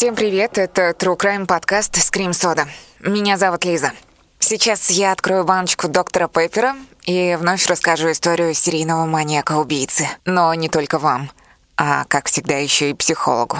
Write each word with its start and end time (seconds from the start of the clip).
Всем 0.00 0.14
привет, 0.14 0.56
это 0.56 0.92
True 0.98 1.14
Crime 1.14 1.44
подкаст 1.44 1.98
Scream 1.98 2.30
Soda. 2.30 2.66
Меня 3.00 3.36
зовут 3.36 3.66
Лиза. 3.66 3.92
Сейчас 4.38 4.88
я 4.88 5.12
открою 5.12 5.44
баночку 5.44 5.88
доктора 5.88 6.26
Пеппера 6.26 6.74
и 7.04 7.36
вновь 7.38 7.66
расскажу 7.66 8.10
историю 8.10 8.54
серийного 8.54 9.04
маньяка-убийцы. 9.04 10.08
Но 10.24 10.54
не 10.54 10.70
только 10.70 10.98
вам, 10.98 11.30
а, 11.76 12.04
как 12.08 12.28
всегда, 12.28 12.56
еще 12.56 12.88
и 12.88 12.94
психологу. 12.94 13.58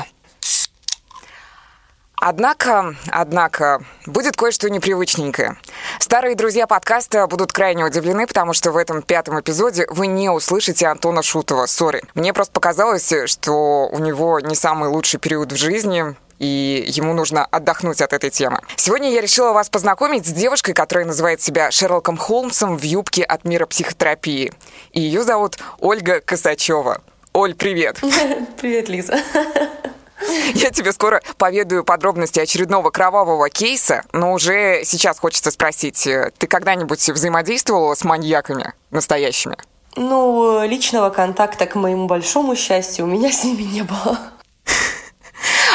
Однако, 2.17 2.97
однако, 3.11 3.85
будет 4.07 4.35
кое-что 4.35 4.71
непривычненькое. 4.71 5.59
Старые 5.99 6.37
друзья 6.37 6.67
подкаста 6.67 7.27
будут 7.27 7.53
крайне 7.53 7.85
удивлены, 7.85 8.27
потому 8.27 8.55
что 8.55 8.73
в 8.73 8.79
этом 8.79 9.03
пятом 9.03 9.39
эпизоде 9.39 9.87
вы 9.91 10.07
не 10.07 10.31
услышите 10.31 10.87
Антона 10.87 11.23
Шутова. 11.23 11.67
Сори. 11.67 12.03
Мне 12.15 12.33
просто 12.33 12.53
показалось, 12.55 13.13
что 13.27 13.89
у 13.89 13.99
него 13.99 14.41
не 14.41 14.55
самый 14.55 14.89
лучший 14.89 15.21
период 15.21 15.53
в 15.53 15.57
жизни, 15.57 16.17
и 16.41 16.85
ему 16.89 17.13
нужно 17.13 17.45
отдохнуть 17.45 18.01
от 18.01 18.13
этой 18.13 18.31
темы. 18.31 18.61
Сегодня 18.75 19.13
я 19.13 19.21
решила 19.21 19.53
вас 19.53 19.69
познакомить 19.69 20.27
с 20.27 20.33
девушкой, 20.33 20.73
которая 20.73 21.07
называет 21.07 21.41
себя 21.41 21.71
Шерлоком 21.71 22.17
Холмсом 22.17 22.77
в 22.77 22.83
юбке 22.83 23.23
от 23.23 23.45
мира 23.45 23.67
психотерапии. 23.67 24.53
И 24.93 25.01
ее 25.01 25.23
зовут 25.23 25.59
Ольга 25.79 26.21
Косачева. 26.21 27.03
Оль, 27.33 27.55
привет. 27.55 28.01
Привет, 28.61 28.89
Лиза. 28.89 29.23
Я 30.55 30.71
тебе 30.71 30.93
скоро 30.93 31.23
поведаю 31.39 31.85
подробности 31.85 32.41
очередного 32.41 32.91
кровавого 32.91 33.49
кейса, 33.49 34.03
но 34.13 34.33
уже 34.33 34.83
сейчас 34.85 35.19
хочется 35.19 35.51
спросить, 35.51 36.07
э, 36.07 36.31
ты 36.37 36.47
когда-нибудь 36.47 37.09
взаимодействовала 37.09 37.95
с 37.95 38.05
маньяками 38.05 38.75
настоящими? 38.91 39.57
Ну, 39.97 40.63
личного 40.67 41.11
контакта, 41.11 41.67
к 41.67 41.75
моему 41.75 42.07
большому 42.07 42.55
счастью, 42.57 43.07
у 43.07 43.09
меня 43.09 43.33
с 43.33 43.45
ними 43.45 43.63
не 43.63 43.83
было. 43.83 44.19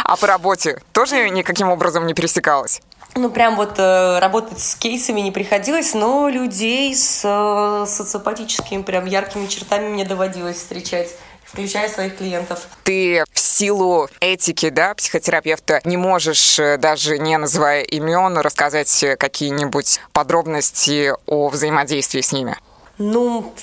А 0.07 0.17
по 0.17 0.27
работе 0.27 0.79
тоже 0.93 1.29
никаким 1.31 1.69
образом 1.69 2.05
не 2.05 2.13
пересекалась? 2.13 2.79
Ну, 3.15 3.29
прям 3.29 3.55
вот 3.55 3.79
э, 3.79 4.19
работать 4.19 4.59
с 4.59 4.75
кейсами 4.75 5.21
не 5.21 5.31
приходилось, 5.31 5.95
но 5.95 6.29
людей 6.29 6.93
с 6.95 7.21
э, 7.23 7.85
социопатическими, 7.87 8.83
прям 8.83 9.05
яркими 9.05 9.47
чертами 9.47 9.89
мне 9.89 10.05
доводилось 10.05 10.57
встречать 10.57 11.09
включая 11.45 11.87
своих 11.87 12.17
клиентов. 12.17 12.67
Ты 12.83 13.23
в 13.31 13.39
силу 13.39 14.09
этики, 14.19 14.69
да, 14.69 14.93
психотерапевта 14.93 15.79
не 15.85 15.95
можешь, 15.95 16.59
э, 16.59 16.77
даже 16.77 17.17
не 17.17 17.37
называя 17.37 17.81
имен, 17.83 18.37
рассказать 18.37 19.05
какие-нибудь 19.17 20.01
подробности 20.11 21.13
о 21.25 21.47
взаимодействии 21.47 22.21
с 22.21 22.31
ними? 22.31 22.57
Ну, 22.97 23.53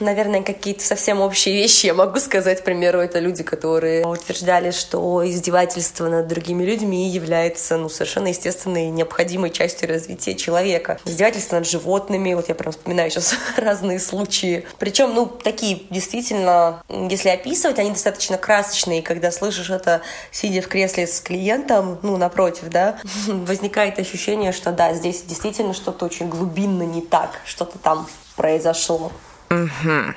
наверное, 0.00 0.42
какие-то 0.42 0.82
совсем 0.82 1.20
общие 1.20 1.54
вещи 1.54 1.86
я 1.86 1.94
могу 1.94 2.18
сказать. 2.18 2.60
К 2.60 2.64
примеру, 2.64 3.00
это 3.00 3.18
люди, 3.18 3.42
которые 3.42 4.06
утверждали, 4.06 4.70
что 4.70 5.28
издевательство 5.28 6.08
над 6.08 6.28
другими 6.28 6.64
людьми 6.64 7.08
является 7.08 7.76
ну, 7.76 7.88
совершенно 7.88 8.28
естественной 8.28 8.86
и 8.86 8.90
необходимой 8.90 9.50
частью 9.50 9.88
развития 9.88 10.34
человека. 10.34 10.98
Издевательство 11.04 11.56
над 11.56 11.68
животными, 11.68 12.34
вот 12.34 12.48
я 12.48 12.54
прям 12.54 12.72
вспоминаю 12.72 13.10
сейчас 13.10 13.34
разные 13.56 14.00
случаи. 14.00 14.66
Причем, 14.78 15.14
ну, 15.14 15.26
такие 15.26 15.82
действительно, 15.90 16.82
если 16.88 17.30
описывать, 17.30 17.78
они 17.78 17.90
достаточно 17.90 18.38
красочные. 18.38 19.02
Когда 19.02 19.30
слышишь 19.30 19.70
это, 19.70 20.02
сидя 20.30 20.62
в 20.62 20.68
кресле 20.68 21.06
с 21.06 21.20
клиентом, 21.20 21.98
ну, 22.02 22.16
напротив, 22.16 22.68
да, 22.70 22.98
возникает 23.26 23.98
ощущение, 23.98 24.52
что 24.52 24.72
да, 24.72 24.94
здесь 24.94 25.22
действительно 25.22 25.74
что-то 25.74 26.04
очень 26.04 26.28
глубинно 26.28 26.82
не 26.82 27.00
так, 27.00 27.40
что-то 27.44 27.78
там 27.78 28.06
произошло. 28.36 29.10
Угу. 29.50 30.14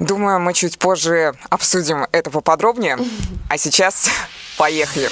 Думаю, 0.00 0.40
мы 0.40 0.54
чуть 0.54 0.78
позже 0.78 1.34
обсудим 1.48 2.06
это 2.12 2.30
поподробнее. 2.30 2.98
А 3.48 3.58
сейчас 3.58 4.08
поехали. 4.58 5.08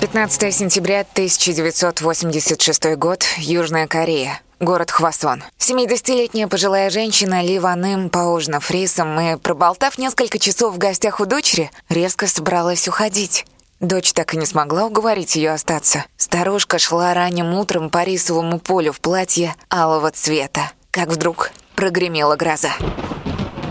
Пятнадцатое 0.00 0.50
сентября 0.50 1.00
1986 1.00 2.96
год, 2.96 3.24
Южная 3.38 3.86
Корея. 3.86 4.40
Город 4.60 4.90
Хвасон. 4.90 5.42
70-летняя 5.58 6.46
пожилая 6.46 6.88
женщина 6.90 7.42
Ли 7.42 7.58
Ван 7.58 7.84
Им, 7.84 8.10
поужинав 8.10 8.70
рисом 8.70 9.18
и 9.18 9.36
проболтав 9.36 9.98
несколько 9.98 10.38
часов 10.38 10.74
в 10.74 10.78
гостях 10.78 11.20
у 11.20 11.26
дочери, 11.26 11.70
резко 11.88 12.26
собралась 12.26 12.86
уходить. 12.86 13.44
Дочь 13.80 14.12
так 14.12 14.34
и 14.34 14.36
не 14.36 14.46
смогла 14.46 14.86
уговорить 14.86 15.36
ее 15.36 15.52
остаться. 15.52 16.04
Старушка 16.16 16.78
шла 16.78 17.12
ранним 17.12 17.54
утром 17.54 17.90
по 17.90 18.04
рисовому 18.04 18.58
полю 18.58 18.92
в 18.92 19.00
платье 19.00 19.54
алого 19.72 20.10
цвета, 20.10 20.72
как 20.90 21.08
вдруг 21.08 21.50
прогремела 21.74 22.36
гроза. 22.36 22.70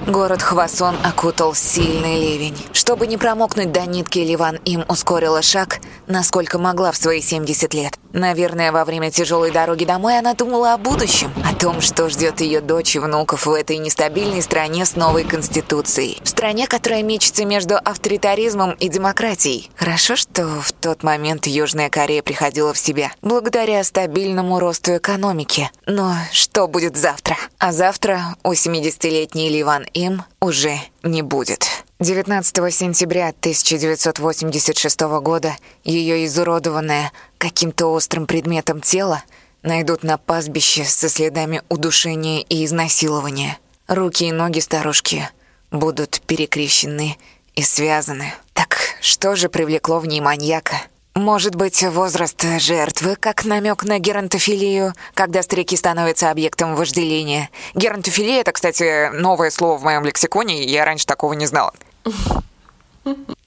Город 0.05 0.41
Хвасон 0.41 0.97
окутал 1.03 1.55
сильный 1.55 2.19
ливень. 2.19 2.57
Чтобы 2.73 3.07
не 3.07 3.17
промокнуть 3.17 3.71
до 3.71 3.85
нитки, 3.85 4.19
Ливан 4.19 4.57
им 4.65 4.83
ускорила 4.89 5.41
шаг, 5.41 5.79
насколько 6.07 6.59
могла 6.59 6.91
в 6.91 6.97
свои 6.97 7.21
70 7.21 7.73
лет. 7.73 7.97
Наверное, 8.13 8.71
во 8.71 8.85
время 8.85 9.09
тяжелой 9.09 9.49
дороги 9.49 9.85
домой 9.85 10.19
она 10.19 10.35
думала 10.35 10.73
о 10.73 10.77
будущем, 10.77 11.33
о 11.43 11.55
том, 11.55 11.81
что 11.81 12.09
ждет 12.09 12.41
ее 12.41 12.61
дочь 12.61 12.95
и 12.95 12.99
внуков 12.99 13.47
в 13.47 13.51
этой 13.51 13.77
нестабильной 13.77 14.43
стране 14.43 14.85
с 14.85 14.95
новой 14.95 15.23
конституцией. 15.23 16.19
В 16.23 16.29
стране, 16.29 16.67
которая 16.67 17.01
мечется 17.01 17.43
между 17.43 17.75
авторитаризмом 17.75 18.73
и 18.73 18.87
демократией. 18.87 19.71
Хорошо, 19.75 20.15
что 20.15 20.45
в 20.61 20.71
тот 20.73 21.01
момент 21.01 21.47
Южная 21.47 21.89
Корея 21.89 22.21
приходила 22.21 22.73
в 22.73 22.77
себя, 22.77 23.11
благодаря 23.23 23.83
стабильному 23.83 24.59
росту 24.59 24.95
экономики. 24.95 25.71
Но 25.87 26.13
что 26.31 26.67
будет 26.67 26.95
завтра? 26.95 27.35
А 27.57 27.71
завтра 27.71 28.35
у 28.43 28.51
70-летней 28.51 29.49
Ливан 29.49 29.85
им 29.95 30.23
уже 30.39 30.77
не 31.01 31.23
будет. 31.23 31.82
19 32.03 32.73
сентября 32.73 33.29
1986 33.29 34.99
года 35.21 35.55
ее 35.85 36.25
изуродованное 36.25 37.13
каким-то 37.37 37.87
острым 37.87 38.27
предметом 38.27 38.81
тело 38.81 39.23
найдут 39.61 40.03
на 40.03 40.17
пастбище 40.17 40.83
со 40.83 41.07
следами 41.07 41.61
удушения 41.69 42.41
и 42.41 42.65
изнасилования. 42.65 43.57
Руки 43.87 44.25
и 44.25 44.33
ноги 44.33 44.59
старушки 44.59 45.29
будут 45.71 46.19
перекрещены 46.27 47.17
и 47.55 47.63
связаны. 47.63 48.33
Так 48.51 48.79
что 48.99 49.37
же 49.37 49.47
привлекло 49.47 49.99
в 49.99 50.05
ней 50.05 50.19
маньяка? 50.19 50.75
Может 51.15 51.55
быть, 51.55 51.81
возраст 51.83 52.43
жертвы, 52.59 53.15
как 53.15 53.45
намек 53.45 53.85
на 53.85 53.99
геронтофилию, 53.99 54.93
когда 55.13 55.41
старики 55.41 55.77
становятся 55.77 56.31
объектом 56.31 56.75
вожделения. 56.75 57.49
Геронтофилия— 57.75 58.41
это, 58.41 58.51
кстати, 58.51 59.09
новое 59.11 59.51
слово 59.51 59.77
в 59.77 59.83
моем 59.83 60.03
лексиконе, 60.03 60.63
я 60.65 60.83
раньше 60.83 61.05
такого 61.05 61.31
не 61.31 61.45
знала. 61.45 61.71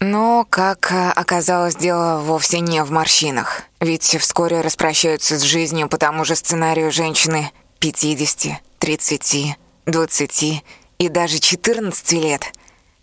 Но, 0.01 0.47
как 0.49 0.93
оказалось, 1.15 1.77
дело 1.77 2.21
вовсе 2.21 2.61
не 2.61 2.83
в 2.85 2.91
морщинах. 2.91 3.63
Ведь 3.81 4.17
вскоре 4.21 4.61
распрощаются 4.61 5.39
с 5.39 5.43
жизнью 5.43 5.89
по 5.89 5.99
тому 5.99 6.25
же 6.25 6.37
сценарию 6.37 6.93
женщины 6.93 7.51
50, 7.79 8.61
30, 8.79 9.57
20 9.87 10.65
и 10.99 11.09
даже 11.09 11.39
14 11.39 12.13
лет. 12.13 12.53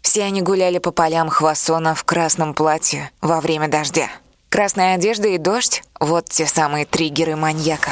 Все 0.02 0.24
они 0.24 0.42
гуляли 0.42 0.80
по 0.80 0.92
полям 0.92 1.30
Хвасона 1.30 1.96
в 1.96 2.03
красном 2.03 2.53
платье 2.53 3.12
во 3.22 3.42
время 3.42 3.68
дождя. 3.68 4.09
Красная 4.50 4.96
одежда 4.96 5.30
и 5.30 5.38
дождь— 5.38 5.81
вот 6.00 6.30
те 6.30 6.46
самые 6.46 6.86
триггеры 6.86 7.36
маньяка. 7.36 7.92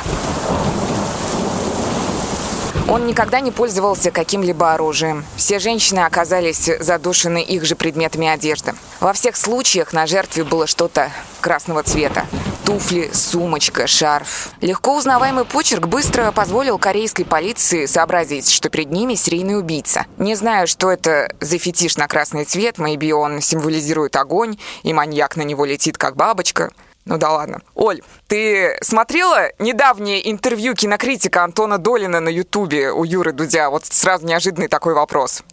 Он 2.91 3.07
никогда 3.07 3.39
не 3.39 3.51
пользовался 3.51 4.11
каким-либо 4.11 4.73
оружием. 4.73 5.23
Все 5.37 5.59
женщины 5.59 5.99
оказались 5.99 6.69
задушены 6.81 7.41
их 7.41 7.63
же 7.63 7.77
предметами 7.77 8.27
одежды. 8.27 8.73
Во 8.99 9.13
всех 9.13 9.37
случаях 9.37 9.93
на 9.93 10.05
жертве 10.07 10.43
было 10.43 10.67
что-то 10.67 11.09
красного 11.39 11.83
цвета. 11.83 12.25
Туфли, 12.65 13.09
сумочка, 13.13 13.87
шарф. 13.87 14.49
Легко 14.59 14.97
узнаваемый 14.97 15.45
почерк 15.45 15.87
быстро 15.87 16.33
позволил 16.33 16.77
корейской 16.77 17.23
полиции 17.23 17.85
сообразить, 17.85 18.51
что 18.51 18.69
перед 18.69 18.91
ними 18.91 19.15
серийный 19.15 19.57
убийца. 19.57 20.05
Не 20.17 20.35
знаю, 20.35 20.67
что 20.67 20.91
это 20.91 21.33
за 21.39 21.57
фетиш 21.59 21.95
на 21.95 22.09
красный 22.09 22.43
цвет, 22.43 22.77
maybe 22.77 23.11
он 23.11 23.39
символизирует 23.39 24.17
огонь, 24.17 24.57
и 24.83 24.91
маньяк 24.91 25.37
на 25.37 25.43
него 25.43 25.63
летит 25.63 25.97
как 25.97 26.17
бабочка. 26.17 26.71
Ну 27.11 27.17
да 27.17 27.29
ладно. 27.33 27.59
Оль, 27.75 28.01
ты 28.27 28.77
смотрела 28.81 29.51
недавнее 29.59 30.31
интервью 30.31 30.73
кинокритика 30.75 31.43
Антона 31.43 31.77
Долина 31.77 32.21
на 32.21 32.29
Ютубе 32.29 32.93
у 32.93 33.03
Юры 33.03 33.33
Дудя? 33.33 33.69
Вот 33.69 33.85
сразу 33.85 34.25
неожиданный 34.25 34.69
такой 34.69 34.93
вопрос. 34.93 35.43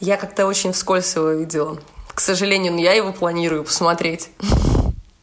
Я 0.00 0.16
как-то 0.16 0.48
очень 0.48 0.72
вскользь 0.72 1.14
его 1.14 1.30
видела. 1.30 1.78
К 2.12 2.18
сожалению, 2.18 2.72
но 2.72 2.80
я 2.80 2.92
его 2.92 3.12
планирую 3.12 3.62
посмотреть. 3.62 4.30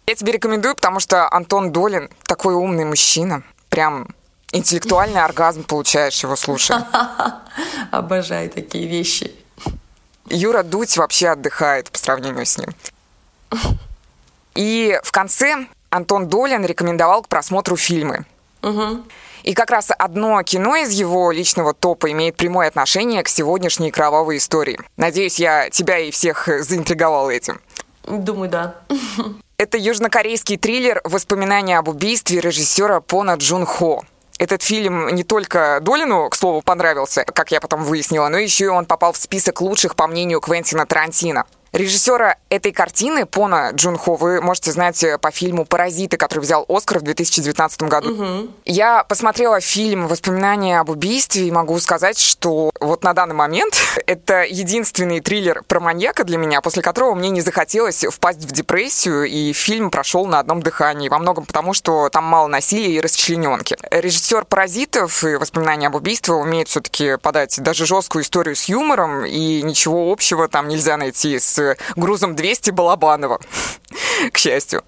Я 0.07 0.16
тебе 0.16 0.31
рекомендую, 0.31 0.74
потому 0.74 1.01
что 1.01 1.30
Антон 1.30 1.74
Долин 1.74 2.10
такой 2.24 2.54
умный 2.54 2.86
мужчина. 2.86 3.44
Прям 3.68 4.07
интеллектуальный 4.54 5.21
оргазм 5.21 5.66
получаешь 5.66 6.24
его 6.24 6.38
слушая. 6.38 6.88
Обожаю 7.92 8.50
такие 8.50 8.88
вещи. 8.88 9.33
Юра 10.30 10.63
Дудь 10.63 10.95
вообще 10.95 11.27
отдыхает 11.27 11.92
по 11.92 11.98
сравнению 11.98 12.45
с 12.45 12.57
ним. 12.57 12.69
И 14.60 15.00
в 15.04 15.14
конце 15.14 15.68
Антон 15.90 16.28
Долин 16.28 16.66
рекомендовал 16.66 17.22
к 17.22 17.30
просмотру 17.30 17.78
фильмы. 17.78 18.26
Угу. 18.62 19.04
И 19.44 19.54
как 19.54 19.72
раз 19.72 19.88
одно 19.98 20.44
кино 20.44 20.76
из 20.76 20.92
его 20.92 21.32
личного 21.32 21.74
топа 21.74 22.12
имеет 22.12 22.36
прямое 22.36 22.68
отношение 22.68 23.24
к 23.24 23.30
сегодняшней 23.30 23.90
кровавой 23.90 24.36
истории. 24.36 24.78
Надеюсь, 24.98 25.40
я 25.40 25.70
тебя 25.70 26.00
и 26.00 26.12
всех 26.12 26.50
заинтриговал 26.60 27.30
этим. 27.30 27.62
Думаю, 28.04 28.50
да. 28.50 28.76
Это 29.58 29.78
южнокорейский 29.78 30.58
триллер 30.58 31.00
«Воспоминания 31.06 31.78
об 31.78 31.88
убийстве» 31.88 32.42
режиссера 32.42 33.00
Пона 33.00 33.36
Джун 33.36 33.66
Хо. 33.66 34.04
Этот 34.40 34.62
фильм 34.62 35.08
не 35.16 35.24
только 35.24 35.80
Долину, 35.82 36.28
к 36.30 36.36
слову, 36.36 36.62
понравился, 36.62 37.24
как 37.24 37.52
я 37.52 37.62
потом 37.62 37.86
выяснила, 37.86 38.28
но 38.28 38.38
еще 38.38 38.66
и 38.66 38.68
он 38.68 38.86
попал 38.86 39.14
в 39.14 39.18
список 39.18 39.62
лучших, 39.62 39.96
по 39.96 40.08
мнению 40.08 40.42
Квентина 40.42 40.86
Тарантино. 40.86 41.46
Режиссера 41.71 42.38
этой 42.50 42.71
картины, 42.71 43.25
Пона 43.25 43.71
Джунхо, 43.74 44.16
вы 44.16 44.42
можете 44.42 44.71
знать 44.71 45.04
э, 45.04 45.19
по 45.19 45.30
фильму 45.30 45.66
«Паразиты», 45.66 46.18
который 46.18 46.39
взял 46.39 46.66
Оскар 46.68 47.00
в 47.00 47.04
2019 47.04 47.83
году. 47.83 48.12
Угу. 48.12 48.50
Я 48.66 49.04
посмотрела 49.04 49.62
фильм 49.62 50.07
«Воспоминания 50.07 50.80
об 50.80 50.89
убийстве» 50.89 51.48
и 51.48 51.51
могу 51.51 51.80
сказать, 51.80 52.18
что 52.18 52.71
вот 52.80 53.04
на 53.04 53.13
данный 53.13 53.36
момент 53.36 53.75
это 54.07 54.44
единственный 54.44 55.19
триллер 55.19 55.62
про 55.68 55.80
маньяка 55.80 56.24
для 56.24 56.38
меня, 56.38 56.62
после 56.62 56.81
которого 56.81 57.13
мне 57.13 57.30
не 57.30 57.42
захотелось 57.42 58.04
впасть 58.04 58.39
в 58.39 58.51
депрессию, 58.51 59.25
и 59.25 59.54
фильм 59.54 59.92
прошел 59.92 60.25
на 60.25 60.39
одном 60.39 60.63
дыхании. 60.63 61.10
Во 61.10 61.19
многом 61.19 61.45
потому, 61.45 61.74
что 61.74 62.10
там 62.10 62.24
мало 62.24 62.48
насилия 62.48 62.95
и 62.95 63.00
расчлененки. 63.00 63.77
Режиссер 63.92 64.45
«Паразитов» 64.45 65.24
и 65.24 65.36
«Воспоминания 65.36 65.88
об 65.88 65.95
убийстве» 65.95 66.33
умеет 66.33 66.68
все-таки 66.68 67.18
подать 67.18 67.62
даже 67.62 67.86
жесткую 67.86 68.24
историю 68.24 68.56
с 68.56 68.66
юмором, 68.66 69.24
и 69.24 69.62
ничего 69.62 70.12
общего 70.12 70.48
там 70.48 70.68
нельзя 70.68 70.98
найти 70.98 71.38
с 71.38 71.59
грузом 71.96 72.36
200 72.36 72.72
Балабанова, 72.72 73.40
к 74.32 74.38
счастью. 74.38 74.84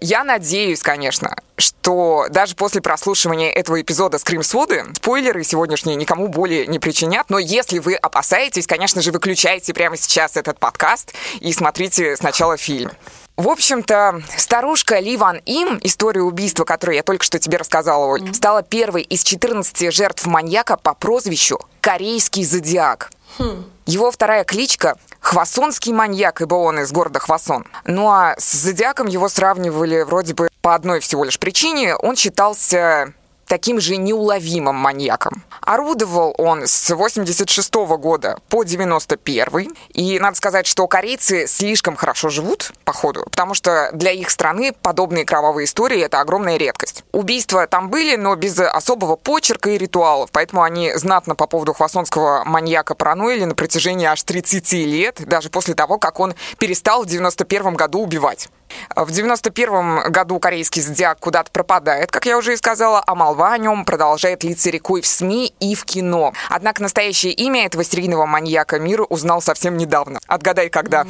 Я 0.00 0.22
надеюсь, 0.22 0.80
конечно, 0.80 1.36
что 1.56 2.26
даже 2.30 2.54
после 2.54 2.80
прослушивания 2.80 3.50
этого 3.50 3.80
эпизода 3.80 4.18
«Скрим-своды» 4.18 4.84
спойлеры 4.96 5.42
сегодняшние 5.42 5.96
никому 5.96 6.28
более 6.28 6.66
не 6.66 6.78
причинят, 6.78 7.30
но 7.30 7.38
если 7.38 7.80
вы 7.80 7.94
опасаетесь, 7.94 8.66
конечно 8.66 9.02
же, 9.02 9.10
выключайте 9.10 9.74
прямо 9.74 9.96
сейчас 9.96 10.36
этот 10.36 10.60
подкаст 10.60 11.14
и 11.40 11.52
смотрите 11.52 12.16
сначала 12.16 12.56
фильм. 12.56 12.92
В 13.36 13.48
общем-то, 13.48 14.22
старушка 14.36 14.98
Ли 14.98 15.16
Ван 15.16 15.40
Им, 15.46 15.78
история 15.82 16.22
убийства, 16.22 16.64
которую 16.64 16.96
я 16.96 17.04
только 17.04 17.24
что 17.24 17.38
тебе 17.38 17.56
рассказала, 17.56 18.06
Оль, 18.06 18.34
стала 18.34 18.62
первой 18.62 19.02
из 19.02 19.22
14 19.22 19.92
жертв 19.92 20.26
маньяка 20.26 20.76
по 20.76 20.94
прозвищу 20.94 21.60
«Корейский 21.80 22.44
зодиак». 22.44 23.10
Хм. 23.38 23.64
Его 23.86 24.10
вторая 24.10 24.42
кличка— 24.44 24.96
Хвасонский 25.28 25.92
маньяк, 25.92 26.40
ибо 26.40 26.54
он 26.54 26.80
из 26.80 26.90
города 26.90 27.18
Хвасон. 27.18 27.66
Ну 27.84 28.08
а 28.08 28.34
с 28.38 28.50
Зодиаком 28.50 29.08
его 29.08 29.28
сравнивали 29.28 30.00
вроде 30.00 30.32
бы 30.32 30.48
по 30.62 30.74
одной 30.74 31.00
всего 31.00 31.22
лишь 31.22 31.38
причине. 31.38 31.96
Он 31.96 32.16
считался 32.16 33.12
таким 33.48 33.80
же 33.80 33.96
неуловимым 33.96 34.76
маньяком. 34.76 35.42
Орудовал 35.60 36.34
он 36.38 36.66
с 36.66 36.94
86 36.94 37.74
года 37.98 38.38
по 38.48 38.62
91 38.62 39.74
и 39.88 40.18
надо 40.18 40.36
сказать, 40.36 40.66
что 40.66 40.86
корейцы 40.86 41.46
слишком 41.46 41.96
хорошо 41.96 42.28
живут, 42.28 42.72
походу, 42.84 43.24
потому 43.24 43.54
что 43.54 43.90
для 43.92 44.12
их 44.12 44.30
страны 44.30 44.72
подобные 44.72 45.24
кровавые 45.24 45.64
истории— 45.64 46.00
это 46.02 46.20
огромная 46.20 46.56
редкость. 46.56 47.04
Убийства 47.12 47.66
там 47.66 47.90
были, 47.90 48.16
но 48.16 48.36
без 48.36 48.58
особого 48.58 49.16
почерка 49.16 49.70
и 49.70 49.78
ритуалов, 49.78 50.30
поэтому 50.32 50.62
они 50.62 50.92
знатно 50.94 51.34
по 51.34 51.46
поводу 51.46 51.72
хвасонского 51.72 52.44
маньяка 52.44 52.94
параноили 52.94 53.44
на 53.44 53.54
протяжении 53.54 54.06
аж 54.06 54.22
30 54.22 54.72
лет, 54.72 55.22
даже 55.26 55.50
после 55.50 55.74
того, 55.74 55.98
как 55.98 56.20
он 56.20 56.34
перестал 56.58 57.02
в 57.02 57.06
91 57.06 57.74
году 57.74 58.00
убивать. 58.00 58.48
В 58.94 59.10
91 59.10 60.10
году 60.10 60.38
корейский 60.38 60.82
зодиак 60.82 61.18
куда-то 61.20 61.50
пропадает, 61.50 62.10
как 62.10 62.26
я 62.26 62.36
уже 62.36 62.54
и 62.54 62.56
сказала, 62.56 63.02
а 63.06 63.14
молва 63.14 63.52
о 63.52 63.58
нем 63.58 63.84
продолжает 63.84 64.44
литься 64.44 64.70
рекой 64.70 65.00
в 65.00 65.06
СМИ 65.06 65.54
и 65.60 65.74
в 65.74 65.84
кино. 65.84 66.32
Однако 66.48 66.82
настоящее 66.82 67.32
имя 67.32 67.66
этого 67.66 67.84
серийного 67.84 68.26
маньяка 68.26 68.78
мир 68.78 69.04
узнал 69.08 69.40
совсем 69.40 69.76
недавно. 69.76 70.18
Отгадай, 70.26 70.68
когда? 70.68 71.06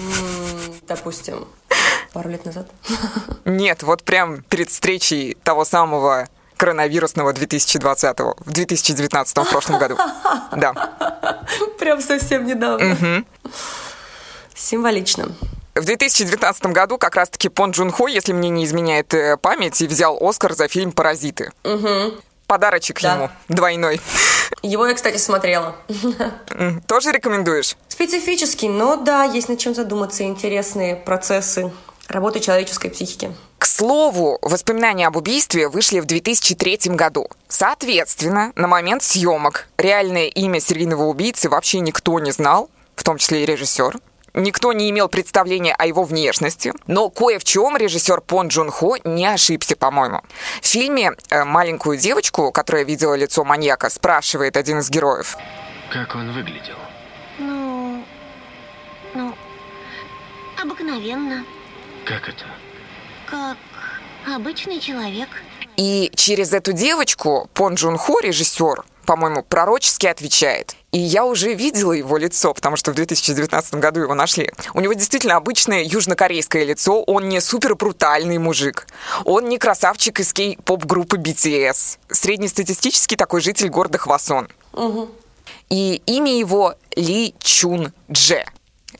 Допустим, 0.87 1.46
пару 2.12 2.31
лет 2.31 2.44
назад. 2.44 2.69
Нет, 3.44 3.82
вот 3.82 4.02
прям 4.02 4.43
перед 4.43 4.70
встречей 4.70 5.37
того 5.43 5.64
самого 5.64 6.28
коронавирусного 6.56 7.32
2020 7.32 8.19
в 8.20 8.50
2019 8.50 9.38
в 9.38 9.50
прошлом 9.50 9.78
году. 9.78 9.96
Да. 10.56 10.72
Прям 11.78 12.00
совсем 12.00 12.46
недавно. 12.46 12.93
Угу. 12.93 13.52
Символично. 14.54 15.28
В 15.74 15.84
2019 15.84 16.66
году 16.66 16.98
как 16.98 17.14
раз-таки 17.14 17.48
Пон 17.48 17.70
Джун 17.70 17.90
Хо, 17.90 18.08
если 18.08 18.32
мне 18.32 18.48
не 18.48 18.64
изменяет 18.64 19.14
э, 19.14 19.36
память, 19.36 19.80
взял 19.80 20.18
Оскар 20.20 20.54
за 20.54 20.68
фильм 20.68 20.92
«Паразиты». 20.92 21.52
Угу. 21.64 22.14
Подарочек 22.46 23.00
да. 23.02 23.14
ему 23.14 23.30
двойной. 23.48 24.00
Его 24.62 24.86
я, 24.86 24.94
кстати, 24.94 25.18
смотрела. 25.18 25.76
Тоже 26.86 27.12
рекомендуешь? 27.12 27.76
Специфический, 27.88 28.68
но 28.68 28.96
да, 28.96 29.24
есть 29.24 29.48
над 29.48 29.58
чем 29.58 29.74
задуматься. 29.74 30.24
Интересные 30.24 30.96
процессы 30.96 31.70
работы 32.08 32.40
человеческой 32.40 32.90
психики. 32.90 33.34
К 33.58 33.66
слову, 33.66 34.38
воспоминания 34.42 35.06
об 35.06 35.16
убийстве 35.16 35.68
вышли 35.68 36.00
в 36.00 36.06
2003 36.06 36.94
году. 36.94 37.28
Соответственно, 37.48 38.52
на 38.56 38.66
момент 38.66 39.02
съемок 39.02 39.68
реальное 39.76 40.26
имя 40.26 40.60
серийного 40.60 41.04
убийцы 41.04 41.48
вообще 41.48 41.80
никто 41.80 42.18
не 42.18 42.30
знал, 42.30 42.70
в 42.96 43.04
том 43.04 43.18
числе 43.18 43.42
и 43.42 43.46
режиссер. 43.46 43.98
Никто 44.38 44.73
не 44.73 44.88
имел 44.90 45.08
представления 45.08 45.75
о 45.75 45.85
его 45.85 46.05
внешности, 46.05 46.73
но 46.87 47.11
кое 47.11 47.40
в 47.40 47.44
чем 47.44 47.76
режиссер 47.76 48.20
Пон 48.20 48.49
Джун 48.49 48.70
Хо 48.70 48.96
не 49.02 49.26
ошибся, 49.26 49.75
по-моему. 49.75 50.23
В 50.62 50.67
фильме 50.67 51.11
э, 51.29 51.43
маленькую 51.43 51.99
девочку, 51.99 52.52
которая 52.52 52.85
видела 52.85 53.14
лицо 53.14 53.43
маньяка, 53.43 53.90
спрашивает 53.90 54.56
один 54.56 54.79
из 54.79 54.90
героев. 54.90 55.37
Как 55.90 56.14
он 56.14 56.32
выглядел? 56.32 56.76
Ну, 57.40 58.05
ну, 59.12 59.35
обыкновенно. 60.62 61.44
Как 62.05 62.29
это? 62.29 62.44
Как 63.26 63.56
обычный 64.25 64.79
человек. 64.79 65.29
И 65.76 66.12
через 66.14 66.52
эту 66.52 66.73
девочку 66.73 67.50
Пон 67.55 67.75
Джун 67.75 67.99
Хо, 67.99 68.20
режиссер, 68.20 68.85
по-моему, 69.08 69.43
пророчески 69.43 70.06
отвечает. 70.06 70.76
И 70.93 70.99
я 70.99 71.25
уже 71.25 71.55
видела 71.55 71.93
его 71.93 72.19
лицо, 72.19 72.52
потому 72.52 72.76
что 72.76 72.93
в 72.93 72.94
2019 72.94 73.76
году 73.76 74.00
его 74.00 74.12
нашли. 74.12 74.52
У 74.75 74.81
него 74.81 74.93
действительно 74.93 75.37
обычное 75.37 75.82
южнокорейское 75.82 76.64
лицо, 76.64 77.02
он 77.04 77.30
не 77.30 77.40
супер 77.40 77.75
брутальный 77.75 78.37
мужик. 78.37 78.87
Он 79.25 79.49
не 79.49 79.56
красавчик 79.56 80.21
из 80.21 80.35
кей-поп-группы 80.35 81.16
BTS. 81.16 81.97
Среднестатистический 82.11 83.16
такой 83.16 83.40
житель 83.40 83.71
города 83.71 83.97
Хвасон. 83.97 84.49
Угу. 84.75 85.09
И 85.71 86.02
имя 86.04 86.38
его 86.38 86.75
Ли 86.94 87.35
Чун 87.38 87.94
Дже. 88.12 88.44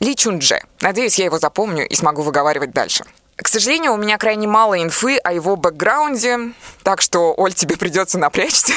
Ли 0.01 0.17
Чун 0.17 0.39
Дже. 0.39 0.63
Надеюсь, 0.81 1.19
я 1.19 1.27
его 1.27 1.39
запомню 1.39 1.87
и 1.87 1.95
смогу 1.95 2.23
выговаривать 2.23 2.73
дальше. 2.73 3.05
К 3.41 3.47
сожалению, 3.47 3.93
у 3.93 3.97
меня 3.97 4.19
крайне 4.19 4.49
мало 4.49 4.83
инфы 4.83 5.17
о 5.19 5.33
его 5.33 5.55
бэкграунде, 5.55 6.53
так 6.83 7.01
что, 7.01 7.35
Оль, 7.37 7.55
тебе 7.55 7.77
придется 7.77 8.19
напрячься. 8.19 8.73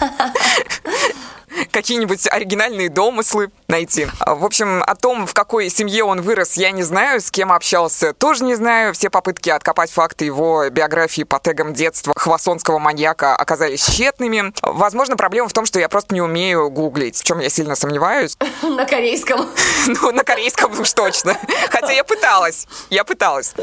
какие-нибудь 1.70 2.26
оригинальные 2.30 2.88
домыслы 2.88 3.50
найти. 3.68 4.06
В 4.24 4.44
общем, 4.44 4.82
о 4.82 4.94
том, 4.94 5.26
в 5.26 5.34
какой 5.34 5.68
семье 5.68 6.04
он 6.04 6.22
вырос, 6.22 6.54
я 6.54 6.70
не 6.70 6.82
знаю, 6.82 7.20
с 7.20 7.30
кем 7.30 7.52
общался, 7.52 8.12
тоже 8.12 8.44
не 8.44 8.54
знаю. 8.54 8.94
Все 8.94 9.10
попытки 9.10 9.50
откопать 9.50 9.90
факты 9.90 10.24
его 10.24 10.68
биографии 10.70 11.22
по 11.22 11.38
тегам 11.38 11.74
детства 11.74 12.12
хвасонского 12.16 12.78
маньяка 12.78 13.36
оказались 13.36 13.84
тщетными. 13.84 14.52
Возможно, 14.62 15.16
проблема 15.16 15.48
в 15.48 15.52
том, 15.52 15.66
что 15.66 15.78
я 15.80 15.88
просто 15.88 16.14
не 16.14 16.22
умею 16.22 16.70
гуглить, 16.70 17.16
в 17.16 17.24
чем 17.24 17.38
я 17.40 17.48
сильно 17.48 17.74
сомневаюсь. 17.74 18.36
На 18.62 18.84
корейском. 18.84 19.48
Ну, 19.86 20.12
на 20.12 20.22
корейском 20.22 20.78
уж 20.78 20.92
точно. 20.92 21.36
Хотя 21.70 21.92
я 21.92 22.04
пыталась. 22.04 22.66
Я 22.90 23.04
пыталась. 23.04 23.54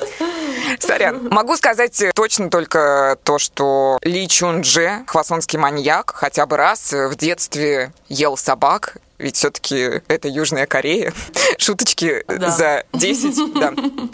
Сорян. 0.79 1.27
Могу 1.29 1.55
сказать 1.55 2.03
точно 2.15 2.49
только 2.49 3.17
то, 3.23 3.37
что 3.37 3.99
Ли 4.01 4.27
Чун 4.27 4.61
Дже, 4.61 5.03
хвасонский 5.05 5.59
маньяк, 5.59 6.13
хотя 6.15 6.45
бы 6.45 6.57
раз 6.57 6.91
в 6.91 7.15
детстве 7.15 7.84
ел 8.09 8.37
собак, 8.37 8.97
ведь 9.17 9.37
все-таки 9.37 10.01
это 10.07 10.27
Южная 10.27 10.65
Корея. 10.65 11.13
Шуточки 11.57 12.23
да. 12.27 12.51
за 12.51 12.83
10. 12.93 13.55
Да. 13.55 13.73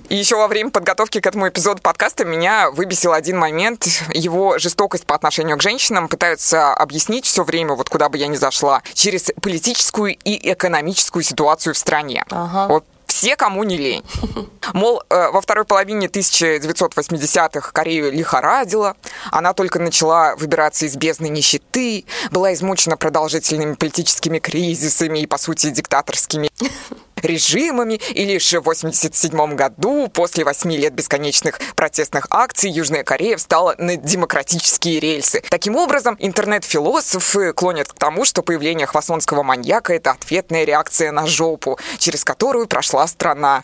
И 0.10 0.16
еще 0.16 0.36
во 0.36 0.48
время 0.48 0.70
подготовки 0.70 1.20
к 1.20 1.26
этому 1.26 1.48
эпизоду 1.48 1.82
подкаста 1.82 2.26
меня 2.26 2.70
выбесил 2.70 3.14
один 3.14 3.38
момент. 3.38 3.88
Его 4.14 4.60
жестокость 4.60 5.06
по 5.06 5.16
отношению 5.16 5.58
к 5.58 5.62
женщинам 5.62 6.08
пытаются 6.08 6.74
объяснить 6.74 7.26
все 7.26 7.44
время, 7.44 7.74
вот 7.74 7.90
куда 7.90 8.10
бы 8.10 8.18
я 8.18 8.28
ни 8.28 8.36
зашла, 8.36 8.84
через 8.94 9.32
политическую 9.42 10.16
и 10.16 10.52
экономическую 10.54 11.24
ситуацию 11.24 11.74
в 11.74 11.78
стране. 11.78 12.24
Ага. 12.30 12.68
Вот 12.68 12.86
все, 13.22 13.36
кому 13.36 13.64
не 13.64 13.78
лень. 13.78 14.04
Мол, 14.74 15.04
э, 15.08 15.30
во 15.30 15.42
второй 15.42 15.64
половине 15.64 16.08
1980-х 16.08 17.72
Корею 17.72 18.12
лихорадила, 18.12 18.96
она 19.30 19.54
только 19.54 19.78
начала 19.78 20.36
выбираться 20.36 20.88
из 20.88 20.96
бездны 20.96 21.28
нищеты, 21.30 22.06
была 22.32 22.52
измучена 22.54 22.98
продолжительными 22.98 23.76
политическими 23.76 24.40
кризисами 24.40 25.20
и, 25.20 25.28
по 25.28 25.38
сути, 25.38 25.70
диктаторскими 25.70 26.50
режимами, 27.22 27.96
и 27.96 28.24
лишь 28.26 28.52
в 28.52 28.62
87 28.62 29.56
году, 29.56 30.08
после 30.10 30.44
восьми 30.44 30.78
лет 30.78 30.94
бесконечных 30.94 31.60
протестных 31.76 32.28
акций, 32.30 32.70
Южная 32.70 33.04
Корея 33.04 33.38
встала 33.38 33.76
на 33.78 33.96
демократические 33.96 35.00
рельсы. 35.00 35.44
Таким 35.50 35.76
образом, 35.76 36.16
интернет-философы 36.20 37.54
клонят 37.54 37.90
к 37.90 37.94
тому, 37.94 38.26
что 38.26 38.42
появление 38.42 38.88
хвасонского 38.88 39.44
маньяка— 39.44 39.94
это 39.96 40.12
ответная 40.12 40.64
реакция 40.64 41.12
на 41.12 41.26
жопу, 41.26 41.80
через 41.98 42.24
которую 42.24 42.68
прошла 42.68 43.08
страна. 43.08 43.64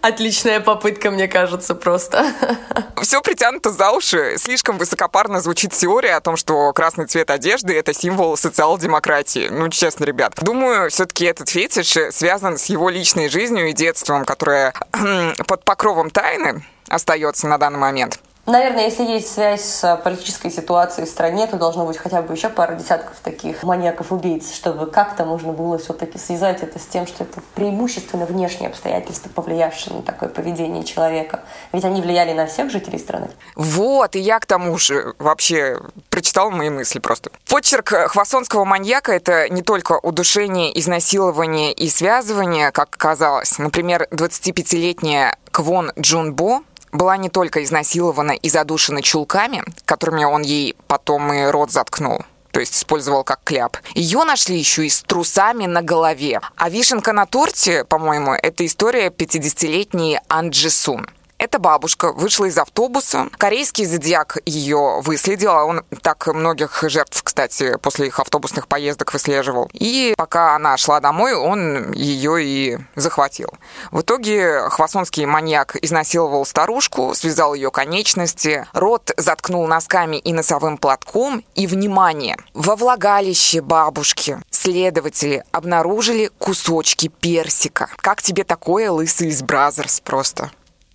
Отличная 0.00 0.60
попытка, 0.60 1.10
мне 1.10 1.28
кажется, 1.28 1.74
просто. 1.74 2.26
Все 3.02 3.20
притянуто 3.20 3.70
за 3.70 3.90
уши. 3.92 4.34
Слишком 4.36 4.78
высокопарно 4.78 5.40
звучит 5.40 5.72
теория 5.72 6.14
о 6.14 6.20
том, 6.20 6.36
что 6.36 6.72
красный 6.72 7.06
цвет 7.06 7.30
одежды— 7.30 7.74
это 7.78 7.94
символ 7.94 8.36
социал-демократии. 8.36 9.48
Ну, 9.50 9.68
честно, 9.68 10.04
ребят. 10.04 10.34
Думаю, 10.40 10.90
все-таки 10.90 11.24
этот 11.24 11.48
фетиш 11.48 11.96
связан 12.12 12.58
с 12.58 12.64
его 12.72 12.88
личной 12.88 13.28
жизнью 13.28 13.68
и 13.68 13.72
детством, 13.72 14.24
которое 14.24 14.72
под 15.46 15.64
покровом 15.64 16.10
тайны 16.10 16.64
остается 16.88 17.46
на 17.46 17.58
данный 17.58 17.78
момент. 17.78 18.20
Наверное, 18.44 18.86
если 18.86 19.04
есть 19.04 19.32
связь 19.32 19.62
с 19.62 20.00
политической 20.02 20.50
ситуацией 20.50 21.06
в 21.06 21.10
стране, 21.10 21.46
то 21.46 21.56
должно 21.56 21.86
быть 21.86 21.96
хотя 21.96 22.22
бы 22.22 22.34
еще 22.34 22.48
пара 22.48 22.74
десятков 22.74 23.16
таких 23.22 23.62
маньяков-убийц, 23.62 24.52
чтобы 24.52 24.86
как-то 24.86 25.24
можно 25.24 25.52
было 25.52 25.78
все-таки 25.78 26.18
связать 26.18 26.60
это 26.60 26.80
с 26.80 26.86
тем, 26.86 27.06
что 27.06 27.22
это 27.22 27.40
преимущественно 27.54 28.26
внешние 28.26 28.68
обстоятельства, 28.68 29.28
повлиявшие 29.28 29.94
на 29.94 30.02
такое 30.02 30.28
поведение 30.28 30.82
человека. 30.82 31.44
Ведь 31.72 31.84
они 31.84 32.02
влияли 32.02 32.32
на 32.32 32.46
всех 32.46 32.72
жителей 32.72 32.98
страны. 32.98 33.30
Вот, 33.54 34.16
и 34.16 34.18
я 34.18 34.40
к 34.40 34.46
тому 34.46 34.76
же 34.76 35.14
вообще 35.20 35.78
прочитал 36.10 36.50
мои 36.50 36.68
мысли 36.68 36.98
просто. 36.98 37.30
Почерк 37.48 37.90
хвасонского 38.08 38.64
маньяка— 38.64 39.12
это 39.14 39.48
не 39.50 39.62
только 39.62 40.00
удушение, 40.02 40.76
изнасилование 40.76 41.72
и 41.72 41.88
связывание, 41.88 42.72
как 42.72 42.90
казалось. 42.90 43.58
Например, 43.58 44.08
25-летняя 44.10 45.36
Квон 45.52 45.92
Джунбо 45.96 46.62
была 46.92 47.16
не 47.16 47.28
только 47.28 47.64
изнасилована 47.64 48.32
и 48.32 48.48
задушена 48.48 49.02
чулками, 49.02 49.64
которыми 49.84 50.24
он 50.24 50.42
ей 50.42 50.76
потом 50.86 51.32
и 51.32 51.44
рот 51.46 51.72
заткнул, 51.72 52.20
то 52.50 52.60
есть 52.60 52.76
использовал 52.76 53.24
как 53.24 53.40
кляп. 53.42 53.78
Ее 53.94 54.22
нашли 54.24 54.56
еще 54.56 54.86
и 54.86 54.90
с 54.90 55.02
трусами 55.02 55.66
на 55.66 55.82
голове. 55.82 56.40
А 56.56 56.68
вишенка 56.68 57.12
на 57.12 57.26
торте, 57.26 57.84
по-моему, 57.84 58.32
это 58.34 58.64
история 58.66 59.08
50-летней 59.08 60.20
Анджи 60.28 60.70
Сун. 60.70 61.06
Эта 61.42 61.58
бабушка 61.58 62.12
вышла 62.12 62.44
из 62.44 62.56
автобуса. 62.56 63.26
Корейский 63.36 63.84
зодиак 63.84 64.38
ее 64.46 65.00
выследил, 65.00 65.50
а 65.50 65.64
он 65.64 65.82
так 66.00 66.28
многих 66.28 66.84
жертв, 66.88 67.20
кстати, 67.20 67.78
после 67.78 68.06
их 68.06 68.20
автобусных 68.20 68.68
поездок 68.68 69.12
выслеживал. 69.12 69.68
И 69.72 70.14
пока 70.16 70.54
она 70.54 70.76
шла 70.76 71.00
домой, 71.00 71.34
он 71.34 71.90
ее 71.94 72.44
и 72.44 72.78
захватил. 72.94 73.48
В 73.90 74.02
итоге 74.02 74.68
хвасонский 74.68 75.26
маньяк 75.26 75.74
изнасиловал 75.82 76.46
старушку, 76.46 77.12
связал 77.16 77.54
ее 77.54 77.72
конечности, 77.72 78.64
рот 78.72 79.10
заткнул 79.16 79.66
носками 79.66 80.18
и 80.18 80.32
носовым 80.32 80.78
платком. 80.78 81.42
И, 81.56 81.66
внимание, 81.66 82.36
во 82.54 82.76
влагалище 82.76 83.62
бабушки 83.62 84.38
следователи 84.52 85.42
обнаружили 85.50 86.30
кусочки 86.38 87.08
персика. 87.08 87.90
Как 87.96 88.22
тебе 88.22 88.44
такое, 88.44 88.92
лысый 88.92 89.30
из 89.30 89.42
Brazzers 89.42 90.00
просто? 90.04 90.52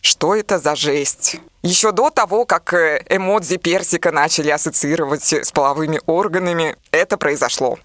Что 0.08 0.34
это 0.36 0.58
за 0.58 0.74
жесть? 0.78 1.36
Еще 1.64 1.92
до 1.92 2.10
того, 2.10 2.46
как 2.46 2.74
э, 2.74 3.04
эмодзи 3.10 3.58
персика 3.58 4.14
начали 4.14 4.50
ассоциировать 4.50 5.34
с 5.34 5.52
половыми 5.52 6.00
органами, 6.06 6.78
это 6.92 7.18
произошло. 7.18 7.78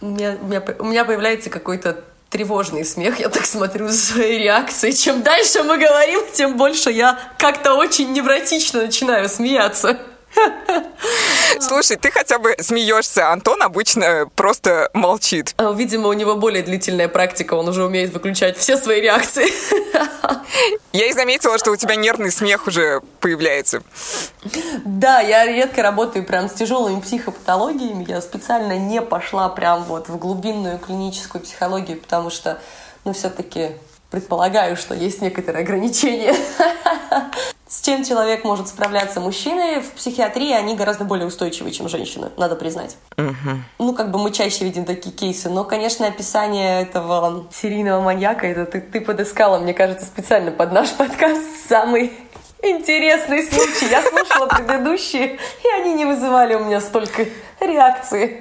У 0.00 0.06
меня, 0.06 0.38
у 0.40 0.46
меня, 0.46 0.64
у 0.78 0.84
меня 0.84 1.04
появляется 1.04 1.50
какой-то 1.50 2.02
тревожный 2.30 2.86
смех. 2.86 3.20
Я 3.20 3.28
так 3.28 3.44
смотрю 3.44 3.88
за 3.88 3.98
своей 3.98 4.44
реакцией. 4.44 4.94
Чем 4.94 5.22
дальше 5.22 5.62
мы 5.62 5.76
говорим, 5.76 6.20
тем 6.32 6.56
больше 6.56 6.90
я 6.90 7.18
как-то 7.36 7.74
очень 7.74 8.14
невротично 8.14 8.80
начинаю 8.80 9.28
смеяться. 9.28 10.00
Слушай, 11.60 11.96
ты 11.96 12.10
хотя 12.10 12.38
бы 12.38 12.54
смеешься. 12.60 13.30
Антон 13.30 13.62
обычно 13.62 14.28
просто 14.34 14.90
молчит. 14.92 15.54
А, 15.56 15.72
видимо, 15.72 16.08
у 16.08 16.12
него 16.12 16.36
более 16.36 16.62
длительная 16.62 17.08
практика. 17.08 17.54
Он 17.54 17.68
уже 17.68 17.84
умеет 17.84 18.12
выключать 18.12 18.56
все 18.58 18.76
свои 18.76 19.00
реакции. 19.00 19.46
Я 20.92 21.06
и 21.06 21.12
заметила, 21.12 21.58
что 21.58 21.72
у 21.72 21.76
тебя 21.76 21.94
нервный 21.96 22.30
смех 22.30 22.66
уже 22.66 23.02
появляется. 23.20 23.82
Да, 24.84 25.20
я 25.20 25.44
редко 25.44 25.82
работаю 25.82 26.24
прям 26.24 26.48
с 26.48 26.52
тяжелыми 26.52 27.00
психопатологиями. 27.00 28.06
Я 28.08 28.20
специально 28.22 28.78
не 28.78 29.02
пошла 29.02 29.48
прям 29.48 29.84
вот 29.84 30.08
в 30.08 30.16
глубинную 30.16 30.78
клиническую 30.78 31.42
психологию, 31.42 32.00
потому 32.00 32.30
что, 32.30 32.60
ну, 33.04 33.12
все-таки 33.12 33.72
предполагаю, 34.10 34.76
что 34.76 34.94
есть 34.94 35.20
некоторые 35.20 35.62
ограничения. 35.62 36.34
С 37.68 37.80
чем 37.80 38.04
человек 38.04 38.44
может 38.44 38.68
справляться? 38.68 39.18
Мужчины 39.18 39.80
в 39.80 39.90
психиатрии, 39.92 40.52
они 40.52 40.76
гораздо 40.76 41.04
более 41.04 41.26
устойчивы, 41.26 41.72
чем 41.72 41.88
женщины, 41.88 42.30
надо 42.36 42.54
признать. 42.54 42.96
Угу. 43.18 43.58
Ну, 43.80 43.92
как 43.92 44.12
бы 44.12 44.20
мы 44.20 44.30
чаще 44.30 44.64
видим 44.64 44.84
такие 44.84 45.12
кейсы. 45.12 45.50
Но, 45.50 45.64
конечно, 45.64 46.06
описание 46.06 46.82
этого 46.82 47.46
серийного 47.52 48.00
маньяка, 48.00 48.46
это 48.46 48.66
ты, 48.66 48.80
ты 48.80 49.00
подыскала, 49.00 49.58
мне 49.58 49.74
кажется, 49.74 50.06
специально 50.06 50.52
под 50.52 50.70
наш 50.70 50.92
подкаст 50.92 51.42
самый 51.68 52.12
интересный 52.62 53.42
случай. 53.42 53.90
Я 53.90 54.02
слушала 54.02 54.46
предыдущие, 54.46 55.34
и 55.64 55.68
они 55.76 55.94
не 55.94 56.04
вызывали 56.04 56.54
у 56.54 56.60
меня 56.60 56.80
столько 56.80 57.26
реакции. 57.60 58.40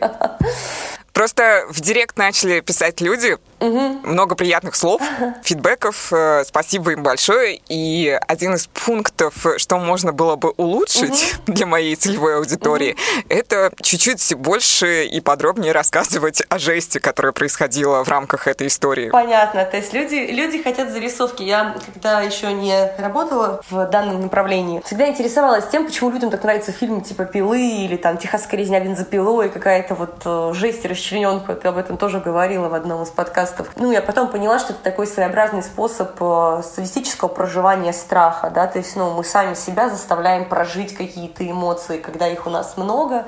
Просто 1.16 1.64
в 1.70 1.80
директ 1.80 2.18
начали 2.18 2.60
писать 2.60 3.00
люди, 3.00 3.38
угу. 3.62 4.00
много 4.04 4.36
приятных 4.36 4.76
слов, 4.76 5.02
фидбэков, 5.44 6.12
э, 6.12 6.44
спасибо 6.46 6.92
им 6.92 7.04
большое. 7.04 7.62
И 7.70 8.20
один 8.28 8.56
из 8.56 8.68
пунктов, 8.68 9.46
что 9.56 9.78
можно 9.78 10.12
было 10.12 10.36
бы 10.36 10.50
улучшить 10.58 11.36
угу. 11.48 11.54
для 11.54 11.66
моей 11.66 11.96
целевой 11.96 12.36
аудитории, 12.36 12.92
угу. 12.92 13.26
это 13.30 13.72
чуть-чуть 13.82 14.36
больше 14.36 15.06
и 15.06 15.22
подробнее 15.22 15.72
рассказывать 15.72 16.44
о 16.50 16.60
жести, 16.60 16.98
которая 16.98 17.32
происходила 17.32 18.04
в 18.04 18.10
рамках 18.10 18.50
этой 18.50 18.68
истории. 18.68 19.10
Понятно, 19.10 19.64
то 19.64 19.78
есть 19.78 19.94
люди, 19.94 20.16
люди 20.16 20.62
хотят 20.62 20.92
зарисовки. 20.92 21.44
Я, 21.44 21.78
когда 21.94 22.22
еще 22.24 22.52
не 22.52 22.92
работала 22.98 23.62
в 23.70 23.86
данном 23.86 24.20
направлении, 24.22 24.82
всегда 24.86 25.08
интересовалась 25.08 25.66
тем, 25.70 25.86
почему 25.86 26.10
людям 26.10 26.30
так 26.30 26.44
нравятся 26.44 26.74
фильмы 26.74 27.02
типа 27.02 27.24
«Пилы» 27.24 27.86
или 27.86 27.96
там 27.96 28.18
«Техасская 28.18 28.60
резня 28.60 28.82
бензопилой», 29.06 29.50
какая-то 29.50 29.96
вот 29.96 30.22
э, 30.26 30.52
жесть 30.54 30.86
расчлененка, 30.86 31.56
ты 31.56 31.68
об 31.68 31.78
этом 31.78 31.98
тоже 31.98 32.20
говорила 32.20 32.70
в 32.70 32.74
одном 32.74 33.04
из 33.04 33.10
подкастов. 33.10 33.70
Ну, 33.76 33.92
я 33.92 34.02
потом 34.02 34.30
поняла, 34.30 34.60
что 34.60 34.74
это 34.74 34.82
такой 34.82 35.08
своеобразный 35.08 35.64
способ 35.64 36.16
э, 36.20 36.62
статистического 36.64 37.30
проживания 37.30 37.94
страха, 37.94 38.52
да, 38.54 38.68
то 38.68 38.80
есть, 38.80 38.96
ну, 38.96 39.14
мы 39.14 39.24
сами 39.24 39.54
себя 39.54 39.90
заставляем 39.90 40.48
прожить 40.50 40.96
какие-то 40.96 41.50
эмоции, 41.50 41.98
когда 41.98 42.28
их 42.28 42.48
у 42.48 42.50
нас 42.50 42.78
много, 42.78 43.26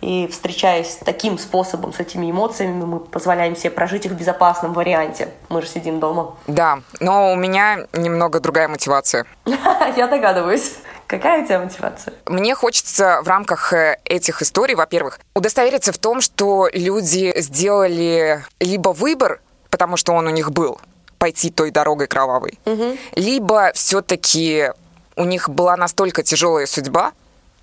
и 0.00 0.28
встречаясь 0.28 0.98
таким 1.04 1.38
способом, 1.38 1.92
с 1.92 1.98
этими 1.98 2.30
эмоциями, 2.30 2.84
мы 2.84 3.00
позволяем 3.00 3.56
себе 3.56 3.70
прожить 3.70 4.06
их 4.06 4.12
в 4.12 4.14
безопасном 4.14 4.72
варианте. 4.72 5.30
Мы 5.48 5.60
же 5.60 5.68
сидим 5.68 5.98
дома. 5.98 6.36
Да, 6.46 6.80
но 7.00 7.32
у 7.32 7.36
меня 7.36 7.86
немного 7.92 8.38
другая 8.38 8.68
мотивация. 8.68 9.26
Я 9.96 10.06
догадываюсь. 10.06 10.74
Какая 11.08 11.42
у 11.42 11.46
тебя 11.46 11.58
мотивация? 11.58 12.12
Мне 12.26 12.54
хочется 12.54 13.20
в 13.22 13.28
рамках 13.28 13.72
э, 13.72 13.98
этих 14.04 14.42
историй, 14.42 14.74
во-первых, 14.74 15.18
удостовериться 15.34 15.90
в 15.90 15.96
том, 15.96 16.20
что 16.20 16.68
люди 16.70 17.32
сделали 17.40 18.44
либо 18.60 18.90
выбор, 18.90 19.40
потому 19.70 19.96
что 19.96 20.12
он 20.12 20.26
у 20.26 20.30
них 20.30 20.52
был, 20.52 20.78
пойти 21.16 21.50
той 21.50 21.70
дорогой 21.70 22.08
кровавой, 22.08 22.58
угу. 22.66 22.98
либо 23.14 23.72
все-таки 23.74 24.70
у 25.16 25.24
них 25.24 25.48
была 25.48 25.78
настолько 25.78 26.22
тяжелая 26.22 26.66
судьба, 26.66 27.12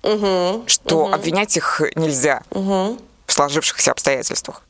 угу. 0.02 0.64
что 0.66 1.04
угу. 1.04 1.14
обвинять 1.14 1.56
их 1.56 1.80
нельзя 1.94 2.42
угу. 2.50 2.98
в 3.26 3.32
сложившихся 3.32 3.92
обстоятельствах. 3.92 4.62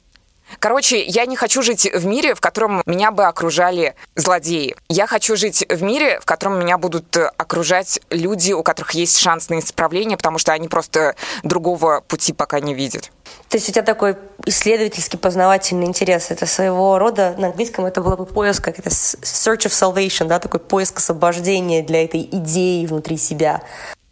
Короче, 0.59 1.03
я 1.05 1.27
не 1.27 1.37
хочу 1.37 1.63
жить 1.63 1.89
в 1.93 2.07
мире, 2.07 2.35
в 2.35 2.41
котором 2.41 2.83
меня 2.87 3.11
бы 3.11 3.25
окружали 3.25 3.95
злодеи. 4.15 4.77
Я 4.89 5.07
хочу 5.07 5.37
жить 5.37 5.67
в 5.69 5.83
мире, 5.83 6.21
в 6.21 6.25
котором 6.25 6.59
меня 6.59 6.79
будут 6.79 7.17
окружать 7.37 8.01
люди, 8.11 8.53
у 8.53 8.63
которых 8.63 8.93
есть 8.93 9.19
шанс 9.19 9.49
на 9.49 9.59
исправление, 9.59 10.17
потому 10.17 10.39
что 10.39 10.53
они 10.53 10.69
просто 10.69 11.15
другого 11.43 12.01
пути 12.07 12.33
пока 12.33 12.61
не 12.61 12.75
видят. 12.75 13.11
То 13.49 13.57
есть 13.57 13.69
у 13.69 13.73
тебя 13.73 13.83
такой 13.83 14.17
исследовательский 14.45 15.19
познавательный 15.19 15.87
интерес. 15.87 16.31
Это 16.31 16.47
своего 16.47 16.99
рода, 16.99 17.35
на 17.39 17.49
английском 17.49 17.85
это 17.85 18.01
было 18.01 18.17
бы 18.17 18.27
поиск, 18.27 18.65
как 18.65 18.79
это 18.79 18.91
search 18.91 19.67
of 19.67 19.73
salvation, 19.73 20.27
да, 20.27 20.39
такой 20.39 20.61
поиск 20.61 20.99
освобождения 20.99 21.83
для 21.83 22.05
этой 22.05 22.23
идеи 22.23 22.87
внутри 22.87 23.17
себя. 23.17 23.63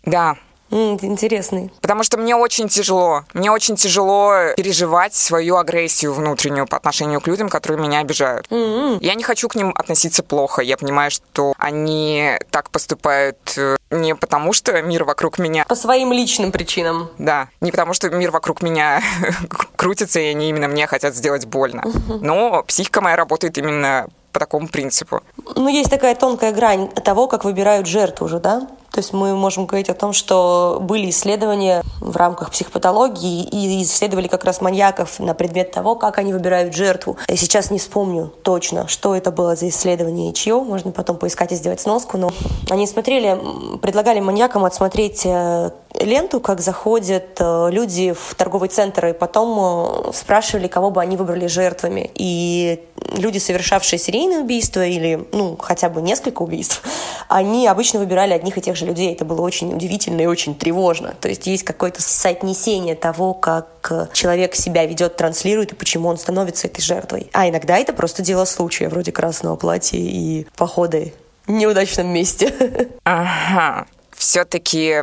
Да, 0.05 0.37
интересный. 0.75 1.73
Потому 1.81 2.03
что 2.03 2.19
мне 2.19 2.35
очень 2.37 2.69
тяжело. 2.69 3.25
Мне 3.33 3.51
очень 3.51 3.77
тяжело 3.77 4.33
переживать 4.57 5.15
свою 5.15 5.57
агрессию 5.57 6.13
внутреннюю 6.13 6.67
по 6.67 6.77
отношению 6.77 7.21
к 7.21 7.27
людям, 7.27 7.49
которые 7.49 7.81
меня 7.81 8.01
обижают. 8.01 8.47
Mm-hmm. 8.49 8.99
Я 9.01 9.15
не 9.15 9.23
хочу 9.23 9.49
к 9.49 9.55
ним 9.55 9.73
относиться 9.77 10.23
плохо. 10.23 10.63
Я 10.63 10.77
понимаю, 10.77 11.11
что 11.11 11.55
они 11.59 12.39
так 12.51 12.71
поступают 12.71 13.39
э, 13.57 13.77
не 13.91 14.15
потому, 14.15 14.53
что 14.53 14.81
мир 14.83 15.05
вокруг 15.05 15.39
меня... 15.39 15.65
По 15.67 15.77
своим 15.77 16.13
личным 16.13 16.53
причинам. 16.53 17.11
Да. 17.19 17.49
Не 17.61 17.71
потому, 17.71 17.95
что 17.95 18.11
мир 18.11 18.31
вокруг 18.31 18.63
меня 18.63 19.03
крутится, 19.77 20.21
и 20.21 20.27
они 20.27 20.49
именно 20.49 20.69
мне 20.69 20.87
хотят 20.87 21.15
сделать 21.15 21.47
больно. 21.47 21.83
Mm-hmm. 21.83 22.19
Но 22.23 22.63
психика 22.65 23.01
моя 23.01 23.17
работает 23.17 23.59
именно 23.59 24.09
по 24.35 24.41
такому 24.41 24.69
принципу. 24.69 25.21
Ну, 25.55 25.69
есть 25.69 25.89
такая 25.89 26.15
тонкая 26.17 26.53
грань 26.53 26.89
того, 26.89 27.29
как 27.29 27.45
выбирают 27.45 27.87
жертву 27.87 28.27
уже, 28.27 28.41
да? 28.41 28.67
То 28.91 29.01
есть 29.01 29.13
мы 29.13 29.35
можем 29.35 29.67
говорить 29.67 29.89
о 29.89 29.95
том, 29.95 30.13
что 30.13 30.79
были 30.81 31.11
исследования 31.11 31.83
в 32.01 32.17
рамках 32.17 32.51
психопатологии 32.51 33.43
и 33.43 33.83
исследовали 33.83 34.29
как 34.29 34.45
раз 34.45 34.61
маньяков 34.61 35.19
на 35.19 35.35
предмет 35.35 35.73
того, 35.73 35.97
как 35.97 36.19
они 36.19 36.33
выбирают 36.33 36.75
жертву. 36.75 37.17
Я 37.29 37.37
сейчас 37.37 37.71
не 37.73 37.79
вспомню 37.79 38.33
точно, 38.43 38.87
что 38.87 39.17
это 39.17 39.33
было 39.33 39.57
за 39.57 39.69
исследование 39.69 40.31
и 40.31 40.35
чье. 40.35 40.61
Можно 40.61 40.93
потом 40.93 41.17
поискать 41.17 41.51
и 41.51 41.57
сделать 41.57 41.81
сноску. 41.81 42.19
Но 42.19 42.31
они 42.71 42.87
смотрели, 42.87 43.37
предлагали 43.83 44.21
маньякам 44.21 44.65
отсмотреть 44.65 45.23
э, 45.25 45.71
ленту, 46.01 46.41
как 46.41 46.61
заходят 46.61 47.37
э, 47.39 47.69
люди 47.71 48.13
в 48.13 48.35
торговый 48.35 48.69
центр, 48.69 49.07
и 49.07 49.13
потом 49.13 50.09
э, 50.09 50.13
спрашивали, 50.13 50.67
кого 50.67 50.91
бы 50.91 51.01
они 51.01 51.17
выбрали 51.17 51.47
жертвами. 51.47 52.11
И 52.15 52.85
люди, 53.17 53.39
совершавшие 53.39 53.99
серийные 53.99 54.41
убийства 54.41 54.85
или, 54.85 55.27
ну, 55.33 55.57
хотя 55.57 55.89
бы 55.89 56.03
несколько 56.03 56.43
убийств, 56.43 56.83
они 57.29 57.67
обычно 57.69 58.01
выбирали 58.01 58.33
одних 58.33 58.59
и 58.59 58.61
тех 58.61 58.77
же 58.77 58.87
людей. 58.87 59.13
Это 59.13 59.25
было 59.25 59.41
очень 59.41 59.73
удивительно 59.75 60.21
и 60.23 60.27
очень 60.27 60.55
тревожно. 60.55 61.15
То 61.21 61.29
есть 61.29 61.47
есть 61.47 61.63
какое-то 61.63 62.03
соотнесение 62.03 62.97
того, 62.97 63.35
как 63.35 64.11
человек 64.13 64.55
себя 64.55 64.87
ведет, 64.87 65.17
транслирует 65.17 65.73
и 65.73 65.77
почему 65.77 66.09
он 66.09 66.19
становится 66.19 66.67
этой 66.67 66.83
жертвой. 66.83 67.31
А 67.33 67.49
иногда 67.49 67.79
это 67.79 67.93
просто 67.93 68.23
дело 68.23 68.45
случая, 68.45 68.89
вроде 68.89 69.13
красного 69.13 69.57
платья 69.57 69.99
и 69.99 70.47
походы 70.57 71.13
в 71.47 71.53
неудачном 71.53 72.09
месте. 72.09 72.53
Ага. 73.05 73.87
Все-таки 74.17 75.03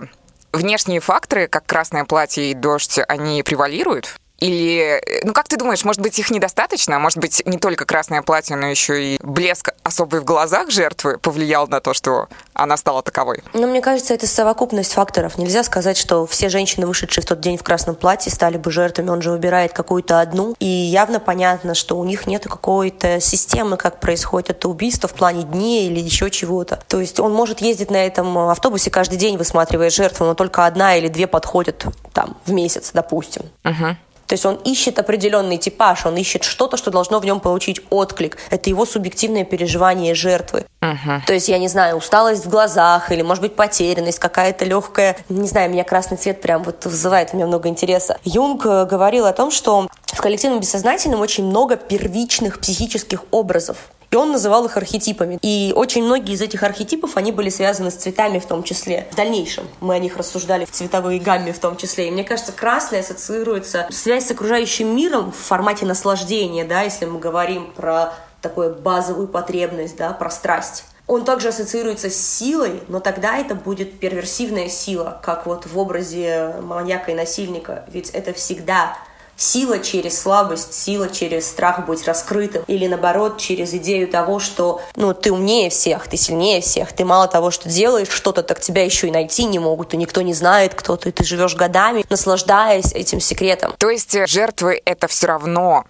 внешние 0.53 1.00
факторы, 1.00 1.48
как 1.48 1.65
красное 1.65 2.05
платье 2.05 2.51
и 2.51 2.53
дождь, 2.53 3.00
они 3.08 3.43
превалируют? 3.43 4.15
Или, 4.41 5.01
ну 5.24 5.33
как 5.33 5.48
ты 5.48 5.55
думаешь, 5.55 5.86
может 5.86 6.01
быть, 6.01 6.17
их 6.17 6.31
недостаточно? 6.31 6.98
Может 6.98 7.19
быть, 7.19 7.43
не 7.45 7.60
только 7.60 7.86
красное 7.86 8.24
платье, 8.24 8.55
но 8.55 8.67
еще 8.67 9.13
и 9.13 9.19
блеск 9.21 9.69
особый 9.83 10.19
в 10.19 10.25
глазах 10.25 10.71
жертвы 10.71 11.19
повлиял 11.19 11.67
на 11.67 11.79
то, 11.79 11.93
что 11.93 12.27
она 12.53 12.75
стала 12.75 13.03
таковой? 13.03 13.43
Ну, 13.53 13.67
мне 13.67 13.81
кажется, 13.81 14.15
это 14.15 14.25
совокупность 14.25 14.93
факторов. 14.93 15.38
Нельзя 15.38 15.63
сказать, 15.63 15.95
что 15.95 16.25
все 16.25 16.50
женщины, 16.50 16.88
вышедшие 16.88 17.24
в 17.24 17.27
тот 17.27 17.39
день 17.39 17.57
в 17.57 17.63
красном 17.63 17.95
платье, 17.95 18.31
стали 18.31 18.57
бы 18.57 18.71
жертвами. 18.71 19.10
Он 19.10 19.21
же 19.21 19.29
выбирает 19.29 19.74
какую-то 19.74 20.19
одну. 20.19 20.55
И 20.60 20.65
явно 20.65 21.19
понятно, 21.19 21.75
что 21.75 22.00
у 22.00 22.03
них 22.03 22.25
нет 22.25 22.43
какой-то 22.43 23.19
системы, 23.19 23.77
как 23.77 24.00
происходит 24.00 24.50
это 24.50 24.69
убийство 24.69 25.07
в 25.07 25.13
плане 25.13 25.43
дней 25.43 25.88
или 25.88 26.00
еще 26.00 26.31
чего-то. 26.31 26.83
То 26.88 27.00
есть 27.00 27.19
он 27.19 27.31
может 27.31 27.62
ездить 27.62 27.91
на 27.91 28.03
этом 28.03 28.36
автобусе 28.38 28.89
каждый 28.89 29.17
день, 29.17 29.38
высматривая 29.38 29.91
жертву, 29.91 30.25
но 30.25 30.33
только 30.33 30.65
одна 30.65 30.95
или 30.95 31.10
две 31.10 31.27
подходят 31.27 31.86
там 32.12 32.38
в 32.45 32.51
месяц, 32.51 32.89
допустим. 32.91 33.43
Угу. 33.63 33.98
То 34.31 34.35
есть 34.35 34.45
он 34.45 34.55
ищет 34.63 34.97
определенный 34.97 35.57
типаж, 35.57 36.05
он 36.05 36.15
ищет 36.15 36.45
что-то, 36.45 36.77
что 36.77 36.89
должно 36.89 37.19
в 37.19 37.25
нем 37.25 37.41
получить 37.41 37.81
отклик. 37.89 38.38
Это 38.50 38.69
его 38.69 38.85
субъективное 38.85 39.43
переживание 39.43 40.15
жертвы. 40.15 40.65
Uh-huh. 40.81 41.19
То 41.27 41.33
есть, 41.33 41.50
я 41.50 41.57
не 41.57 41.67
знаю, 41.67 41.97
усталость 41.97 42.45
в 42.45 42.50
глазах 42.50 43.11
или, 43.11 43.23
может 43.23 43.41
быть, 43.41 43.57
потерянность, 43.57 44.19
какая-то 44.19 44.63
легкая... 44.63 45.17
Не 45.27 45.50
знаю, 45.50 45.69
меня 45.69 45.83
красный 45.83 46.15
цвет 46.15 46.39
прям 46.39 46.63
вот 46.63 46.85
вызывает 46.85 47.33
у 47.33 47.35
меня 47.35 47.45
много 47.45 47.67
интереса. 47.67 48.19
Юнг 48.23 48.65
э, 48.65 48.85
говорил 48.85 49.25
о 49.25 49.33
том, 49.33 49.51
что 49.51 49.89
в 50.05 50.21
коллективном 50.21 50.61
бессознательном 50.61 51.19
очень 51.19 51.43
много 51.43 51.75
первичных 51.75 52.61
психических 52.61 53.25
образов. 53.31 53.89
И 54.12 54.15
он 54.18 54.34
называл 54.34 54.65
их 54.65 54.75
архетипами. 54.75 55.39
И 55.41 55.72
очень 55.74 56.03
многие 56.03 56.34
из 56.34 56.41
этих 56.41 56.63
архетипов, 56.63 57.15
они 57.15 57.32
были 57.32 57.50
связаны 57.50 57.91
с 57.91 57.96
цветами 57.96 58.39
в 58.39 58.46
том 58.46 58.62
числе. 58.62 59.08
В 59.10 59.15
дальнейшем 59.15 59.65
мы 59.80 59.96
о 59.96 60.00
них 60.00 60.18
рассуждали 60.18 60.65
в 60.65 60.72
цветовой 60.72 61.18
гамме 61.18 61.53
в 61.53 61.60
том 61.60 61.77
числе. 61.77 62.10
И 62.10 62.12
мне 62.12 62.25
кажется, 62.25 62.51
красный 62.51 63.00
ассоциируется 63.00 63.88
связь 63.89 64.27
с 64.27 64.32
окружающим 64.32 64.94
миром 64.94 65.32
в 65.32 65.38
формате 65.38 65.86
наслаждения, 65.86 66.65
да, 66.65 66.82
если 66.82 67.06
мы 67.06 67.20
говорим 67.20 67.72
про 67.72 68.13
такую 68.41 68.75
базовую 68.75 69.30
потребность, 69.30 69.96
да, 69.96 70.12
про 70.12 70.30
страсть. 70.30 70.84
Он 71.08 71.24
также 71.24 71.50
ассоциируется 71.50 72.10
с 72.10 72.15
силой, 72.15 72.84
но 72.89 73.00
тогда 73.00 73.38
это 73.38 73.55
будет 73.55 74.00
перверсивная 74.00 74.68
сила, 74.68 75.20
как 75.24 75.46
вот 75.46 75.66
в 75.66 75.77
образе 75.77 76.55
маньяка 76.62 77.12
и 77.12 77.16
насильника. 77.16 77.85
Ведь 77.88 78.09
это 78.09 78.33
всегда 78.33 78.98
сила 79.42 79.80
через 79.80 80.22
слабость, 80.22 80.74
сила 80.74 81.10
через 81.10 81.48
страх 81.48 81.86
быть 81.86 82.08
раскрытым, 82.08 82.64
или 82.68 82.88
наоборот, 82.88 83.40
через 83.40 83.74
идею 83.74 84.08
того, 84.08 84.40
что 84.40 84.82
ну, 84.96 85.14
ты 85.14 85.32
умнее 85.32 85.70
всех, 85.70 86.08
ты 86.08 86.18
сильнее 86.18 86.62
всех, 86.62 86.94
ты 86.94 87.06
мало 87.06 87.27
того, 87.27 87.51
что 87.51 87.68
делаешь 87.68 88.10
что-то, 88.10 88.44
так 88.44 88.60
тебя 88.60 88.84
еще 88.84 89.08
и 89.08 89.12
найти 89.12 89.46
не 89.46 89.60
могут, 89.60 89.94
и 89.94 89.98
никто 89.98 90.22
не 90.22 90.34
знает, 90.34 90.75
кто 90.75 90.96
ты, 90.96 91.12
ты 91.12 91.24
живешь 91.24 91.56
годами, 91.56 92.06
наслаждаясь 92.10 92.94
этим 92.94 93.20
секретом. 93.20 93.74
То 93.77 93.90
есть 93.90 94.16
жертвы— 94.27 94.82
это 94.86 95.08
все 95.08 95.27
равно 95.27 95.86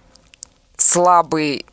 слабый 0.76 1.66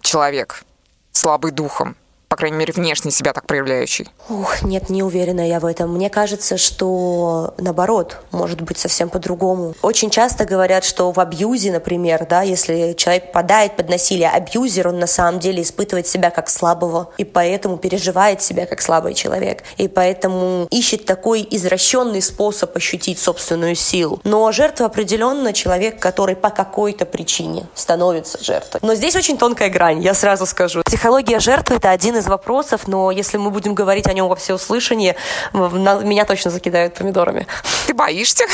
человек, 0.00 0.64
слабый 1.12 1.52
духом 1.52 1.96
по 2.34 2.38
крайней 2.38 2.56
мере, 2.56 2.72
внешне 2.72 3.12
себя 3.12 3.32
так 3.32 3.46
проявляющий? 3.46 4.08
Ух, 4.28 4.62
нет, 4.62 4.90
не 4.90 5.04
уверена 5.04 5.48
я 5.48 5.60
в 5.60 5.64
этом. 5.64 5.94
Мне 5.94 6.10
кажется, 6.10 6.58
что 6.58 7.54
наоборот, 7.58 8.18
может 8.32 8.60
быть 8.60 8.76
совсем 8.76 9.08
по-другому. 9.08 9.74
Очень 9.82 10.10
часто 10.10 10.44
говорят, 10.44 10.82
что 10.82 11.12
в 11.12 11.20
абьюзе, 11.20 11.70
например, 11.70 12.26
да, 12.28 12.42
если 12.42 12.94
человек 12.94 13.28
попадает 13.28 13.76
под 13.76 13.88
насилие, 13.88 14.30
абьюзер, 14.30 14.88
он 14.88 14.98
на 14.98 15.06
самом 15.06 15.38
деле 15.38 15.62
испытывает 15.62 16.08
себя 16.08 16.30
как 16.30 16.50
слабого, 16.50 17.10
и 17.18 17.24
поэтому 17.24 17.76
переживает 17.76 18.42
себя 18.42 18.66
как 18.66 18.82
слабый 18.82 19.14
человек, 19.14 19.62
и 19.76 19.86
поэтому 19.86 20.66
ищет 20.70 21.06
такой 21.06 21.46
извращенный 21.48 22.20
способ 22.20 22.76
ощутить 22.76 23.20
собственную 23.20 23.76
силу. 23.76 24.18
Но 24.24 24.50
жертва 24.50 24.86
определенно 24.86 25.52
человек, 25.52 26.00
который 26.00 26.34
по 26.34 26.50
какой-то 26.50 27.06
причине 27.06 27.68
становится 27.76 28.42
жертвой. 28.42 28.80
Но 28.82 28.96
здесь 28.96 29.14
очень 29.14 29.38
тонкая 29.38 29.70
грань, 29.70 30.02
я 30.02 30.14
сразу 30.14 30.46
скажу. 30.46 30.82
Психология 30.84 31.38
жертвы— 31.38 31.76
это 31.76 31.90
один 31.90 32.16
из 32.16 32.23
из 32.24 32.28
вопросов, 32.28 32.88
но 32.88 33.10
если 33.10 33.36
мы 33.36 33.50
будем 33.50 33.74
говорить 33.74 34.06
о 34.06 34.12
нем 34.12 34.28
во 34.28 34.36
всеуслышание, 34.36 35.16
меня 35.52 36.24
точно 36.24 36.50
закидают 36.50 36.94
помидорами. 36.94 37.46
Ты 37.86 37.94
боишься? 37.94 38.44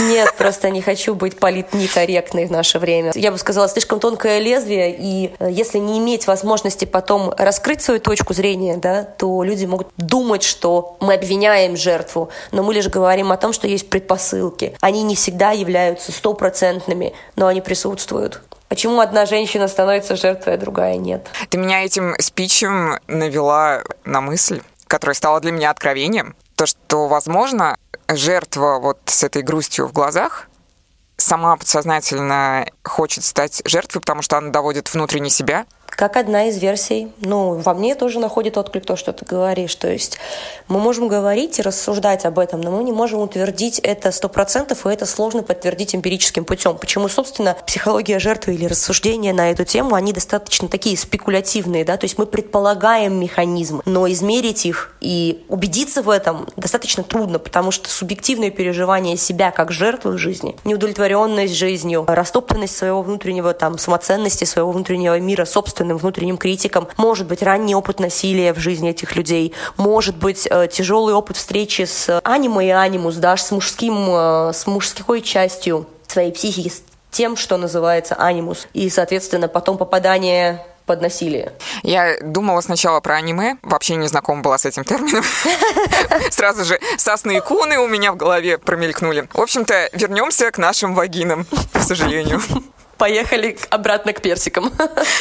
Нет, 0.00 0.34
просто 0.36 0.70
не 0.70 0.82
хочу 0.82 1.14
быть 1.14 1.38
политнекорректной 1.38 2.46
в 2.46 2.50
наше 2.50 2.78
время. 2.78 3.12
Я 3.14 3.30
бы 3.30 3.38
сказала, 3.38 3.68
слишком 3.68 4.00
тонкое 4.00 4.40
лезвие, 4.40 4.96
и 4.98 5.32
э, 5.38 5.48
если 5.50 5.78
не 5.78 5.98
иметь 5.98 6.26
возможности 6.26 6.84
потом 6.84 7.32
раскрыть 7.36 7.82
свою 7.82 8.00
точку 8.00 8.34
зрения, 8.34 8.76
да, 8.76 9.04
то 9.04 9.42
люди 9.44 9.66
могут 9.66 9.88
думать, 9.96 10.42
что 10.42 10.96
мы 11.00 11.14
обвиняем 11.14 11.76
жертву, 11.76 12.30
но 12.50 12.62
мы 12.62 12.74
лишь 12.74 12.88
говорим 12.88 13.30
о 13.32 13.36
том, 13.36 13.52
что 13.52 13.68
есть 13.68 13.88
предпосылки. 13.88 14.74
Они 14.80 15.02
не 15.02 15.14
всегда 15.14 15.52
являются 15.52 16.12
стопроцентными, 16.12 17.12
но 17.36 17.46
они 17.46 17.60
присутствуют. 17.60 18.40
Почему 18.70 19.00
одна 19.00 19.26
женщина 19.26 19.66
становится 19.66 20.14
жертвой, 20.14 20.54
а 20.54 20.56
другая 20.56 20.96
нет? 20.96 21.26
Ты 21.48 21.58
меня 21.58 21.84
этим 21.84 22.14
спичем 22.20 23.00
навела 23.08 23.82
на 24.04 24.20
мысль, 24.20 24.62
которая 24.86 25.16
стала 25.16 25.40
для 25.40 25.50
меня 25.50 25.70
откровением. 25.70 26.36
То, 26.54 26.66
что, 26.66 27.08
возможно, 27.08 27.76
жертва 28.08 28.78
вот 28.80 29.00
с 29.06 29.24
этой 29.24 29.42
грустью 29.42 29.88
в 29.88 29.92
глазах 29.92 30.48
сама 31.16 31.56
подсознательно 31.56 32.64
хочет 32.84 33.24
стать 33.24 33.60
жертвой, 33.64 34.02
потому 34.02 34.22
что 34.22 34.38
она 34.38 34.50
доводит 34.50 34.94
внутренне 34.94 35.30
себя, 35.30 35.66
как 36.00 36.16
одна 36.16 36.46
из 36.48 36.56
версий. 36.56 37.12
Ну, 37.20 37.56
во 37.56 37.74
мне 37.74 37.94
тоже 37.94 38.20
находит 38.20 38.56
отклик 38.56 38.86
то, 38.86 38.96
что 38.96 39.12
ты 39.12 39.26
говоришь. 39.26 39.74
То 39.74 39.92
есть 39.92 40.16
мы 40.66 40.80
можем 40.80 41.08
говорить 41.08 41.58
и 41.58 41.62
рассуждать 41.62 42.24
об 42.24 42.38
этом, 42.38 42.62
но 42.62 42.70
мы 42.70 42.82
не 42.84 42.90
можем 42.90 43.20
утвердить 43.20 43.78
это 43.80 44.10
сто 44.10 44.30
процентов, 44.30 44.86
и 44.86 44.88
это 44.88 45.04
сложно 45.04 45.42
подтвердить 45.42 45.94
эмпирическим 45.94 46.46
путем. 46.46 46.78
Почему, 46.78 47.06
собственно, 47.08 47.54
психология 47.66 48.18
жертвы 48.18 48.54
или 48.54 48.64
рассуждения 48.64 49.34
на 49.34 49.50
эту 49.50 49.66
тему, 49.66 49.94
они 49.94 50.14
достаточно 50.14 50.68
такие 50.68 50.96
спекулятивные, 50.96 51.84
да, 51.84 51.98
то 51.98 52.06
есть 52.06 52.16
мы 52.16 52.24
предполагаем 52.24 53.20
механизмы, 53.20 53.82
но 53.84 54.10
измерить 54.10 54.64
их 54.64 54.94
и 55.02 55.44
убедиться 55.48 56.00
в 56.00 56.08
этом 56.08 56.48
достаточно 56.56 57.02
трудно, 57.02 57.38
потому 57.38 57.72
что 57.72 57.90
субъективное 57.90 58.50
переживание 58.50 59.18
себя 59.18 59.50
как 59.50 59.70
жертвы 59.70 60.12
в 60.12 60.18
жизни, 60.18 60.56
неудовлетворенность 60.64 61.54
жизнью, 61.54 62.06
растоптанность 62.08 62.74
своего 62.74 63.02
внутреннего 63.02 63.52
там 63.52 63.76
самоценности, 63.76 64.44
своего 64.44 64.72
внутреннего 64.72 65.20
мира, 65.20 65.44
собственно 65.44 65.89
собственным 65.90 65.98
внутренним 65.98 66.38
критиком, 66.38 66.88
может 66.96 67.26
быть 67.26 67.42
ранний 67.42 67.74
опыт 67.74 68.00
насилия 68.00 68.52
в 68.52 68.58
жизни 68.58 68.90
этих 68.90 69.16
людей, 69.16 69.52
может 69.76 70.16
быть 70.16 70.46
э, 70.50 70.68
тяжелый 70.70 71.14
опыт 71.14 71.36
встречи 71.36 71.84
с 71.84 72.20
аниме 72.24 72.66
и 72.66 72.70
анимус, 72.70 73.16
да, 73.16 73.36
с 73.36 73.50
мужским, 73.50 74.06
э, 74.08 74.52
с 74.52 74.66
мужской 74.66 75.20
частью 75.20 75.86
своей 76.06 76.32
психики, 76.32 76.68
с 76.68 76.82
тем, 77.10 77.36
что 77.36 77.56
называется 77.56 78.14
анимус. 78.14 78.68
И, 78.72 78.88
соответственно, 78.90 79.48
потом 79.48 79.78
попадание 79.78 80.64
под 80.86 81.02
насилие. 81.02 81.52
Я 81.82 82.16
думала 82.20 82.60
сначала 82.62 83.00
про 83.00 83.14
аниме, 83.14 83.56
вообще 83.62 83.96
не 83.96 84.08
знакома 84.08 84.42
была 84.42 84.58
с 84.58 84.66
этим 84.66 84.84
термином. 84.84 85.24
Сразу 86.30 86.64
же 86.64 86.80
сасные 86.98 87.38
и 87.38 87.40
куны 87.40 87.78
у 87.78 87.86
меня 87.86 88.12
в 88.12 88.16
голове 88.16 88.58
промелькнули. 88.58 89.28
В 89.32 89.40
общем-то, 89.40 89.90
вернемся 89.92 90.50
к 90.50 90.58
нашим 90.58 90.94
вагинам, 90.94 91.46
к 91.72 91.82
сожалению. 91.82 92.40
Поехали 93.00 93.56
обратно 93.70 94.12
к 94.12 94.20
персикам. 94.20 94.70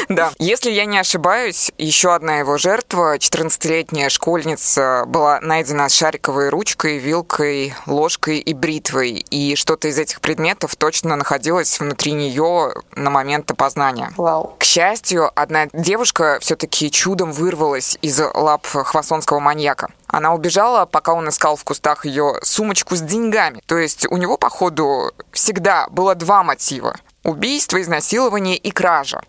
Да. 0.09 0.31
Если 0.39 0.71
я 0.71 0.85
не 0.85 0.97
ошибаюсь, 0.97 1.71
еще 1.77 2.13
одна 2.13 2.39
его 2.39 2.57
жертва, 2.57 3.17
14-летняя 3.17 4.09
школьница, 4.09 5.03
была 5.05 5.39
найдена 5.39 5.87
с 5.87 5.93
шариковой 5.93 6.49
ручкой, 6.49 6.97
вилкой, 6.97 7.73
ложкой 7.85 8.39
и 8.39 8.53
бритвой. 8.53 9.25
И 9.29 9.55
что-то 9.55 9.87
из 9.87 9.99
этих 9.99 10.19
предметов 10.19 10.75
точно 10.75 11.15
находилось 11.15 11.79
внутри 11.79 12.13
нее 12.13 12.73
на 12.95 13.09
момент 13.09 13.51
опознания. 13.51 14.11
Вау. 14.17 14.55
К 14.57 14.63
счастью, 14.63 15.31
одна 15.35 15.67
девушка 15.73 16.39
все-таки 16.41 16.89
чудом 16.91 17.31
вырвалась 17.31 17.97
из 18.01 18.19
лап 18.19 18.65
хвасонского 18.65 19.39
маньяка. 19.39 19.89
Она 20.07 20.33
убежала, 20.33 20.85
пока 20.85 21.13
он 21.13 21.29
искал 21.29 21.55
в 21.55 21.63
кустах 21.63 22.05
ее 22.05 22.39
сумочку 22.41 22.95
с 22.95 23.01
деньгами. 23.01 23.61
То 23.67 23.77
есть 23.77 24.07
у 24.09 24.17
него, 24.17 24.37
походу, 24.37 25.11
всегда 25.31 25.87
было 25.89 26.15
два 26.15 26.43
мотива. 26.43 26.95
Убийство, 27.23 27.81
изнасилование 27.81 28.55
и 28.55 28.71
кража. 28.71 29.21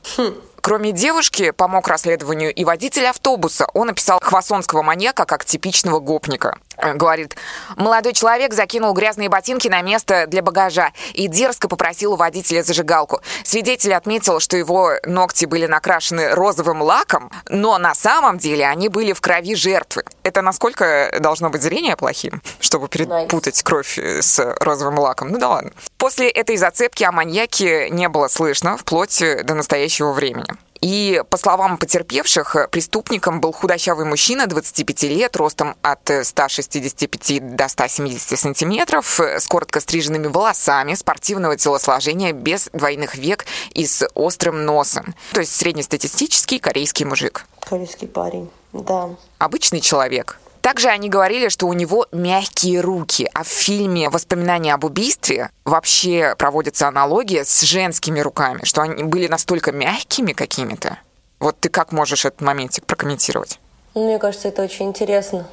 Кроме 0.61 0.93
девушки, 0.93 1.53
помог 1.53 1.89
расследованию 1.89 2.53
и 2.55 2.65
водитель 2.65 3.07
автобуса. 3.07 3.67
Он 3.73 3.89
описал 3.91 4.21
хвасонского 4.21 4.83
маньяка 4.83 5.25
как 5.25 5.45
типичного 5.45 6.01
гопника. 6.01 6.59
Говорит, 6.77 7.37
молодой 7.77 8.13
человек 8.13 8.55
закинул 8.55 8.93
грязные 8.93 9.29
ботинки 9.29 9.69
на 9.69 9.83
место 9.83 10.27
для 10.27 10.43
багажа 10.43 10.93
и 11.13 11.29
дерзко 11.29 11.69
попросил 11.69 12.15
у 12.15 12.17
водителя 12.17 12.63
зажигалку. 12.63 13.21
Свидетель 13.45 13.95
отметил, 13.95 14.41
что 14.41 14.57
его 14.57 14.93
ногти 15.05 15.45
были 15.45 15.67
накрашены 15.67 16.31
розовым 16.31 16.83
лаком, 16.83 17.31
но 17.49 17.77
на 17.79 17.95
самом 17.95 18.39
деле 18.39 18.67
они 18.67 18.89
были 18.89 19.13
в 19.13 19.21
крови 19.21 19.55
жертвы. 19.55 20.05
Это 20.23 20.43
насколько 20.43 21.15
должно 21.21 21.51
быть 21.51 21.63
зрение 21.63 21.97
плохим, 21.97 22.43
чтобы 22.61 22.89
перепутать 22.89 23.63
кровь 23.63 23.99
э, 23.99 24.23
с 24.23 24.39
розовым 24.61 24.99
лаком? 24.99 25.29
Ну 25.29 25.39
да 25.39 25.49
ладно. 25.49 25.73
После 25.99 26.31
этой 26.31 26.57
зацепки 26.57 27.05
о 27.05 27.13
маньяке 27.13 27.91
не 27.91 28.09
было 28.09 28.29
слышно 28.29 28.77
вплоть 28.77 29.21
э, 29.21 29.43
до 29.43 29.55
настоящего 29.55 30.13
времени. 30.13 30.57
И, 30.81 31.23
по 31.29 31.37
словам 31.37 31.77
потерпевших, 31.77 32.69
преступником 32.71 33.41
был 33.41 33.53
худощавый 33.53 34.07
мужчина 34.07 34.47
25 34.47 35.03
лет, 35.05 35.37
ростом 35.37 35.77
от 35.83 36.11
165 36.23 37.55
до 37.57 37.69
170 37.69 38.39
сантиметров, 38.39 39.21
с 39.21 39.47
коротко 39.47 39.81
стриженными 39.81 40.29
волосами, 40.29 40.95
спортивного 40.95 41.57
телосложения, 41.57 42.33
без 42.33 42.71
двойных 42.73 43.17
век 43.17 43.45
и 43.75 43.87
с 43.87 44.09
острым 44.15 44.65
носом. 44.65 45.15
То 45.33 45.41
есть 45.41 45.55
среднестатистический 45.55 46.59
корейский 46.59 47.05
мужик. 47.05 47.47
Корейский 47.61 48.09
парень, 48.09 48.51
да. 48.73 49.11
Обычный 49.39 49.81
человек. 49.81 50.39
Также 50.61 50.89
они 50.89 51.09
говорили, 51.09 51.49
что 51.49 51.67
у 51.67 51.73
него 51.73 52.07
мягкие 52.13 52.81
руки, 52.81 53.29
а 53.33 53.45
в 53.45 53.49
фильме 53.49 54.11
«Воспоминания 54.11 54.75
об 54.75 54.85
убийстве» 54.85 55.51
вообще 55.65 56.35
проводится 56.39 56.87
аналогия 56.87 57.45
с 57.45 57.63
женскими 57.63 58.21
руками, 58.21 58.61
что 58.65 58.83
они 58.83 59.05
были 59.05 59.27
настолько 59.27 59.73
мягкими 59.73 60.33
какими-то. 60.33 60.99
Вот 61.39 61.59
ты 61.59 61.71
как 61.71 61.93
можешь 61.93 62.27
этот 62.27 62.43
моментик 62.43 62.85
прокомментировать? 62.85 63.59
Мне 63.95 64.19
кажется, 64.19 64.49
это 64.49 64.63
очень 64.63 64.87
интересно. 64.87 65.47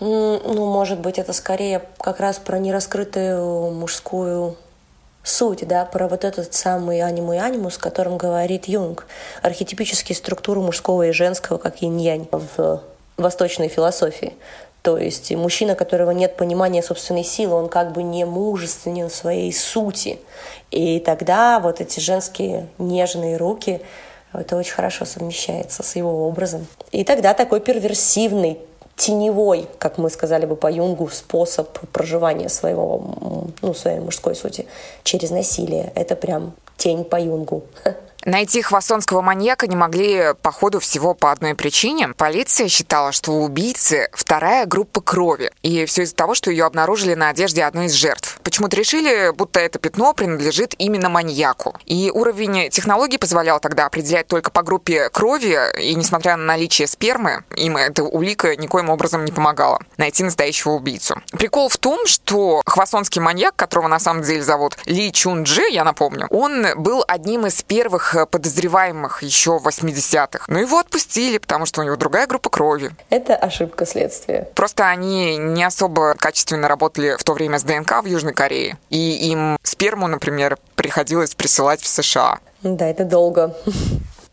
Ну, 0.00 0.40
может 0.72 1.00
быть, 1.00 1.18
это 1.18 1.32
скорее 1.32 1.82
как 1.98 2.20
раз 2.20 2.38
про 2.38 2.58
нераскрытую 2.58 3.72
мужскую 3.72 4.56
суть, 5.24 5.66
да, 5.66 5.84
про 5.84 6.06
вот 6.06 6.24
этот 6.24 6.54
самый 6.54 7.02
аниму 7.02 7.32
и 7.32 7.38
анимус, 7.38 7.76
о 7.78 7.80
котором 7.80 8.16
говорит 8.16 8.66
Юнг. 8.66 9.06
Архетипические 9.42 10.14
структуры 10.14 10.60
мужского 10.60 11.08
и 11.08 11.12
женского, 11.12 11.58
как 11.58 11.82
инь-янь 11.82 12.28
в 12.30 12.82
восточной 13.16 13.68
философии. 13.68 14.34
То 14.82 14.98
есть 14.98 15.34
мужчина, 15.34 15.74
которого 15.74 16.10
нет 16.10 16.36
понимания 16.36 16.82
собственной 16.82 17.24
силы, 17.24 17.54
он 17.54 17.68
как 17.68 17.92
бы 17.92 18.02
не 18.02 18.26
мужественен 18.26 19.08
в 19.08 19.14
своей 19.14 19.50
сути. 19.52 20.18
И 20.70 21.00
тогда 21.00 21.58
вот 21.58 21.80
эти 21.80 22.00
женские 22.00 22.68
нежные 22.76 23.38
руки, 23.38 23.80
это 24.34 24.56
очень 24.56 24.74
хорошо 24.74 25.06
совмещается 25.06 25.82
с 25.82 25.96
его 25.96 26.28
образом. 26.28 26.66
И 26.90 27.02
тогда 27.04 27.32
такой 27.32 27.60
перверсивный, 27.60 28.58
теневой, 28.96 29.68
как 29.78 29.96
мы 29.96 30.10
сказали 30.10 30.44
бы 30.44 30.54
по 30.54 30.70
Юнгу, 30.70 31.08
способ 31.08 31.78
проживания 31.90 32.48
своего, 32.48 33.48
ну, 33.62 33.74
своей 33.74 34.00
мужской 34.00 34.34
сути 34.34 34.66
через 35.02 35.30
насилие. 35.30 35.92
Это 35.94 36.14
прям 36.14 36.52
тень 36.76 37.04
по 37.04 37.18
Юнгу. 37.18 37.64
Найти 38.24 38.62
хвасонского 38.62 39.20
маньяка 39.20 39.66
не 39.66 39.76
могли 39.76 40.34
по 40.40 40.50
ходу 40.50 40.80
всего 40.80 41.12
по 41.12 41.30
одной 41.30 41.54
причине. 41.54 42.08
Полиция 42.16 42.68
считала, 42.68 43.12
что 43.12 43.32
у 43.32 43.44
убийцы 43.44 44.08
вторая 44.12 44.64
группа 44.64 45.02
крови. 45.02 45.52
И 45.62 45.84
все 45.84 46.02
из-за 46.02 46.14
того, 46.14 46.34
что 46.34 46.50
ее 46.50 46.64
обнаружили 46.64 47.14
на 47.14 47.28
одежде 47.28 47.64
одной 47.64 47.86
из 47.86 47.92
жертв. 47.92 48.40
Почему-то 48.42 48.76
решили, 48.76 49.30
будто 49.34 49.60
это 49.60 49.78
пятно 49.78 50.14
принадлежит 50.14 50.74
именно 50.78 51.10
маньяку. 51.10 51.76
И 51.84 52.10
уровень 52.14 52.70
технологий 52.70 53.18
позволял 53.18 53.60
тогда 53.60 53.86
определять 53.86 54.26
только 54.26 54.50
по 54.50 54.62
группе 54.62 55.10
крови, 55.10 55.58
и 55.78 55.94
несмотря 55.94 56.36
на 56.36 56.44
наличие 56.44 56.88
спермы, 56.88 57.44
им 57.56 57.76
эта 57.76 58.04
улика 58.04 58.56
никоим 58.56 58.88
образом 58.88 59.24
не 59.26 59.32
помогала 59.32 59.80
найти 59.98 60.24
настоящего 60.24 60.72
убийцу. 60.72 61.20
Прикол 61.32 61.68
в 61.68 61.76
том, 61.76 62.06
что 62.06 62.62
хвасонский 62.64 63.20
маньяк, 63.20 63.54
которого 63.54 63.88
на 63.88 63.98
самом 63.98 64.22
деле 64.22 64.42
зовут 64.42 64.78
Ли 64.86 65.12
Чун 65.12 65.42
Джи, 65.42 65.68
я 65.70 65.84
напомню, 65.84 66.26
он 66.30 66.66
был 66.76 67.04
одним 67.06 67.46
из 67.46 67.62
первых 67.62 68.13
подозреваемых 68.26 69.22
еще 69.22 69.58
в 69.58 69.66
80-х. 69.66 70.44
Но 70.48 70.58
его 70.58 70.78
отпустили, 70.78 71.38
потому 71.38 71.66
что 71.66 71.80
у 71.80 71.84
него 71.84 71.96
другая 71.96 72.26
группа 72.26 72.50
крови. 72.50 72.90
Это 73.10 73.34
ошибка 73.36 73.86
следствия. 73.86 74.48
Просто 74.54 74.88
они 74.88 75.36
не 75.36 75.64
особо 75.64 76.14
качественно 76.14 76.68
работали 76.68 77.16
в 77.18 77.24
то 77.24 77.34
время 77.34 77.58
с 77.58 77.62
ДНК 77.64 78.02
в 78.02 78.06
Южной 78.06 78.32
Корее. 78.32 78.78
И 78.90 79.30
им 79.30 79.56
сперму, 79.62 80.06
например, 80.06 80.58
приходилось 80.76 81.34
присылать 81.34 81.80
в 81.82 81.86
США. 81.86 82.38
Да, 82.62 82.86
это 82.86 83.04
долго. 83.04 83.54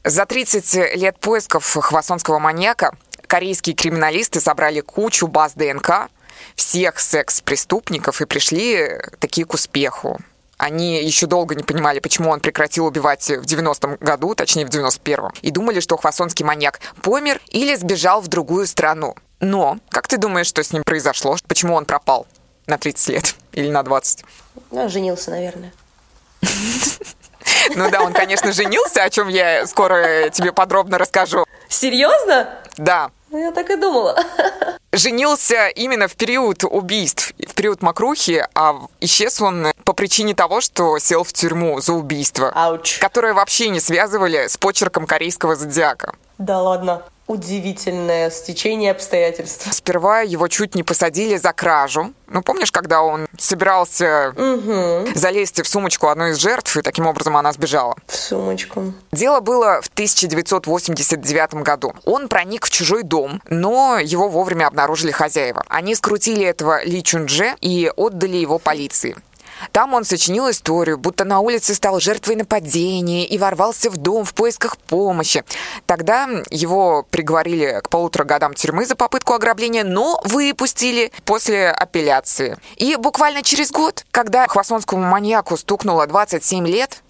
За 0.03 0.25
30 0.25 0.95
лет 0.95 1.19
поисков 1.19 1.65
хвасонского 1.65 2.39
маньяка 2.39 2.95
корейские 3.27 3.75
криминалисты 3.75 4.41
собрали 4.41 4.81
кучу 4.81 5.27
баз 5.27 5.53
ДНК 5.53 6.09
всех 6.55 6.99
секс-преступников 6.99 8.21
и 8.21 8.25
пришли 8.25 8.99
такие 9.19 9.45
к 9.45 9.53
успеху. 9.53 10.19
Они 10.61 11.01
еще 11.01 11.25
долго 11.25 11.55
не 11.55 11.63
понимали, 11.63 11.97
почему 11.97 12.29
он 12.29 12.39
прекратил 12.39 12.85
убивать 12.85 13.27
в 13.27 13.45
90-м 13.45 13.97
году, 13.99 14.35
точнее 14.35 14.63
в 14.63 14.69
91-м, 14.69 15.33
и 15.41 15.49
думали, 15.49 15.79
что 15.79 15.97
хвасонский 15.97 16.45
маньяк 16.45 16.79
помер 17.01 17.41
или 17.47 17.73
сбежал 17.73 18.21
в 18.21 18.27
другую 18.27 18.67
страну. 18.67 19.15
Но, 19.39 19.79
как 19.89 20.07
ты 20.07 20.17
думаешь, 20.17 20.45
что 20.45 20.63
с 20.63 20.71
ним 20.71 20.83
произошло? 20.83 21.35
Почему 21.47 21.73
он 21.73 21.85
пропал 21.85 22.27
на 22.67 22.77
30 22.77 23.07
лет 23.09 23.35
или 23.53 23.71
на 23.71 23.81
20? 23.81 24.23
Ну, 24.69 24.87
женился, 24.87 25.31
наверное. 25.31 25.73
Ну 27.75 27.89
да, 27.89 28.03
он, 28.03 28.13
конечно, 28.13 28.51
женился, 28.51 29.03
о 29.03 29.09
чем 29.09 29.27
я 29.27 29.65
скоро 29.65 30.29
тебе 30.29 30.51
подробно 30.51 30.99
расскажу. 30.99 31.43
Серьезно? 31.69 32.49
Да, 32.77 33.09
Ну, 33.31 33.39
Я 33.39 33.51
так 33.51 33.69
и 33.71 33.77
думала. 33.77 34.15
женился 34.91 35.67
именно 35.67 36.07
в 36.07 36.15
период 36.15 36.63
убийств, 36.63 37.33
в 37.47 37.53
период 37.53 37.81
Макрухи, 37.81 38.45
а 38.53 38.75
исчез 38.99 39.41
он 39.41 39.67
по 39.83 39.93
причине 39.93 40.33
того, 40.33 40.61
что 40.61 40.97
сел 40.99 41.23
в 41.23 41.33
тюрьму 41.33 41.79
за 41.81 41.93
убийство, 41.93 42.51
Ауч. 42.55 42.99
которое 42.99 43.33
вообще 43.33 43.69
не 43.69 43.79
связывали 43.79 44.47
с 44.47 44.57
почерком 44.57 45.05
корейского 45.05 45.55
зодиака. 45.55 46.13
Да 46.37 46.61
ладно. 46.61 47.03
Удивительное 47.27 48.29
стечение 48.29 48.91
обстоятельств. 48.91 49.65
Сперва 49.71 50.19
его 50.19 50.49
чуть 50.49 50.75
не 50.75 50.83
посадили 50.83 51.37
за 51.37 51.53
кражу. 51.53 52.13
Ну, 52.27 52.41
помнишь, 52.41 52.71
когда 52.71 53.03
он 53.03 53.27
собирался 53.37 54.33
залезть 55.15 55.61
в 55.61 55.67
сумочку 55.67 56.07
одной 56.07 56.31
из 56.31 56.37
жертв, 56.37 56.75
и 56.75 56.81
таким 56.81 57.07
образом 57.07 57.37
она 57.37 57.53
сбежала? 57.53 57.95
В 58.07 58.15
сумочку. 58.15 58.93
Дело 59.13 59.39
было 59.39 59.81
в 59.81 59.87
1989 59.87 61.53
году. 61.63 61.93
Он 62.03 62.27
проник 62.27 62.65
в 62.65 62.69
чужой 62.69 63.03
дом, 63.03 63.41
но 63.47 63.97
его 63.99 64.27
вовремя 64.27 64.67
обнаружили 64.67 64.80
хозяева. 65.11 65.63
Они 65.69 65.95
скрутили 65.95 66.45
этого 66.45 66.83
Ли 66.83 67.03
Чундже 67.03 67.55
и 67.61 67.91
отдали 67.95 68.37
его 68.37 68.59
полиции. 68.59 69.15
Там 69.71 69.93
он 69.93 70.03
сочинил 70.03 70.49
историю, 70.49 70.97
будто 70.97 71.23
на 71.23 71.39
улице 71.39 71.73
стал 71.75 71.99
жертвой 71.99 72.35
нападения 72.35 73.25
и 73.25 73.37
ворвался 73.37 73.89
в 73.89 73.97
дом 73.97 74.25
в 74.25 74.33
поисках 74.33 74.77
помощи. 74.77 75.43
Тогда 75.85 76.27
его 76.49 77.05
приговорили 77.09 77.79
к 77.83 77.89
полутора 77.89 78.23
годам 78.23 78.53
тюрьмы 78.53 78.85
за 78.85 78.95
попытку 78.95 79.33
ограбления, 79.33 79.83
но 79.83 80.19
выпустили 80.23 81.11
после 81.25 81.69
апелляции. 81.69 82.57
И 82.77 82.95
буквально 82.95 83.43
через 83.43 83.71
год, 83.71 84.05
когда 84.11 84.47
хвасонскому 84.47 85.03
маньяку 85.03 85.57
стукнуло 85.57 86.07
27 86.07 86.67
лет, 86.67 87.03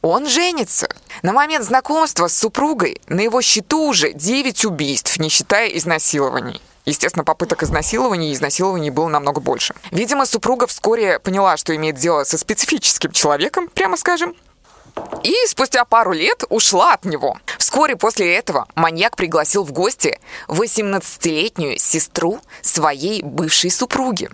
он 0.00 0.28
женится. 0.28 0.88
На 1.22 1.32
момент 1.32 1.64
знакомства 1.64 2.28
с 2.28 2.38
супругой 2.38 3.00
на 3.08 3.20
его 3.20 3.42
счету 3.42 3.88
уже 3.88 4.12
9 4.12 4.64
убийств, 4.64 5.18
не 5.18 5.28
считая 5.28 5.68
изнасилований. 5.68 6.60
Естественно, 6.88 7.22
попыток 7.22 7.62
изнасилования 7.62 8.30
и 8.30 8.32
изнасилований 8.32 8.88
было 8.88 9.08
намного 9.08 9.42
больше. 9.42 9.74
Видимо, 9.90 10.24
супруга 10.24 10.66
вскоре 10.66 11.18
поняла, 11.18 11.58
что 11.58 11.76
имеет 11.76 11.96
дело 11.96 12.24
со 12.24 12.38
специфическим 12.38 13.12
человеком, 13.12 13.68
прямо 13.68 13.98
скажем, 13.98 14.34
и 15.22 15.34
спустя 15.46 15.84
пару 15.84 16.12
лет 16.12 16.44
ушла 16.48 16.94
от 16.94 17.04
него. 17.04 17.36
Вскоре 17.58 17.94
после 17.94 18.34
этого 18.34 18.66
маньяк 18.74 19.16
пригласил 19.16 19.64
в 19.64 19.72
гости 19.72 20.18
18-летнюю 20.48 21.78
сестру 21.78 22.40
своей 22.62 23.22
бывшей 23.22 23.70
супруги. 23.70 24.30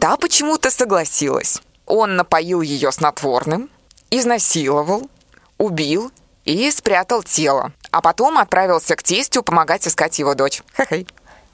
Та 0.00 0.16
почему-то 0.16 0.72
согласилась. 0.72 1.62
Он 1.86 2.16
напоил 2.16 2.62
ее 2.62 2.90
снотворным, 2.90 3.70
изнасиловал, 4.10 5.08
убил 5.56 6.10
и 6.44 6.68
спрятал 6.72 7.22
тело. 7.22 7.72
А 7.92 8.00
потом 8.00 8.38
отправился 8.38 8.96
к 8.96 9.04
тестю 9.04 9.44
помогать 9.44 9.86
искать 9.86 10.18
его 10.18 10.34
дочь. 10.34 10.62
Хе-хей. 10.76 11.06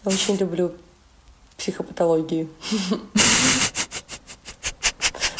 Очень 0.06 0.36
люблю 0.36 0.72
психопатологию. 1.58 2.48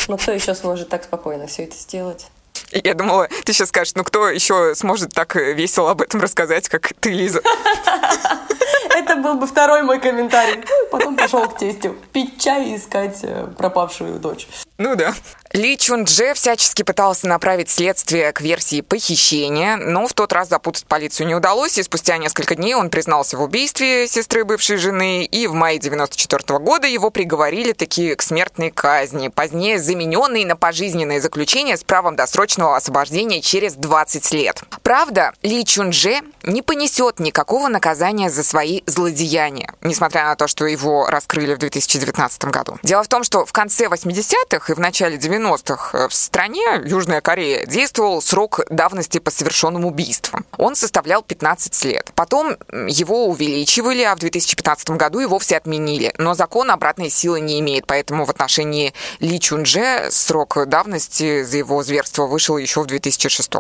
Но 0.09 0.17
кто 0.17 0.33
еще 0.33 0.57
сможет 0.57 0.89
так 0.89 1.05
спокойно 1.05 1.47
все 1.47 1.63
это 1.65 1.77
сделать? 1.77 2.27
Я 2.73 2.95
думала, 2.95 3.29
ты 3.45 3.53
сейчас 3.53 3.69
скажешь, 3.69 3.95
ну 3.95 4.03
кто 4.03 4.29
еще 4.29 4.75
сможет 4.75 5.13
так 5.15 5.37
весело 5.37 5.93
об 5.93 6.03
этом 6.03 6.21
рассказать, 6.21 6.69
как 6.69 6.93
ты, 6.99 7.11
Лиза? 7.11 7.43
Это 8.91 9.15
был 9.17 9.35
бы 9.35 9.47
второй 9.47 9.83
мой 9.83 10.01
комментарий. 10.01 10.65
Потом 10.91 11.17
пошел 11.17 11.47
к 11.49 11.59
тестю 11.59 11.95
пить 12.13 12.43
чай 12.43 12.71
и 12.71 12.77
искать 12.77 13.21
э, 13.23 13.47
пропавшую 13.57 14.19
дочь. 14.19 14.49
Ну 14.79 14.97
да. 14.97 15.15
Ли 15.57 15.79
Чун 15.79 16.05
Дже 16.05 16.35
всячески 16.35 16.83
пытался 16.83 17.27
направить 17.27 17.71
следствие 17.71 18.31
к 18.31 18.43
версии 18.43 18.83
похищения, 18.83 19.79
но 19.79 20.07
в 20.07 20.13
тот 20.13 20.35
раз 20.35 20.51
запутать 20.51 20.85
полицию 20.85 21.29
не 21.29 21.35
удалось, 21.35 21.79
и 21.79 21.83
спустя 21.83 22.19
несколько 22.19 22.57
дней 22.57 22.75
он 22.75 22.91
признался 22.91 23.39
в 23.39 23.43
убийстве 23.43 24.07
сестры 24.07 24.45
бывшей 24.45 24.77
жены, 24.77 25.25
и 25.25 25.47
в 25.47 25.55
мае 25.55 25.79
94 25.79 26.59
года 26.59 26.87
его 26.87 27.09
приговорили 27.09 27.73
таки 27.73 28.15
к 28.15 28.21
смертной 28.21 28.71
казни, 28.71 29.29
позднее 29.29 29.79
замененной 29.79 30.45
на 30.45 30.57
пожизненное 30.57 31.23
заключение 31.23 31.79
с 31.79 31.85
правом 31.85 32.17
досрочного 32.17 32.77
освобождения 32.77 33.41
через 33.41 33.77
20 33.77 34.33
лет. 34.33 34.63
Правда, 34.83 35.33
Ли 35.41 35.65
Чун 35.65 35.89
Дже 35.89 36.21
не 36.43 36.61
понесет 36.61 37.19
никакого 37.19 37.69
наказания 37.69 38.29
за 38.29 38.45
свои 38.45 38.83
злодеяния, 38.85 39.73
несмотря 39.81 40.27
на 40.27 40.37
то, 40.37 40.49
что 40.49 40.67
его 40.67 41.07
раскрыли 41.07 41.55
в 41.55 41.59
2019 41.59 42.45
году. 42.45 42.79
Дело 42.83 43.03
в 43.03 43.09
том, 43.09 43.25
что 43.25 43.47
в 43.47 43.53
конце 43.53 43.87
80-х 43.87 44.71
и 44.71 44.77
в 44.77 44.81
начале 44.81 45.17
90-х 45.17 45.46
э, 45.95 46.09
в 46.09 46.15
стране, 46.15 46.65
Южная 46.85 47.21
Корея, 47.21 47.67
действовал 47.67 48.21
срок 48.23 48.61
давности 48.71 49.19
по 49.19 49.31
совершенным 49.31 49.85
убийствам. 49.85 50.45
Он 50.59 50.75
составлял 50.75 51.23
15 51.23 51.85
лет. 51.85 52.11
Потом 52.15 52.57
его 52.89 53.27
увеличивали, 53.27 54.03
а 54.03 54.15
в 54.15 54.19
2015 54.19 54.91
году 54.91 55.21
и 55.21 55.27
вовсе 55.27 55.57
отменили. 55.57 56.13
Но 56.19 56.35
закон 56.35 56.71
обратной 56.71 57.11
силы 57.11 57.41
не 57.41 57.61
имеет, 57.61 57.87
поэтому 57.87 58.25
в 58.25 58.31
отношении 58.31 58.93
Ли 59.21 59.41
Чунже 59.41 60.09
срок 60.11 60.67
давности 60.67 61.43
за 61.43 61.59
его 61.59 61.83
зверство 61.83 62.27
вышел 62.27 62.57
еще 62.57 62.83
в 62.83 62.87
2006. 62.87 63.53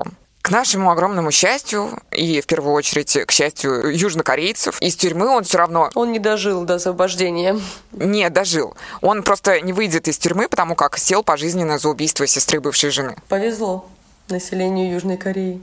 К 0.46 0.50
нашему 0.50 0.92
огромному 0.92 1.32
счастью, 1.32 1.90
и 2.12 2.40
в 2.40 2.46
первую 2.46 2.72
очередь 2.72 3.18
к 3.26 3.32
счастью 3.32 3.92
южнокорейцев, 3.92 4.80
из 4.80 4.94
тюрьмы 4.94 5.26
он 5.26 5.42
все 5.42 5.58
равно... 5.58 5.90
Он 5.96 6.12
не 6.12 6.20
дожил 6.20 6.62
до 6.64 6.74
освобождения. 6.74 7.60
Не, 7.90 8.30
дожил. 8.30 8.76
Он 9.00 9.24
просто 9.24 9.60
не 9.60 9.72
выйдет 9.72 10.06
из 10.06 10.18
тюрьмы, 10.18 10.48
потому 10.48 10.76
как 10.76 10.98
сел 10.98 11.24
пожизненно 11.24 11.80
за 11.80 11.88
убийство 11.88 12.28
сестры 12.28 12.60
бывшей 12.60 12.90
жены. 12.90 13.16
Повезло 13.28 13.86
населению 14.28 14.92
Южной 14.92 15.16
Кореи. 15.16 15.60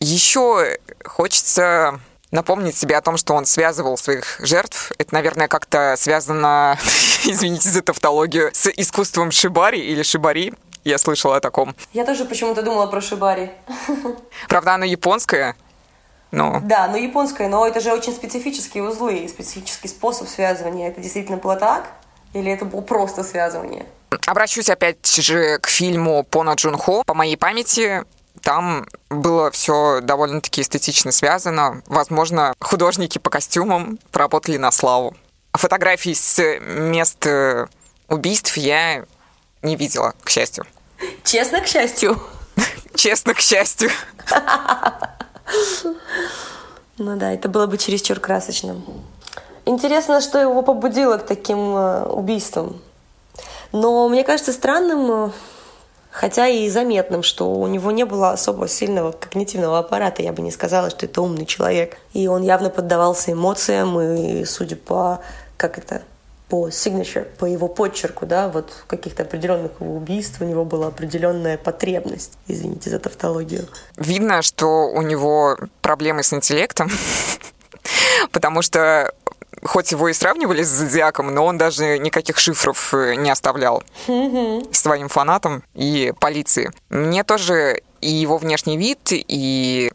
Еще 0.00 0.76
хочется 1.04 2.00
напомнить 2.32 2.76
себе 2.76 2.96
о 2.96 3.02
том, 3.02 3.16
что 3.18 3.34
он 3.34 3.46
связывал 3.46 3.96
своих 3.96 4.40
жертв. 4.40 4.90
Это, 4.98 5.14
наверное, 5.14 5.46
как-то 5.46 5.94
связано, 5.96 6.78
извините 7.24 7.68
за 7.68 7.80
тавтологию, 7.80 8.50
с 8.52 8.68
искусством 8.70 9.30
шибари 9.30 9.80
или 9.80 10.02
шибари. 10.02 10.52
Я 10.86 10.98
слышала 10.98 11.38
о 11.38 11.40
таком. 11.40 11.74
Я 11.92 12.04
тоже 12.04 12.24
почему-то 12.26 12.62
думала 12.62 12.86
про 12.86 13.00
шибари. 13.00 13.50
Правда, 14.48 14.74
оно 14.74 14.84
японское, 14.84 15.56
но... 16.30 16.60
Да, 16.62 16.86
но 16.86 16.96
японское, 16.96 17.48
но 17.48 17.66
это 17.66 17.80
же 17.80 17.92
очень 17.92 18.12
специфические 18.12 18.84
узлы 18.84 19.16
и 19.16 19.28
специфический 19.28 19.88
способ 19.88 20.28
связывания. 20.28 20.86
Это 20.86 21.00
действительно 21.00 21.38
было 21.38 21.56
так? 21.56 21.90
Или 22.34 22.52
это 22.52 22.64
было 22.66 22.82
просто 22.82 23.24
связывание? 23.24 23.84
Обращусь 24.28 24.70
опять 24.70 25.04
же 25.04 25.58
к 25.58 25.66
фильму 25.66 26.22
Пона 26.22 26.52
Джун 26.52 26.78
Хо. 26.78 27.02
По 27.04 27.14
моей 27.14 27.36
памяти, 27.36 28.04
там 28.42 28.86
было 29.10 29.50
все 29.50 30.00
довольно-таки 30.02 30.60
эстетично 30.60 31.10
связано. 31.10 31.82
Возможно, 31.86 32.54
художники 32.60 33.18
по 33.18 33.28
костюмам 33.28 33.98
поработали 34.12 34.56
на 34.56 34.70
славу. 34.70 35.16
Фотографий 35.52 36.14
с 36.14 36.60
мест 36.60 37.26
э, 37.26 37.66
убийств 38.08 38.56
я 38.56 39.04
не 39.62 39.74
видела, 39.74 40.14
к 40.22 40.30
счастью. 40.30 40.64
Честно, 41.24 41.60
к 41.60 41.66
счастью. 41.66 42.20
Честно, 42.94 43.34
к 43.34 43.40
счастью. 43.40 43.90
Ну 46.98 47.16
да, 47.16 47.32
это 47.32 47.48
было 47.48 47.66
бы 47.66 47.76
чересчур 47.76 48.18
красочным. 48.20 48.82
Интересно, 49.66 50.20
что 50.20 50.38
его 50.38 50.62
побудило 50.62 51.18
к 51.18 51.26
таким 51.26 51.76
э, 51.76 52.04
убийствам. 52.06 52.80
Но 53.72 54.08
мне 54.08 54.24
кажется 54.24 54.52
странным, 54.52 55.26
э, 55.26 55.30
хотя 56.10 56.46
и 56.46 56.68
заметным, 56.70 57.22
что 57.22 57.50
у 57.50 57.66
него 57.66 57.90
не 57.90 58.04
было 58.04 58.30
особо 58.30 58.68
сильного 58.68 59.12
когнитивного 59.12 59.78
аппарата. 59.78 60.22
Я 60.22 60.32
бы 60.32 60.40
не 60.40 60.50
сказала, 60.50 60.88
что 60.88 61.04
это 61.04 61.20
умный 61.20 61.44
человек. 61.44 61.98
И 62.14 62.28
он 62.28 62.42
явно 62.42 62.70
поддавался 62.70 63.32
эмоциям, 63.32 64.00
и 64.00 64.44
судя 64.44 64.76
по, 64.76 65.20
как 65.56 65.78
это, 65.78 66.02
по 66.48 66.68
signature, 66.68 67.24
по 67.38 67.44
его 67.44 67.68
подчерку, 67.68 68.24
да, 68.24 68.48
вот 68.48 68.70
в 68.70 68.86
каких-то 68.86 69.24
определенных 69.24 69.80
его 69.80 69.96
убийств 69.96 70.40
у 70.40 70.44
него 70.44 70.64
была 70.64 70.88
определенная 70.88 71.58
потребность. 71.58 72.34
Извините 72.46 72.90
за 72.90 72.98
тавтологию. 72.98 73.68
Видно, 73.96 74.42
что 74.42 74.88
у 74.88 75.02
него 75.02 75.56
проблемы 75.82 76.22
с 76.22 76.32
интеллектом, 76.32 76.90
потому 78.30 78.62
что 78.62 79.12
хоть 79.64 79.90
его 79.90 80.08
и 80.08 80.12
сравнивали 80.12 80.62
с 80.62 80.68
Зодиаком, 80.68 81.34
но 81.34 81.44
он 81.44 81.58
даже 81.58 81.98
никаких 81.98 82.38
шифров 82.38 82.94
э, 82.94 83.14
не 83.16 83.30
оставлял 83.30 83.82
своим 84.70 85.08
фанатам 85.08 85.64
и 85.74 86.12
полиции. 86.20 86.70
Мне 86.88 87.24
тоже 87.24 87.82
и 88.06 88.10
его 88.10 88.38
внешний 88.38 88.76
вид, 88.76 88.98
и 89.10 89.90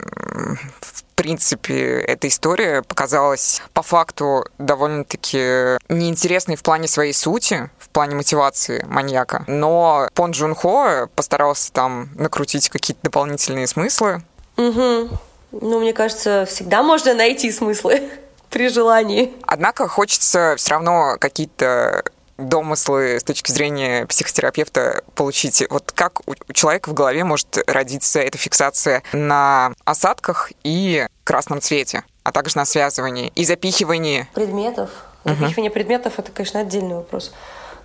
принципе, 1.22 2.00
эта 2.02 2.28
история 2.28 2.82
показалась 2.82 3.62
по 3.74 3.84
факту 3.84 4.44
довольно-таки 4.58 5.78
неинтересной 5.88 6.56
в 6.56 6.64
плане 6.64 6.88
своей 6.88 7.14
сути, 7.14 7.70
в 7.78 7.90
плане 7.90 8.16
мотивации 8.16 8.84
маньяка. 8.90 9.44
Но 9.46 10.10
Пон 10.16 10.32
Джун 10.32 10.56
Хо 10.56 11.08
постарался 11.14 11.72
там 11.72 12.10
накрутить 12.16 12.70
какие-то 12.70 13.04
дополнительные 13.04 13.68
смыслы. 13.68 14.24
Угу. 14.58 15.10
Ну, 15.52 15.80
мне 15.80 15.94
кажется, 15.94 16.48
всегда 16.50 16.82
можно 16.82 17.14
найти 17.14 17.52
смыслы 17.52 18.10
при 18.50 18.70
желании. 18.70 19.32
Однако 19.44 19.88
хочется 19.88 20.56
все 20.58 20.72
равно 20.72 21.18
какие-то 21.20 22.04
домыслы 22.42 23.20
с 23.20 23.24
точки 23.24 23.52
зрения 23.52 24.06
психотерапевта 24.06 25.04
получить? 25.16 25.64
Вот 25.70 25.92
как 25.92 26.22
у 26.28 26.34
человека 26.54 26.90
в 26.90 26.94
голове 26.94 27.24
может 27.24 27.58
родиться 27.68 28.20
эта 28.20 28.38
фиксация 28.38 29.04
на 29.14 29.74
осадках 29.86 30.52
и 30.64 31.08
красном 31.24 31.62
цвете, 31.62 32.04
а 32.24 32.32
также 32.32 32.58
на 32.58 32.66
связывании 32.66 33.32
и 33.36 33.46
запихивании? 33.46 34.28
Предметов. 34.34 34.90
Запихивание 35.24 35.70
uh-huh. 35.70 35.74
предметов– 35.74 36.14
это, 36.18 36.32
конечно, 36.32 36.60
отдельный 36.60 36.96
вопрос. 36.96 37.32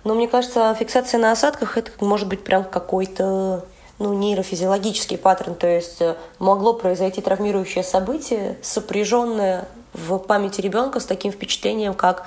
Но 0.03 0.15
мне 0.15 0.27
кажется, 0.27 0.75
фиксация 0.79 1.19
на 1.19 1.31
осадках– 1.31 1.77
это 1.79 1.91
может 1.99 2.27
быть 2.27 2.43
прям 2.43 2.63
какой-то 2.63 3.65
ну, 3.99 4.13
нейрофизиологический 4.13 5.17
паттерн, 5.17 5.55
то 5.55 5.67
есть 5.67 6.01
э, 6.01 6.15
могло 6.39 6.73
произойти 6.73 7.21
травмирующее 7.21 7.83
событие, 7.83 8.57
сопряженное 8.61 9.67
в 9.93 10.19
памяти 10.19 10.61
ребенка 10.61 10.99
с 10.99 11.05
таким 11.05 11.31
впечатлением, 11.31 11.93
как 11.93 12.25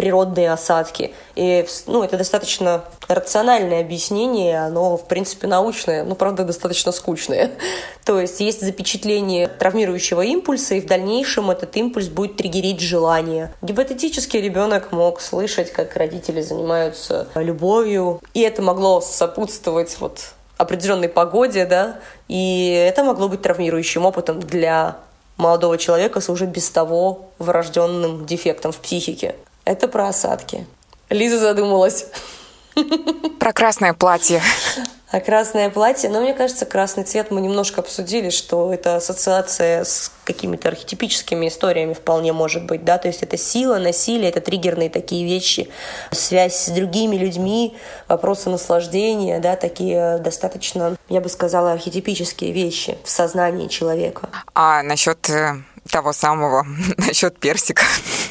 природные 0.00 0.50
осадки. 0.50 1.12
И 1.34 1.66
ну, 1.86 2.02
это 2.02 2.16
достаточно 2.16 2.84
рациональное 3.06 3.82
объяснение, 3.82 4.60
оно, 4.60 4.96
в 4.96 5.06
принципе, 5.06 5.46
научное, 5.46 6.04
но, 6.04 6.14
правда, 6.14 6.44
достаточно 6.44 6.90
скучное. 6.90 7.50
То 8.06 8.18
есть 8.18 8.40
есть 8.40 8.62
запечатление 8.62 9.46
травмирующего 9.46 10.22
импульса, 10.22 10.76
и 10.76 10.80
в 10.80 10.86
дальнейшем 10.86 11.50
этот 11.50 11.76
импульс 11.76 12.08
будет 12.08 12.38
триггерить 12.38 12.80
желание. 12.80 13.52
Гипотетически 13.60 14.38
ребенок 14.38 14.90
мог 14.90 15.20
слышать, 15.20 15.70
как 15.70 15.94
родители 15.96 16.40
занимаются 16.40 17.28
любовью, 17.34 18.22
и 18.32 18.40
это 18.40 18.62
могло 18.62 19.02
сопутствовать 19.02 19.98
вот 20.00 20.32
определенной 20.56 21.10
погоде, 21.10 21.66
да, 21.66 21.98
и 22.26 22.70
это 22.88 23.04
могло 23.04 23.28
быть 23.28 23.42
травмирующим 23.42 24.06
опытом 24.06 24.40
для 24.40 24.96
молодого 25.36 25.76
человека 25.76 26.22
с 26.22 26.30
уже 26.30 26.46
без 26.46 26.70
того 26.70 27.32
врожденным 27.38 28.24
дефектом 28.24 28.72
в 28.72 28.78
психике. 28.78 29.34
Это 29.64 29.88
про 29.88 30.08
осадки. 30.08 30.66
Лиза 31.08 31.38
задумалась. 31.38 32.06
Про 33.38 33.52
красное 33.52 33.94
платье. 33.94 34.40
А 35.12 35.18
красное 35.18 35.70
платье, 35.70 36.08
но 36.08 36.20
мне 36.20 36.34
кажется, 36.34 36.66
красный 36.66 37.02
цвет 37.02 37.32
мы 37.32 37.40
немножко 37.40 37.80
обсудили, 37.80 38.30
что 38.30 38.72
это 38.72 38.94
ассоциация 38.94 39.82
с 39.82 40.12
какими-то 40.22 40.68
архетипическими 40.68 41.48
историями 41.48 41.94
вполне 41.94 42.32
может 42.32 42.64
быть, 42.66 42.84
да, 42.84 42.96
то 42.96 43.08
есть 43.08 43.24
это 43.24 43.36
сила, 43.36 43.78
насилие, 43.78 44.28
это 44.28 44.40
триггерные 44.40 44.88
такие 44.88 45.24
вещи, 45.24 45.68
связь 46.12 46.54
с 46.54 46.68
другими 46.68 47.16
людьми, 47.16 47.76
вопросы 48.06 48.50
наслаждения, 48.50 49.40
да, 49.40 49.56
такие 49.56 50.18
достаточно, 50.18 50.96
я 51.08 51.20
бы 51.20 51.28
сказала, 51.28 51.72
архетипические 51.72 52.52
вещи 52.52 52.96
в 53.02 53.10
сознании 53.10 53.66
человека. 53.66 54.28
А 54.54 54.84
насчет 54.84 55.28
э, 55.28 55.56
того 55.90 56.12
самого, 56.12 56.66
насчет 56.96 57.38
персика. 57.38 57.82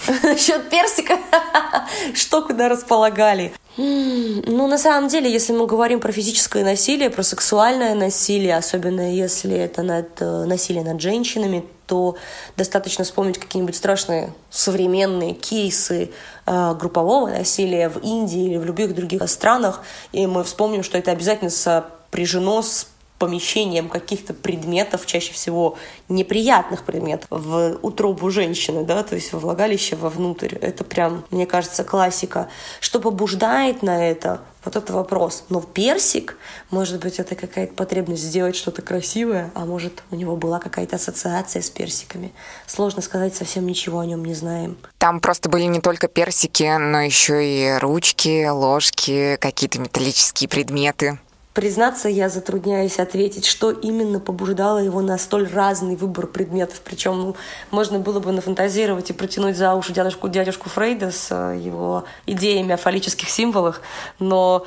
Насчет 0.23 0.69
персика? 0.69 1.17
Что 2.15 2.41
куда 2.41 2.69
располагали? 2.69 3.53
Ну, 3.77 4.67
на 4.67 4.77
самом 4.77 5.07
деле, 5.07 5.31
если 5.31 5.53
мы 5.53 5.65
говорим 5.65 5.99
про 5.99 6.11
физическое 6.11 6.63
насилие, 6.63 7.09
про 7.09 7.23
сексуальное 7.23 7.95
насилие, 7.95 8.57
особенно 8.57 9.13
если 9.13 9.55
это 9.55 9.83
над, 9.83 10.21
э, 10.21 10.45
насилие 10.45 10.83
над 10.83 10.99
женщинами, 10.99 11.63
то 11.87 12.17
достаточно 12.57 13.05
вспомнить 13.05 13.37
какие-нибудь 13.37 13.75
страшные 13.75 14.33
современные 14.49 15.33
кейсы 15.33 16.11
э, 16.45 16.75
группового 16.75 17.29
насилия 17.29 17.89
в 17.89 17.99
Индии 17.99 18.47
или 18.47 18.57
в 18.57 18.65
любых 18.65 18.93
других 18.95 19.29
странах, 19.29 19.81
и 20.11 20.27
мы 20.27 20.43
вспомним, 20.43 20.83
что 20.83 20.97
это 20.97 21.11
обязательно 21.11 21.49
сопряжено 21.49 22.61
с 22.61 22.87
помещением 23.19 23.89
каких-то 23.89 24.33
предметов, 24.33 25.05
чаще 25.05 25.33
всего 25.33 25.77
неприятных 26.07 26.83
предметов, 26.83 27.27
в 27.29 27.77
утробу 27.81 28.31
женщины, 28.31 28.83
да, 28.83 29.03
то 29.03 29.15
есть 29.15 29.33
во 29.33 29.39
влагалище 29.39 29.95
вовнутрь. 29.95 30.55
Это 30.55 30.83
прям, 30.83 31.25
мне 31.29 31.45
кажется, 31.45 31.83
классика. 31.83 32.47
Что 32.79 32.99
побуждает 32.99 33.83
на 33.83 34.09
это? 34.09 34.41
Вот 34.63 34.75
это 34.75 34.93
вопрос. 34.93 35.45
Но 35.49 35.61
персик, 35.61 36.37
может 36.69 36.99
быть, 36.99 37.19
это 37.19 37.35
какая-то 37.35 37.73
потребность 37.73 38.23
сделать 38.23 38.55
что-то 38.55 38.81
красивое, 38.81 39.51
а 39.53 39.65
может, 39.65 40.03
у 40.11 40.15
него 40.15 40.35
была 40.35 40.59
какая-то 40.59 40.97
ассоциация 40.97 41.61
с 41.61 41.69
персиками. 41.69 42.33
Сложно 42.67 43.01
сказать, 43.01 43.35
совсем 43.35 43.65
ничего 43.65 43.99
о 43.99 44.05
нем 44.05 44.23
не 44.25 44.33
знаем. 44.33 44.77
Там 44.97 45.21
просто 45.21 45.49
были 45.49 45.63
не 45.63 45.79
только 45.79 46.07
персики, 46.07 46.77
но 46.77 47.01
еще 47.01 47.45
и 47.45 47.77
ручки, 47.77 48.47
ложки, 48.49 49.37
какие-то 49.39 49.79
металлические 49.79 50.49
предметы. 50.49 51.19
Признаться, 51.53 52.09
я 52.09 52.29
затрудняюсь 52.29 52.99
ответить, 52.99 53.45
что 53.45 53.71
именно 53.71 54.19
побуждало 54.19 54.77
его 54.77 55.01
на 55.01 55.17
столь 55.17 55.47
разный 55.47 55.95
выбор 55.95 56.27
предметов. 56.27 56.79
Причем 56.83 57.19
ну, 57.19 57.35
можно 57.71 57.99
было 57.99 58.19
бы 58.19 58.31
нафантазировать 58.31 59.09
и 59.09 59.13
протянуть 59.13 59.57
за 59.57 59.73
уши 59.73 59.91
дядюшку, 59.91 60.29
дядюшку 60.29 60.69
Фрейда 60.69 61.11
с 61.11 61.29
э, 61.31 61.57
его 61.59 62.05
идеями 62.27 62.73
о 62.73 62.77
фаллических 62.77 63.29
символах, 63.29 63.81
но 64.19 64.65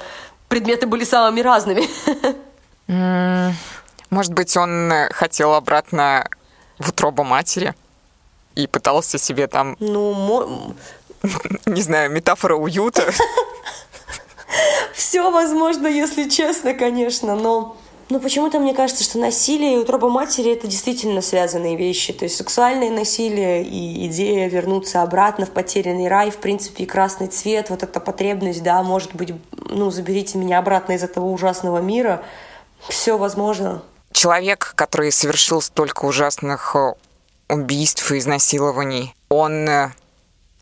предметы 0.48 0.86
были 0.86 1.04
самыми 1.04 1.40
разными. 1.40 1.88
Может 4.10 4.32
быть, 4.34 4.56
он 4.56 4.92
хотел 5.12 5.54
обратно 5.54 6.28
в 6.78 6.90
утробу 6.90 7.22
матери 7.22 7.74
и 8.56 8.66
пытался 8.66 9.18
себе 9.18 9.46
там... 9.46 9.76
Ну, 9.78 10.12
мо... 10.12 10.74
не 11.66 11.80
знаю, 11.80 12.10
метафора 12.10 12.56
уюта 12.56 13.04
все 14.94 15.30
возможно, 15.30 15.86
если 15.86 16.28
честно, 16.28 16.74
конечно, 16.74 17.34
но 17.34 17.76
но 18.12 18.20
почему-то 18.20 18.58
мне 18.58 18.74
кажется, 18.74 19.04
что 19.04 19.18
насилие 19.18 19.76
и 19.76 19.78
утроба 19.78 20.10
матери— 20.10 20.52
это 20.52 20.66
действительно 20.66 21.22
связанные 21.22 21.78
вещи. 21.78 22.12
То 22.12 22.26
есть 22.26 22.36
сексуальное 22.36 22.90
насилие 22.90 23.64
и 23.64 24.06
идея 24.06 24.50
вернуться 24.50 25.00
обратно 25.00 25.46
в 25.46 25.50
потерянный 25.50 26.08
рай, 26.08 26.30
в 26.30 26.36
принципе, 26.36 26.84
и 26.84 26.86
красный 26.86 27.28
цвет, 27.28 27.70
вот 27.70 27.82
эта 27.82 28.00
потребность, 28.00 28.62
да, 28.62 28.82
может 28.82 29.14
быть, 29.14 29.32
ну, 29.70 29.90
заберите 29.90 30.36
меня 30.36 30.58
обратно 30.58 30.92
из 30.92 31.02
этого 31.02 31.24
ужасного 31.24 31.78
мира. 31.78 32.22
Все 32.86 33.16
возможно. 33.16 33.82
Человек, 34.12 34.74
который 34.76 35.10
совершил 35.10 35.62
столько 35.62 36.04
ужасных 36.04 36.76
э, 36.76 36.92
убийств 37.48 38.12
и 38.12 38.18
изнасилований, 38.18 39.14
он 39.30 39.66
э, 39.66 39.90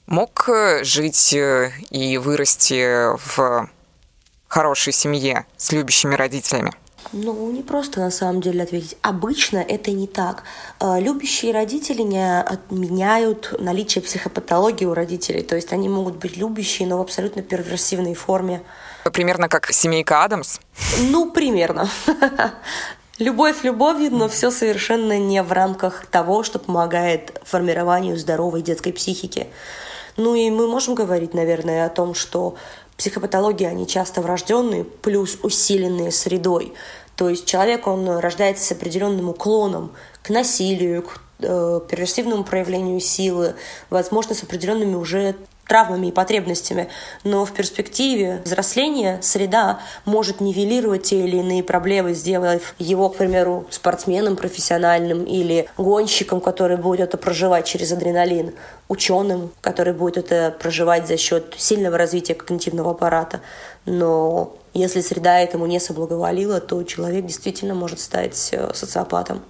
мог 0.07 0.49
э, 0.49 0.85
жить 0.85 1.35
и 1.35 2.19
вырасти 2.19 3.17
в 3.37 3.69
хорошей 4.51 4.93
семье 4.93 5.47
с 5.57 5.73
любящими 5.73 6.15
родителями? 6.15 6.73
Ну, 7.13 7.51
не 7.51 7.63
просто 7.63 8.01
на 8.01 8.11
самом 8.11 8.41
деле 8.41 8.63
ответить. 8.63 8.97
Обычно 9.03 9.59
это 9.59 9.91
не 9.91 10.07
так. 10.07 10.43
Э, 10.81 11.01
любящие 11.01 11.53
родители 11.53 12.03
не 12.03 12.41
отменяют 12.41 13.55
наличие 13.59 14.03
психопатологии 14.03 14.85
у 14.85 14.95
родителей. 14.95 15.43
То 15.43 15.57
есть 15.57 15.73
они 15.73 15.89
могут 15.89 16.17
быть 16.17 16.37
любящие, 16.37 16.87
но 16.87 16.99
в 16.99 17.01
абсолютно 17.01 17.43
перверсивной 17.43 18.15
форме. 18.15 18.63
Примерно 19.13 19.49
как 19.49 19.73
семейка 19.73 20.25
Адамс? 20.25 20.61
Ну, 20.99 21.31
примерно. 21.31 21.89
Любовь 23.19 23.65
любовью, 23.65 24.11
но 24.13 24.29
все 24.29 24.51
совершенно 24.51 25.19
не 25.19 25.43
в 25.43 25.53
рамках 25.53 26.07
того, 26.07 26.43
что 26.43 26.59
помогает 26.59 27.39
формированию 27.45 28.17
здоровой 28.17 28.63
детской 28.63 28.93
психики. 28.93 29.49
Ну 30.17 30.35
и 30.35 30.51
мы 30.51 30.67
можем 30.67 30.95
говорить, 30.95 31.35
наверное, 31.35 31.85
о 31.85 31.91
том, 31.91 32.15
что 32.15 32.57
психопатологии, 33.01 33.65
они 33.65 33.87
часто 33.87 34.21
врожденные, 34.21 34.85
плюс 34.85 35.39
усиленные 35.43 36.13
средой. 36.13 36.75
То 37.17 37.31
есть 37.31 37.47
человек, 37.47 37.87
он 37.87 38.07
рождается 38.19 38.63
с 38.63 38.73
определенным 38.73 39.31
уклоном 39.31 39.93
к 40.23 40.29
насилию, 40.29 41.03
к 41.05 41.19
э, 41.39 41.81
перверсивному 41.89 42.45
проявлению 42.45 43.01
силы, 43.01 43.55
возможно, 43.89 44.35
с 44.35 44.43
определенными 44.43 44.97
уже 44.97 45.35
травмами 45.71 46.09
и 46.09 46.11
потребностями, 46.13 46.89
но 47.23 47.45
в 47.45 47.53
перспективе 47.53 48.43
взросления 48.45 49.21
среда 49.23 49.79
может 50.05 50.41
нивелировать 50.41 51.05
те 51.05 51.25
или 51.25 51.37
иные 51.37 51.63
проблемы, 51.63 52.13
сделав 52.13 52.75
его, 52.81 53.09
к 53.09 53.17
примеру, 53.17 53.67
спортсменом 53.71 54.35
профессиональным 54.35 55.23
или 55.23 55.69
гонщиком, 55.79 56.41
который 56.41 56.77
будет 56.77 57.01
это 57.03 57.19
проживать 57.19 57.67
через 57.67 57.93
адреналин, 57.93 58.53
ученым, 58.89 59.53
который 59.61 59.93
будет 59.93 60.17
это 60.17 60.53
проживать 60.59 61.07
за 61.07 61.17
счет 61.17 61.55
сильного 61.57 61.97
развития 61.97 62.35
когнитивного 62.35 62.91
аппарата. 62.91 63.41
Но 63.87 64.57
если 64.75 65.01
среда 65.01 65.39
этому 65.39 65.67
не 65.67 65.79
соблаговолила, 65.79 66.61
то 66.61 66.83
человек 66.83 67.27
действительно 67.27 67.75
может 67.75 68.01
стать 68.01 68.49
э, 68.51 68.75
социопатом. 68.75 69.41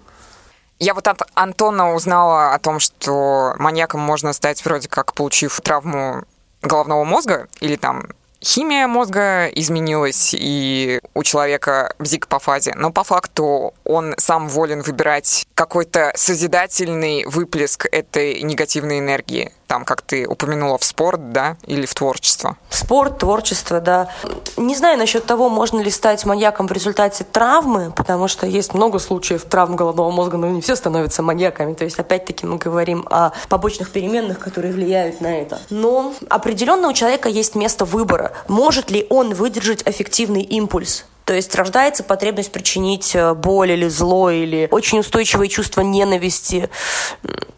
Я 0.80 0.94
вот 0.94 1.06
от 1.08 1.22
Антона 1.34 1.94
узнала 1.94 2.54
о 2.54 2.58
том, 2.58 2.80
что 2.80 3.54
маньяком 3.58 4.00
можно 4.00 4.32
стать 4.32 4.64
вроде 4.64 4.88
как 4.88 5.12
получив 5.12 5.60
травму 5.60 6.24
головного 6.62 7.04
мозга 7.04 7.48
или 7.60 7.76
там 7.76 8.08
химия 8.42 8.86
мозга 8.86 9.48
изменилась, 9.48 10.34
и 10.36 11.00
у 11.14 11.22
человека 11.22 11.94
бзик 11.98 12.28
по 12.28 12.38
фазе, 12.38 12.72
но 12.76 12.90
по 12.90 13.04
факту 13.04 13.74
он 13.84 14.14
сам 14.16 14.48
волен 14.48 14.80
выбирать 14.80 15.46
какой-то 15.54 16.12
созидательный 16.14 17.26
выплеск 17.26 17.86
этой 17.92 18.40
негативной 18.40 19.00
энергии. 19.00 19.52
Там, 19.70 19.84
как 19.84 20.02
ты 20.02 20.26
упомянула, 20.26 20.78
в 20.78 20.84
спорт, 20.84 21.30
да, 21.30 21.56
или 21.64 21.86
в 21.86 21.94
творчество? 21.94 22.56
Спорт, 22.70 23.18
творчество, 23.18 23.80
да. 23.80 24.08
Не 24.56 24.74
знаю 24.74 24.98
насчет 24.98 25.26
того, 25.26 25.48
можно 25.48 25.78
ли 25.78 25.92
стать 25.92 26.24
маньяком 26.24 26.66
в 26.66 26.72
результате 26.72 27.22
травмы, 27.22 27.92
потому 27.94 28.26
что 28.26 28.48
есть 28.48 28.74
много 28.74 28.98
случаев 28.98 29.44
травм 29.44 29.76
головного 29.76 30.10
мозга, 30.10 30.38
но 30.38 30.48
не 30.48 30.60
все 30.60 30.74
становятся 30.74 31.22
маньяками. 31.22 31.74
То 31.74 31.84
есть, 31.84 32.00
опять-таки, 32.00 32.46
мы 32.46 32.56
говорим 32.56 33.06
о 33.12 33.30
побочных 33.48 33.92
переменных, 33.92 34.40
которые 34.40 34.74
влияют 34.74 35.20
на 35.20 35.38
это. 35.38 35.60
Но 35.70 36.14
определенно 36.28 36.88
у 36.88 36.92
человека 36.92 37.28
есть 37.28 37.54
место 37.54 37.84
выбора. 37.84 38.32
Может 38.48 38.90
ли 38.90 39.06
он 39.08 39.34
выдержать 39.34 39.84
эффективный 39.86 40.42
импульс? 40.42 41.04
То 41.30 41.36
есть 41.36 41.54
рождается 41.54 42.02
потребность 42.02 42.50
причинить 42.50 43.14
э, 43.14 43.34
боль 43.34 43.70
или 43.70 43.86
зло, 43.86 44.30
или 44.30 44.66
очень 44.72 44.98
устойчивое 44.98 45.46
чувство 45.46 45.82
ненависти. 45.82 46.68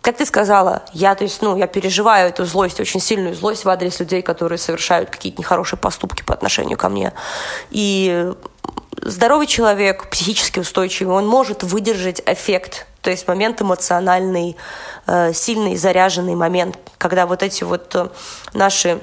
Как 0.02 0.18
ты 0.18 0.26
сказала, 0.26 0.82
я, 0.92 1.14
то 1.14 1.24
есть, 1.24 1.40
ну, 1.40 1.56
я 1.56 1.66
переживаю 1.66 2.28
эту 2.28 2.44
злость, 2.44 2.80
очень 2.80 3.00
сильную 3.00 3.34
злость 3.34 3.64
в 3.64 3.70
адрес 3.70 3.98
людей, 3.98 4.20
которые 4.20 4.58
совершают 4.58 5.08
какие-то 5.08 5.38
нехорошие 5.38 5.78
поступки 5.78 6.22
по 6.22 6.34
отношению 6.34 6.76
ко 6.76 6.90
мне. 6.90 7.14
И 7.70 8.30
здоровый 9.00 9.46
человек, 9.46 10.10
психически 10.10 10.58
устойчивый, 10.58 11.16
он 11.16 11.26
может 11.26 11.62
выдержать 11.62 12.20
эффект, 12.26 12.86
то 13.00 13.08
есть 13.08 13.26
момент 13.26 13.62
эмоциональный, 13.62 14.54
э, 15.06 15.32
сильный, 15.32 15.76
заряженный 15.76 16.34
момент, 16.34 16.76
когда 16.98 17.24
вот 17.24 17.42
эти 17.42 17.64
вот 17.64 17.90
э, 17.94 18.08
наши 18.52 19.00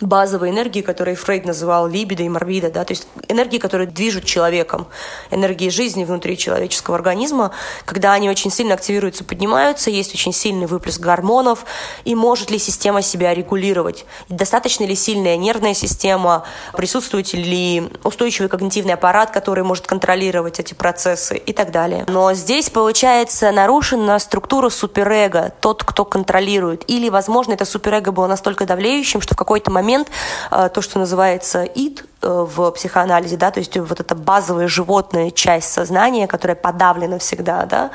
базовой 0.00 0.50
энергии, 0.50 0.80
которые 0.80 1.16
Фрейд 1.16 1.44
называл 1.44 1.86
либидо 1.86 2.22
и 2.22 2.28
морбидо, 2.28 2.70
да, 2.70 2.84
то 2.84 2.92
есть 2.92 3.08
энергии, 3.28 3.58
которые 3.58 3.86
движут 3.86 4.24
человеком, 4.24 4.86
энергии 5.30 5.68
жизни 5.68 6.04
внутри 6.04 6.36
человеческого 6.36 6.96
организма, 6.96 7.52
когда 7.84 8.12
они 8.12 8.30
очень 8.30 8.50
сильно 8.50 8.74
активируются, 8.74 9.24
поднимаются, 9.24 9.90
есть 9.90 10.14
очень 10.14 10.32
сильный 10.32 10.66
выплеск 10.66 11.00
гормонов, 11.00 11.64
и 12.04 12.14
может 12.14 12.50
ли 12.50 12.58
система 12.58 13.02
себя 13.02 13.34
регулировать, 13.34 14.06
достаточно 14.28 14.84
ли 14.84 14.94
сильная 14.94 15.36
нервная 15.36 15.74
система, 15.74 16.44
присутствует 16.74 17.32
ли 17.32 17.90
устойчивый 18.04 18.48
когнитивный 18.48 18.94
аппарат, 18.94 19.30
который 19.30 19.64
может 19.64 19.86
контролировать 19.86 20.60
эти 20.60 20.74
процессы 20.74 21.36
и 21.36 21.52
так 21.52 21.70
далее. 21.70 22.04
Но 22.08 22.32
здесь, 22.34 22.70
получается, 22.70 23.50
нарушена 23.50 24.18
структура 24.18 24.68
суперэго, 24.68 25.52
тот, 25.60 25.84
кто 25.84 26.04
контролирует, 26.04 26.84
или, 26.88 27.08
возможно, 27.08 27.54
это 27.54 27.64
суперэго 27.64 28.12
было 28.12 28.26
настолько 28.26 28.64
давлеющим, 28.64 29.20
что 29.20 29.34
в 29.34 29.36
какой-то 29.36 29.70
момент 29.70 29.87
момент, 29.88 30.10
э, 30.50 30.68
то, 30.72 30.82
что 30.82 30.98
называется 30.98 31.64
ид 31.64 32.04
э, 32.22 32.28
в 32.28 32.70
психоанализе, 32.72 33.36
да, 33.36 33.50
то 33.50 33.60
есть 33.60 33.76
вот 33.76 34.00
эта 34.00 34.14
базовая 34.14 34.68
животная 34.68 35.30
часть 35.30 35.72
сознания, 35.72 36.26
которая 36.26 36.56
подавлена 36.56 37.18
всегда, 37.18 37.64
да, 37.64 37.90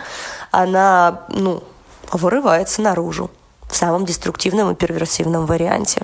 она, 0.52 1.26
ну, 1.30 1.64
вырывается 2.12 2.82
наружу 2.82 3.30
в 3.70 3.76
самом 3.76 4.06
деструктивном 4.06 4.72
и 4.72 4.76
перверсивном 4.76 5.46
варианте. 5.46 6.02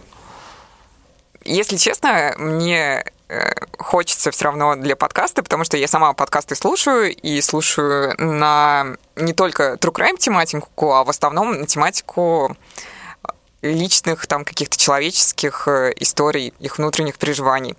Если 1.44 1.78
честно, 1.78 2.36
мне 2.38 3.04
э, 3.30 3.54
хочется 3.80 4.30
все 4.30 4.46
равно 4.46 4.76
для 4.76 4.96
подкаста, 4.96 5.42
потому 5.42 5.64
что 5.64 5.78
я 5.78 5.88
сама 5.88 6.14
подкасты 6.14 6.56
слушаю, 6.56 7.16
и 7.16 7.42
слушаю 7.42 8.14
на 8.20 8.96
не 9.16 9.34
только 9.34 9.74
true 9.74 9.92
crime 9.92 10.18
тематику, 10.18 10.94
а 10.94 11.04
в 11.04 11.10
основном 11.10 11.62
на 11.62 11.66
тематику 11.66 12.56
личных, 13.62 14.28
там, 14.28 14.46
каких-то 14.46 14.78
человеческих 14.78 15.68
э, 15.68 15.94
историй, 15.98 16.54
их 16.60 16.78
внутренних 16.78 17.18
переживаний. 17.18 17.76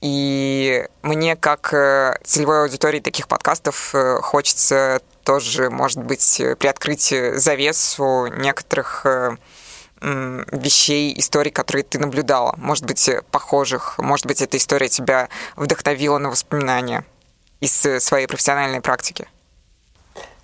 И 0.00 0.86
мне, 1.02 1.36
как 1.36 1.72
э, 1.72 2.18
целевой 2.24 2.62
аудитории 2.62 3.00
таких 3.00 3.28
подкастов, 3.28 3.94
э, 3.94 4.20
хочется 4.22 5.00
тоже, 5.24 5.70
может 5.70 5.98
быть, 5.98 6.40
приоткрыть 6.58 7.12
завесу 7.34 8.26
некоторых 8.28 9.04
вещей, 10.00 11.18
историй, 11.18 11.50
которые 11.50 11.82
ты 11.82 11.98
наблюдала. 11.98 12.54
Может 12.58 12.84
быть, 12.84 13.10
похожих. 13.32 13.98
Может 13.98 14.26
быть, 14.26 14.40
эта 14.42 14.56
история 14.58 14.88
тебя 14.88 15.28
вдохновила 15.56 16.18
на 16.18 16.30
воспоминания 16.30 17.04
из 17.60 17.72
своей 18.04 18.26
профессиональной 18.28 18.82
практики. 18.82 19.26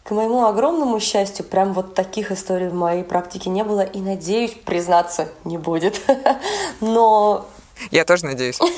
К 0.05 0.11
моему 0.11 0.45
огромному 0.47 0.99
счастью, 0.99 1.45
прям 1.45 1.73
вот 1.75 1.95
таких 1.95 2.33
историй 2.33 2.69
в 2.69 2.75
моей 2.75 3.05
практике 3.05 3.51
не 3.51 3.63
было, 3.63 3.83
и, 3.83 4.01
надеюсь, 4.01 4.53
признаться, 4.65 5.29
не 5.45 5.59
будет. 5.59 6.01
Но... 6.81 7.47
Я 7.91 8.05
тоже 8.05 8.25
надеюсь. 8.27 8.59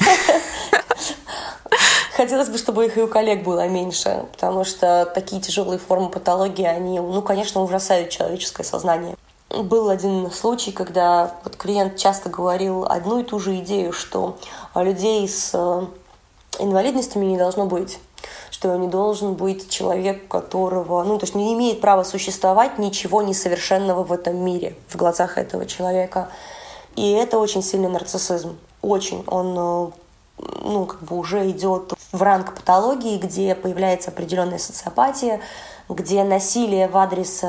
Хотелось 2.17 2.49
бы, 2.49 2.59
чтобы 2.59 2.87
их 2.87 2.97
и 2.97 3.03
у 3.03 3.09
коллег 3.09 3.43
было 3.43 3.67
меньше, 3.67 4.27
потому 4.33 4.65
что 4.65 5.11
такие 5.15 5.41
тяжелые 5.43 5.79
формы 5.79 6.11
патологии, 6.11 6.65
они, 6.65 7.01
ну, 7.01 7.23
конечно, 7.23 7.63
ужасают 7.63 8.11
человеческое 8.11 8.65
сознание. 8.65 9.17
Был 9.51 9.89
один 9.89 10.31
случай, 10.31 10.73
когда 10.73 11.35
вот 11.43 11.57
клиент 11.57 11.97
часто 11.97 12.29
говорил 12.29 12.85
одну 12.85 13.21
и 13.21 13.25
ту 13.25 13.41
же 13.41 13.59
идею, 13.61 13.93
что 13.93 14.37
людей 14.75 15.29
с 15.29 15.51
э, 15.55 15.87
инвалидностями 16.61 17.25
не 17.25 17.39
должно 17.39 17.67
быть 17.67 17.99
что 18.55 18.77
не 18.77 18.87
должен 18.87 19.35
быть 19.35 19.69
человек, 19.69 20.29
которого, 20.29 21.03
ну, 21.03 21.19
то 21.19 21.25
есть 21.25 21.35
не 21.35 21.55
имеет 21.55 21.81
права 21.81 22.05
существовать 22.05 22.79
ничего 22.79 23.21
несовершенного 23.21 24.05
в 24.05 24.13
этом 24.13 24.37
мире 24.37 24.77
в 24.87 24.95
глазах 24.95 25.39
этого 25.39 25.67
человека. 25.67 26.29
И 26.95 27.11
это 27.11 27.41
очень 27.41 27.65
сильный 27.65 27.89
нарциссизм. 27.89 28.57
Очень. 28.81 29.25
Он 29.27 29.57
э, 29.59 29.91
ну, 30.63 30.87
как 30.87 31.03
бы 31.03 31.17
уже 31.17 31.51
идет 31.51 31.95
в 32.13 32.23
ранг 32.23 32.55
патологии, 32.55 33.19
где 33.19 33.57
появляется 33.57 34.13
определенная 34.13 34.59
социопатия, 34.59 35.41
где 35.89 36.23
насилие 36.23 36.87
в 36.87 36.97
адрес 36.97 37.43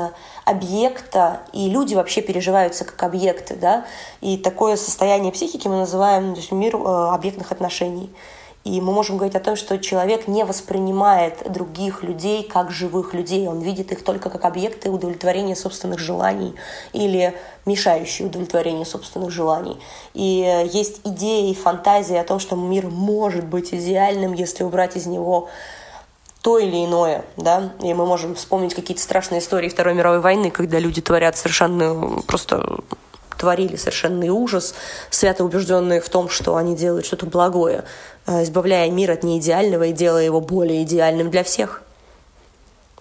объекта, 0.44 1.42
и 1.52 1.70
люди 1.70 1.94
вообще 1.94 2.20
переживаются 2.20 2.84
как 2.84 3.00
объекты, 3.04 3.54
да, 3.54 3.84
и 4.20 4.36
такое 4.36 4.74
состояние 4.74 5.30
психики 5.30 5.68
мы 5.68 5.76
называем 5.76 6.34
то 6.34 6.40
есть, 6.40 6.50
мир 6.50 6.74
э, 6.74 6.80
объектных 6.80 7.52
отношений. 7.52 8.12
И 8.66 8.80
мы 8.80 8.92
можем 8.92 9.16
говорить 9.16 9.36
о 9.36 9.40
том, 9.40 9.54
что 9.54 9.78
человек 9.78 10.26
не 10.26 10.44
воспринимает 10.44 11.52
других 11.52 12.02
людей 12.02 12.42
как 12.42 12.72
живых 12.72 13.14
людей. 13.14 13.46
Он 13.46 13.60
видит 13.60 13.92
их 13.92 14.02
только 14.02 14.28
как 14.28 14.44
объекты 14.44 14.90
удовлетворения 14.90 15.54
собственных 15.54 16.00
желаний 16.00 16.52
или 16.92 17.36
мешающие 17.64 18.26
удовлетворению 18.26 18.84
собственных 18.84 19.30
желаний. 19.30 19.78
И 20.14 20.68
есть 20.72 21.00
идея 21.04 21.48
и 21.48 21.54
фантазия 21.54 22.20
о 22.20 22.24
том, 22.24 22.40
что 22.40 22.56
мир 22.56 22.88
может 22.88 23.44
быть 23.44 23.72
идеальным, 23.72 24.32
если 24.32 24.64
убрать 24.64 24.96
из 24.96 25.06
него 25.06 25.48
то 26.42 26.58
или 26.58 26.84
иное, 26.84 27.24
да, 27.36 27.72
и 27.82 27.94
мы 27.94 28.04
можем 28.04 28.34
вспомнить 28.34 28.74
какие-то 28.74 29.02
страшные 29.02 29.40
истории 29.40 29.68
Второй 29.68 29.94
мировой 29.94 30.20
войны, 30.20 30.50
когда 30.50 30.80
люди 30.80 31.00
творят 31.00 31.36
совершенно 31.36 32.20
просто 32.26 32.80
творили 33.38 33.76
совершенный 33.76 34.28
ужас, 34.28 34.74
свято 35.10 35.44
убежденные 35.44 36.00
в 36.00 36.08
том, 36.08 36.28
что 36.28 36.56
они 36.56 36.76
делают 36.76 37.06
что-то 37.06 37.26
благое, 37.26 37.84
э, 38.26 38.42
избавляя 38.42 38.90
мир 38.90 39.10
от 39.10 39.22
неидеального 39.22 39.84
и 39.84 39.92
делая 39.92 40.24
его 40.24 40.40
более 40.40 40.82
идеальным 40.82 41.30
для 41.30 41.44
всех. 41.44 41.82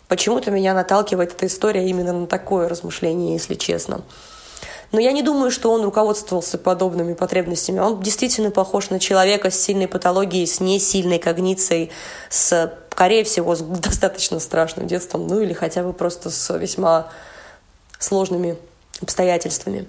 Почему-то 0.07 0.51
меня 0.51 0.73
наталкивает 0.73 1.33
эта 1.33 1.47
история 1.47 1.87
именно 1.89 2.13
на 2.13 2.27
такое 2.27 2.69
размышление, 2.69 3.33
если 3.33 3.55
честно. 3.55 4.01
Но 4.91 4.99
я 4.99 5.11
не 5.11 5.23
думаю, 5.23 5.51
что 5.51 5.71
он 5.71 5.83
руководствовался 5.83 6.57
подобными 6.57 7.13
потребностями. 7.13 7.79
Он 7.79 8.01
действительно 8.01 8.51
похож 8.51 8.91
на 8.91 8.99
человека 8.99 9.49
с 9.49 9.59
сильной 9.59 9.87
патологией, 9.87 10.45
с 10.45 10.59
несильной 10.59 11.19
когницией, 11.19 11.91
с, 12.29 12.71
скорее 12.91 13.23
всего, 13.23 13.55
с 13.55 13.61
достаточно 13.81 14.39
страшным 14.39 14.87
детством, 14.87 15.27
ну 15.27 15.41
или 15.41 15.53
хотя 15.53 15.83
бы 15.83 15.91
просто 15.91 16.29
с 16.29 16.57
весьма 16.57 17.07
сложными 17.99 18.57
обстоятельствами. 19.01 19.87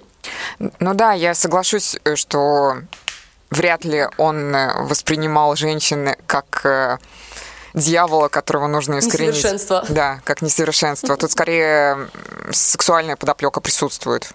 Ну 0.59 0.93
да, 0.93 1.13
я 1.13 1.33
соглашусь, 1.33 1.97
э, 2.03 2.15
что 2.15 2.77
вряд 3.51 3.85
ли 3.85 4.07
он 4.17 4.55
э, 4.55 4.83
воспринимал 4.83 5.55
женщин 5.55 6.15
как 6.25 6.65
э, 6.65 6.97
дьявола, 7.73 8.27
которого 8.27 8.67
нужно 8.67 8.99
искоренить. 8.99 9.35
Несовершенство. 9.35 9.85
Да, 9.89 10.19
как 10.23 10.41
несовершенство. 10.41 11.15
Тут 11.17 11.31
скорее 11.31 12.09
сексуальная 12.51 13.15
подоплека 13.15 13.61
присутствует. 13.61 14.31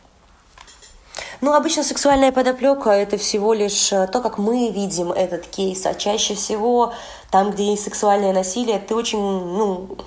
Ну, 1.40 1.52
обычно 1.52 1.82
сексуальная 1.82 2.32
подоплека 2.32 2.90
это 2.90 3.18
всего 3.18 3.52
лишь 3.52 3.88
то, 3.88 4.20
как 4.22 4.38
мы 4.38 4.70
видим 4.70 5.12
этот 5.12 5.46
кейс, 5.46 5.84
а 5.86 5.94
чаще 5.94 6.34
всего 6.34 6.94
там, 7.30 7.50
где 7.50 7.72
есть 7.72 7.84
сексуальное 7.84 8.32
насилие, 8.32 8.78
ты 8.78 8.94
очень, 8.94 9.18
ну, 9.18 9.98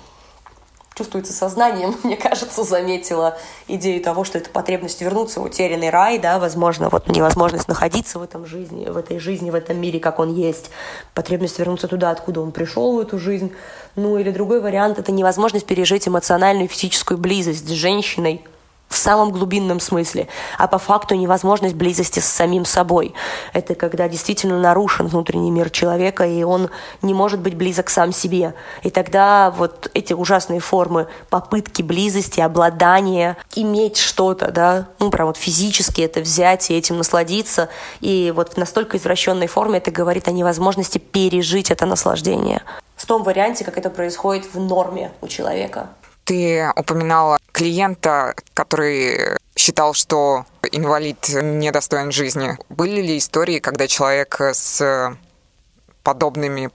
чувствуется 0.96 1.32
сознанием, 1.32 1.94
мне 2.02 2.16
кажется, 2.16 2.64
заметила 2.64 3.36
идею 3.68 4.02
того, 4.02 4.24
что 4.24 4.38
это 4.38 4.50
потребность 4.50 5.00
вернуться 5.00 5.40
в 5.40 5.44
утерянный 5.44 5.90
рай, 5.90 6.18
да, 6.18 6.38
возможно, 6.38 6.88
вот 6.90 7.06
невозможность 7.08 7.68
находиться 7.68 8.18
в 8.18 8.22
этом 8.22 8.46
жизни, 8.46 8.86
в 8.88 8.96
этой 8.96 9.18
жизни, 9.18 9.50
в 9.50 9.54
этом 9.54 9.78
мире, 9.78 10.00
как 10.00 10.18
он 10.18 10.34
есть, 10.34 10.70
потребность 11.14 11.58
вернуться 11.58 11.86
туда, 11.86 12.10
откуда 12.10 12.40
он 12.40 12.50
пришел 12.50 12.96
в 12.96 13.00
эту 13.00 13.18
жизнь, 13.18 13.52
ну 13.94 14.18
или 14.18 14.30
другой 14.30 14.60
вариант– 14.60 14.98
это 15.00 15.12
невозможность 15.12 15.66
пережить 15.66 16.08
эмоциональную 16.08 16.64
и 16.64 16.68
физическую 16.68 17.18
близость 17.18 17.68
с 17.68 17.72
женщиной– 17.72 18.44
в 18.88 18.96
самом 18.96 19.30
глубинном 19.30 19.80
смысле, 19.80 20.28
а 20.58 20.68
по 20.68 20.78
факту 20.78 21.14
невозможность 21.14 21.74
близости 21.74 22.20
с 22.20 22.26
самим 22.26 22.64
собой. 22.64 23.14
Это 23.52 23.74
когда 23.74 24.08
действительно 24.08 24.60
нарушен 24.60 25.08
внутренний 25.08 25.50
мир 25.50 25.70
человека, 25.70 26.24
и 26.24 26.42
он 26.44 26.70
не 27.02 27.12
может 27.12 27.40
быть 27.40 27.54
близок 27.54 27.90
сам 27.90 28.12
себе. 28.12 28.54
И 28.82 28.90
тогда 28.90 29.50
вот 29.50 29.90
эти 29.94 30.12
ужасные 30.12 30.60
формы 30.60 31.08
попытки 31.30 31.82
близости, 31.82 32.40
обладания, 32.40 33.36
иметь 33.54 33.96
что-то, 33.96 34.50
да, 34.52 34.88
ну, 35.00 35.10
прям 35.10 35.26
вот 35.26 35.36
физически 35.36 36.02
это 36.02 36.20
взять 36.20 36.70
и 36.70 36.74
этим 36.74 36.98
насладиться, 36.98 37.68
и 38.00 38.32
вот 38.34 38.54
в 38.54 38.56
настолько 38.56 38.96
извращенной 38.98 39.48
форме 39.48 39.78
это 39.78 39.90
говорит 39.90 40.28
о 40.28 40.32
невозможности 40.32 40.98
пережить 40.98 41.70
это 41.70 41.86
наслаждение. 41.86 42.62
В 42.96 43.04
том 43.04 43.22
варианте, 43.24 43.64
как 43.64 43.76
это 43.76 43.90
происходит 43.90 44.46
в 44.54 44.58
норме 44.58 45.12
у 45.20 45.28
человека. 45.28 45.90
Ты 46.26 46.70
упоминала 46.76 47.38
клиента, 47.52 48.34
который 48.52 49.38
считал, 49.56 49.94
что 49.94 50.44
инвалид 50.72 51.28
недостоин 51.28 52.10
жизни. 52.10 52.58
Были 52.68 53.00
ли 53.00 53.16
истории, 53.16 53.60
когда 53.60 53.86
человек 53.86 54.40
с 54.40 55.16
подобными 56.02 56.70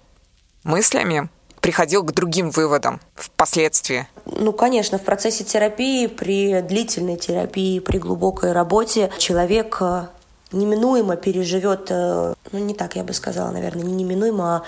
мыслями 0.64 1.30
приходил 1.60 2.04
к 2.04 2.14
другим 2.14 2.50
выводам 2.50 3.02
впоследствии? 3.14 4.08
Ну, 4.26 4.54
конечно, 4.54 4.98
в 4.98 5.04
процессе 5.04 5.44
терапии, 5.44 6.08
при 6.08 6.62
длительной 6.62 7.18
терапии, 7.18 7.80
при 7.80 7.98
глубокой 7.98 8.54
работе 8.54 9.12
человек 9.18 9.78
э, 9.82 10.08
неминуемо 10.54 11.18
переживет, 11.18 11.88
э, 11.90 12.34
ну, 12.52 12.60
не 12.60 12.74
так 12.74 12.96
я 12.96 13.04
бы 13.04 13.14
сказала, 13.14 13.52
наверное, 13.52 13.84
не 13.84 13.94
неминуемо, 13.94 14.56
а 14.56 14.64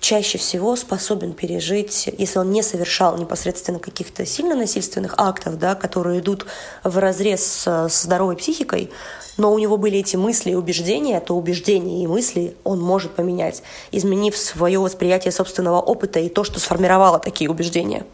чаще 0.00 0.38
всего 0.38 0.76
способен 0.76 1.32
пережить, 1.32 2.08
если 2.18 2.38
он 2.38 2.50
не 2.50 2.62
совершал 2.62 3.16
непосредственно 3.18 3.78
каких-то 3.78 4.24
сильно 4.24 4.54
насильственных 4.54 5.14
актов, 5.18 5.58
да, 5.58 5.74
которые 5.74 6.20
идут 6.20 6.46
в 6.82 6.98
разрез 6.98 7.42
с 7.66 8.02
здоровой 8.02 8.36
психикой, 8.36 8.90
но 9.36 9.52
у 9.52 9.58
него 9.58 9.76
были 9.76 9.98
эти 9.98 10.16
мысли 10.16 10.52
и 10.52 10.54
убеждения, 10.54 11.20
то 11.20 11.36
убеждения 11.36 12.02
и 12.02 12.06
мысли 12.06 12.56
он 12.64 12.80
может 12.80 13.14
поменять, 13.14 13.62
изменив 13.92 14.36
свое 14.36 14.78
восприятие 14.78 15.32
собственного 15.32 15.80
опыта 15.80 16.20
и 16.20 16.28
то, 16.28 16.44
что 16.44 16.58
сформировало 16.58 17.18
такие 17.18 17.50
убеждения. 17.50 18.04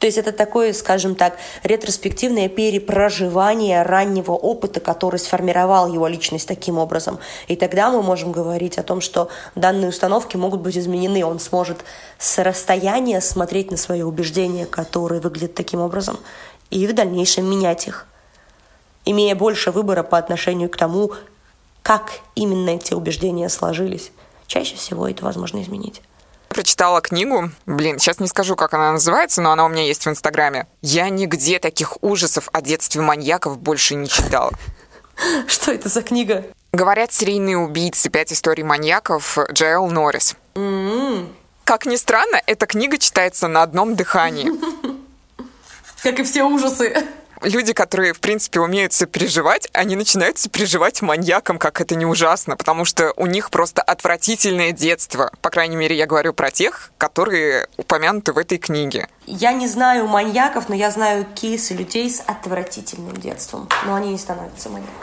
То 0.00 0.06
есть 0.06 0.16
это 0.16 0.32
такое, 0.32 0.72
скажем 0.72 1.14
так, 1.14 1.36
ретроспективное 1.62 2.48
перепроживание 2.48 3.82
раннего 3.82 4.32
опыта, 4.32 4.80
который 4.80 5.18
сформировал 5.18 5.92
его 5.92 6.06
личность 6.06 6.48
таким 6.48 6.78
образом. 6.78 7.18
И 7.48 7.56
тогда 7.56 7.90
мы 7.90 8.02
можем 8.02 8.32
говорить 8.32 8.78
о 8.78 8.82
том, 8.82 9.02
что 9.02 9.28
данные 9.54 9.90
установки 9.90 10.38
могут 10.38 10.62
быть 10.62 10.78
изменены. 10.78 11.22
Он 11.22 11.38
сможет 11.38 11.84
с 12.18 12.42
расстояния 12.42 13.20
смотреть 13.20 13.70
на 13.70 13.76
свои 13.76 14.00
убеждения, 14.00 14.64
которые 14.64 15.20
выглядят 15.20 15.54
таким 15.54 15.80
образом, 15.80 16.18
и 16.70 16.86
в 16.86 16.94
дальнейшем 16.94 17.44
менять 17.50 17.86
их, 17.86 18.06
имея 19.04 19.34
больше 19.34 19.70
выбора 19.70 20.02
по 20.02 20.16
отношению 20.16 20.70
к 20.70 20.78
тому, 20.78 21.12
как 21.82 22.20
именно 22.34 22.70
эти 22.70 22.94
убеждения 22.94 23.50
сложились. 23.50 24.12
Чаще 24.46 24.76
всего 24.76 25.06
это 25.06 25.26
возможно 25.26 25.60
изменить 25.60 26.00
прочитала 26.50 27.00
книгу. 27.00 27.50
Блин, 27.66 27.98
сейчас 27.98 28.20
не 28.20 28.28
скажу, 28.28 28.56
как 28.56 28.74
она 28.74 28.92
называется, 28.92 29.40
но 29.40 29.52
она 29.52 29.64
у 29.64 29.68
меня 29.68 29.84
есть 29.84 30.04
в 30.04 30.08
Инстаграме. 30.10 30.66
Я 30.82 31.08
нигде 31.08 31.58
таких 31.58 32.02
ужасов 32.02 32.48
о 32.52 32.60
детстве 32.60 33.00
маньяков 33.00 33.58
больше 33.58 33.94
не 33.94 34.08
читала. 34.08 34.52
Что 35.46 35.72
это 35.72 35.88
за 35.88 36.02
книга? 36.02 36.44
Говорят, 36.72 37.12
серийные 37.12 37.56
убийцы. 37.56 38.10
Пять 38.10 38.32
историй 38.32 38.64
маньяков. 38.64 39.38
Джоэл 39.52 39.88
Норрис. 39.90 40.36
Как 41.64 41.86
ни 41.86 41.96
странно, 41.96 42.40
эта 42.46 42.66
книга 42.66 42.98
читается 42.98 43.48
на 43.48 43.62
одном 43.62 43.96
дыхании. 43.96 44.50
Как 46.02 46.18
и 46.18 46.24
все 46.24 46.44
ужасы. 46.44 47.06
Люди, 47.42 47.72
которые, 47.72 48.12
в 48.12 48.20
принципе, 48.20 48.60
умеют 48.60 48.92
сопереживать, 48.92 49.68
они 49.72 49.96
начинают 49.96 50.38
сопереживать 50.38 51.02
маньякам, 51.02 51.58
как 51.58 51.80
это 51.80 51.94
не 51.94 52.06
ужасно, 52.06 52.56
потому 52.56 52.84
что 52.84 53.12
у 53.16 53.26
них 53.26 53.50
просто 53.50 53.82
отвратительное 53.82 54.72
детство. 54.72 55.30
По 55.40 55.50
крайней 55.50 55.76
мере, 55.76 55.96
я 55.96 56.06
говорю 56.06 56.32
про 56.32 56.50
тех, 56.50 56.92
которые 56.98 57.68
упомянуты 57.76 58.32
в 58.32 58.38
этой 58.38 58.58
книге. 58.58 59.08
Я 59.26 59.52
не 59.52 59.68
знаю 59.68 60.06
маньяков, 60.06 60.68
но 60.68 60.74
я 60.74 60.90
знаю 60.90 61.26
кейсы 61.34 61.74
людей 61.74 62.10
с 62.10 62.22
отвратительным 62.26 63.16
детством, 63.16 63.68
но 63.86 63.94
они 63.94 64.10
не 64.10 64.18
становятся 64.18 64.68
маньяками. 64.68 64.96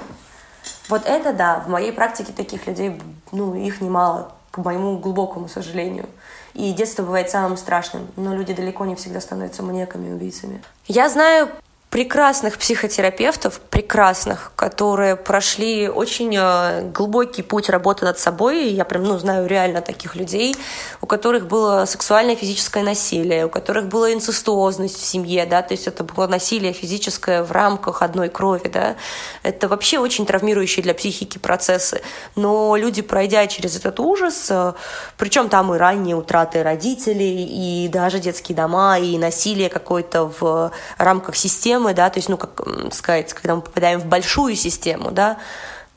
Вот 0.90 1.06
это 1.06 1.34
да, 1.34 1.60
в 1.66 1.70
моей 1.70 1.92
практике 1.92 2.32
таких 2.32 2.66
людей, 2.66 3.00
ну, 3.32 3.56
их 3.56 3.82
немало, 3.82 4.34
к 4.52 4.58
моему 4.58 4.98
глубокому 4.98 5.50
сожалению. 5.50 6.08
И 6.54 6.72
детство 6.72 7.04
бывает 7.04 7.30
самым 7.30 7.58
страшным, 7.58 8.08
но 8.16 8.34
люди 8.34 8.54
далеко 8.54 8.86
не 8.86 8.96
всегда 8.96 9.22
становятся 9.22 9.64
маньяками 9.64 10.10
и 10.10 10.14
убийцами. 10.14 10.64
Я 10.88 11.10
знаю 11.10 11.50
прекрасных 11.90 12.58
психотерапевтов, 12.58 13.62
прекрасных, 13.62 14.52
которые 14.58 15.16
прошли 15.16 15.88
очень 15.88 16.36
э, 16.38 16.82
глубокий 16.92 17.44
путь 17.44 17.70
работы 17.70 18.04
над 18.04 18.20
собой. 18.20 18.68
Я 18.68 18.84
прям, 18.84 19.06
ну, 19.06 19.18
знаю 19.18 19.48
реально 19.48 19.82
таких 19.82 20.16
людей, 20.16 20.54
у 21.02 21.06
которых 21.06 21.48
было 21.48 21.86
сексуальное 21.86 22.36
физическое 22.36 22.84
насилие, 22.84 23.46
у 23.46 23.50
которых 23.50 23.88
была 23.88 24.12
инцестуозность 24.12 24.98
в 24.98 25.06
семье, 25.06 25.46
да, 25.46 25.62
то 25.62 25.74
есть 25.74 25.88
это 25.88 26.04
было 26.04 26.28
насилие 26.28 26.74
физическое 26.74 27.42
в 27.42 27.54
рамках 27.54 28.02
одной 28.02 28.28
крови, 28.28 28.68
да. 28.68 28.98
Это 29.44 29.70
вообще 29.70 29.98
очень 29.98 30.26
травмирующие 30.26 30.84
для 30.84 30.94
психики 30.94 31.38
процессы. 31.38 32.02
Но 32.36 32.76
люди, 32.76 33.02
пройдя 33.02 33.48
через 33.48 33.78
этот 33.78 34.02
ужас, 34.02 34.48
э, 34.50 34.74
причем 35.18 35.48
там 35.48 35.74
и 35.74 35.78
ранние 35.78 36.18
утраты 36.18 36.64
родителей, 36.64 37.46
и 37.46 37.88
даже 37.88 38.20
детские 38.20 38.58
дома, 38.58 39.00
и 39.00 39.18
насилие 39.18 39.70
какое-то 39.70 40.34
в 40.40 40.72
рамках 40.98 41.38
системы, 41.38 41.77
системы, 41.78 41.94
да, 41.94 42.10
то 42.10 42.18
есть, 42.18 42.30
ну, 42.30 42.38
как 42.38 42.62
сказать, 42.94 43.34
когда 43.34 43.56
мы 43.56 43.62
попадаем 43.62 44.00
в 44.00 44.06
большую 44.06 44.56
систему, 44.56 45.12
да, 45.12 45.38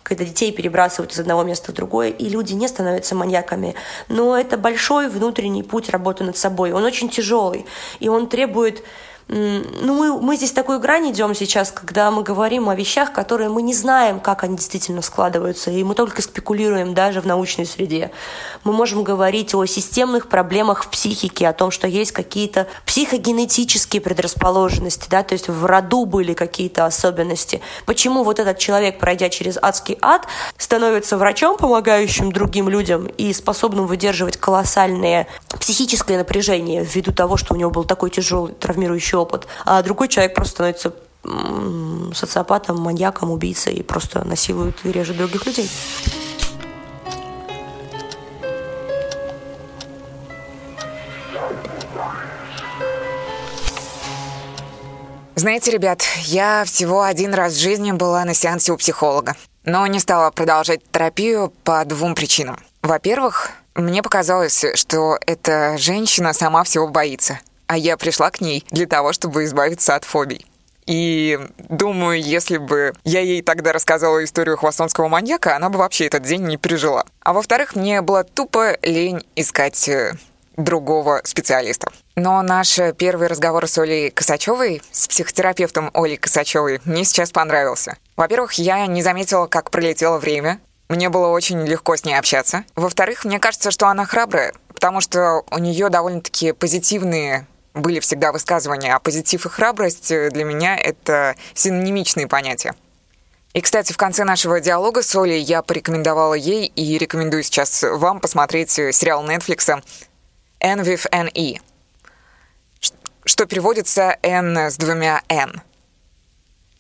когда 0.02 0.24
детей 0.24 0.52
перебрасывают 0.52 1.12
из 1.12 1.20
одного 1.20 1.44
места 1.44 1.72
в 1.72 1.74
другое, 1.74 2.10
и 2.10 2.28
люди 2.28 2.54
не 2.54 2.68
становятся 2.68 3.14
маньяками. 3.14 3.74
Но 4.08 4.36
это 4.36 4.56
большой 4.56 5.08
внутренний 5.08 5.62
путь 5.62 5.90
работы 5.90 6.24
над 6.24 6.36
собой. 6.36 6.72
Он 6.72 6.84
очень 6.84 7.08
тяжелый, 7.08 7.64
и 8.00 8.08
он 8.08 8.26
требует 8.26 8.82
ну, 9.32 9.94
мы, 9.94 10.20
мы 10.20 10.36
здесь 10.36 10.50
такую 10.50 10.80
грань 10.80 11.12
идем 11.12 11.36
сейчас, 11.36 11.70
когда 11.70 12.10
мы 12.10 12.24
говорим 12.24 12.68
о 12.68 12.74
вещах, 12.74 13.12
которые 13.12 13.48
мы 13.48 13.62
не 13.62 13.74
знаем, 13.74 14.18
как 14.18 14.42
они 14.42 14.56
действительно 14.56 15.02
складываются, 15.02 15.70
и 15.70 15.84
мы 15.84 15.94
только 15.94 16.20
спекулируем 16.20 16.94
даже 16.94 17.20
в 17.20 17.26
научной 17.26 17.64
среде. 17.64 18.10
Мы 18.64 18.72
можем 18.72 19.04
говорить 19.04 19.54
о 19.54 19.64
системных 19.66 20.28
проблемах 20.28 20.82
в 20.82 20.88
психике, 20.88 21.46
о 21.46 21.52
том, 21.52 21.70
что 21.70 21.86
есть 21.86 22.10
какие-то 22.10 22.66
психогенетические 22.84 24.02
предрасположенности, 24.02 25.08
да, 25.08 25.22
то 25.22 25.34
есть 25.34 25.46
в 25.46 25.64
роду 25.64 26.06
были 26.06 26.34
какие-то 26.34 26.84
особенности. 26.84 27.60
Почему 27.86 28.24
вот 28.24 28.40
этот 28.40 28.58
человек, 28.58 28.98
пройдя 28.98 29.28
через 29.28 29.56
адский 29.62 29.96
ад, 30.02 30.26
становится 30.58 31.16
врачом, 31.16 31.56
помогающим 31.56 32.32
другим 32.32 32.68
людям 32.68 33.06
и 33.06 33.32
способным 33.32 33.86
выдерживать 33.86 34.38
колоссальное 34.38 35.28
психическое 35.60 36.18
напряжение 36.18 36.84
ввиду 36.84 37.12
того, 37.12 37.36
что 37.36 37.54
у 37.54 37.56
него 37.56 37.70
был 37.70 37.84
такой 37.84 38.10
тяжелый 38.10 38.54
травмирующий 38.54 39.19
опыт, 39.20 39.46
а 39.64 39.82
другой 39.82 40.08
человек 40.08 40.34
просто 40.34 40.54
становится 40.54 40.92
социопатом, 42.14 42.80
маньяком, 42.80 43.30
убийцей 43.30 43.74
и 43.74 43.82
просто 43.82 44.26
насилует 44.26 44.84
и 44.84 44.92
режет 44.92 45.16
других 45.16 45.46
людей. 45.46 45.70
Знаете, 55.34 55.70
ребят, 55.70 56.02
я 56.24 56.64
всего 56.66 57.02
один 57.02 57.32
раз 57.32 57.54
в 57.54 57.58
жизни 57.58 57.92
была 57.92 58.24
на 58.26 58.34
сеансе 58.34 58.72
у 58.72 58.76
психолога, 58.76 59.36
но 59.64 59.86
не 59.86 59.98
стала 59.98 60.30
продолжать 60.30 60.80
терапию 60.92 61.50
по 61.64 61.82
двум 61.86 62.14
причинам. 62.14 62.58
Во-первых, 62.82 63.52
мне 63.74 64.02
показалось, 64.02 64.66
что 64.74 65.18
эта 65.26 65.78
женщина 65.78 66.34
сама 66.34 66.62
всего 66.64 66.88
боится— 66.88 67.38
а 67.70 67.76
я 67.76 67.96
пришла 67.96 68.32
к 68.32 68.40
ней 68.40 68.66
для 68.72 68.84
того, 68.86 69.12
чтобы 69.12 69.44
избавиться 69.44 69.94
от 69.94 70.04
фобий. 70.04 70.44
И 70.86 71.38
думаю, 71.68 72.20
если 72.20 72.56
бы 72.56 72.92
я 73.04 73.20
ей 73.20 73.42
тогда 73.42 73.72
рассказала 73.72 74.24
историю 74.24 74.56
хвостонского 74.56 75.06
маньяка, 75.06 75.54
она 75.54 75.68
бы 75.68 75.78
вообще 75.78 76.06
этот 76.06 76.24
день 76.24 76.42
не 76.42 76.56
пережила. 76.56 77.04
А 77.20 77.32
во-вторых, 77.32 77.76
мне 77.76 78.02
было 78.02 78.24
тупо 78.24 78.76
лень 78.82 79.24
искать 79.36 79.88
э, 79.88 80.14
другого 80.56 81.20
специалиста. 81.22 81.92
Но 82.16 82.42
наш 82.42 82.76
первый 82.98 83.28
разговор 83.28 83.68
с 83.68 83.78
Олей 83.78 84.10
Косачевой, 84.10 84.82
с 84.90 85.06
психотерапевтом 85.06 85.92
Олей 85.94 86.16
Косачевой, 86.16 86.80
мне 86.84 87.04
сейчас 87.04 87.30
понравился. 87.30 87.98
Во-первых, 88.16 88.54
я 88.54 88.84
не 88.88 89.04
заметила, 89.04 89.46
как 89.46 89.70
пролетело 89.70 90.18
время. 90.18 90.58
Мне 90.88 91.08
было 91.08 91.28
очень 91.28 91.64
легко 91.64 91.94
с 91.94 92.04
ней 92.04 92.18
общаться. 92.18 92.64
Во-вторых, 92.74 93.24
мне 93.24 93.38
кажется, 93.38 93.70
что 93.70 93.86
она 93.86 94.06
храбрая, 94.06 94.54
потому 94.74 95.00
что 95.00 95.44
у 95.52 95.58
нее 95.58 95.88
довольно-таки 95.88 96.50
позитивные 96.50 97.46
были 97.74 98.00
всегда 98.00 98.32
высказывания, 98.32 98.94
а 98.94 98.98
позитив 98.98 99.46
и 99.46 99.48
храбрость 99.48 100.10
э, 100.10 100.30
для 100.30 100.44
меня— 100.44 100.76
это 100.78 101.36
синонимичные 101.54 102.26
понятия. 102.26 102.74
И, 103.52 103.60
кстати, 103.60 103.92
в 103.92 103.96
конце 103.96 104.24
нашего 104.24 104.60
диалога 104.60 105.02
с 105.02 105.14
Олей 105.16 105.40
я 105.40 105.62
порекомендовала 105.62 106.34
ей 106.34 106.66
и 106.66 106.98
рекомендую 106.98 107.42
сейчас 107.42 107.82
вам 107.82 108.20
посмотреть 108.20 108.78
э, 108.78 108.92
сериал 108.92 109.24
Netflix 109.24 109.82
«N 110.60 110.80
with 110.80 111.06
N-E», 111.10 111.60
что 113.24 113.46
переводится 113.46 114.16
«N 114.22 114.56
с 114.56 114.76
двумя 114.76 115.22
N». 115.28 115.62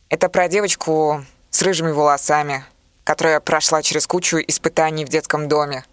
Это 0.08 0.28
про 0.28 0.48
девочку 0.48 1.24
с 1.50 1.62
рыжими 1.62 1.92
волосами, 1.92 2.64
которая 3.04 3.40
прошла 3.40 3.82
через 3.82 4.06
кучу 4.06 4.38
испытаний 4.38 5.04
в 5.04 5.08
детском 5.08 5.48
доме. 5.48 5.84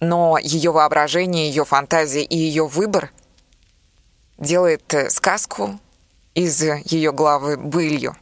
Но 0.00 0.36
ее 0.38 0.72
воображение, 0.72 1.48
ее 1.48 1.64
фантазия 1.64 2.22
и 2.22 2.36
ее 2.36 2.66
выбор— 2.66 3.10
делает 4.38 4.92
э, 4.94 5.10
сказку 5.10 5.78
из 6.34 6.62
ее 6.62 7.12
главы 7.12 7.56
былью. 7.56 8.16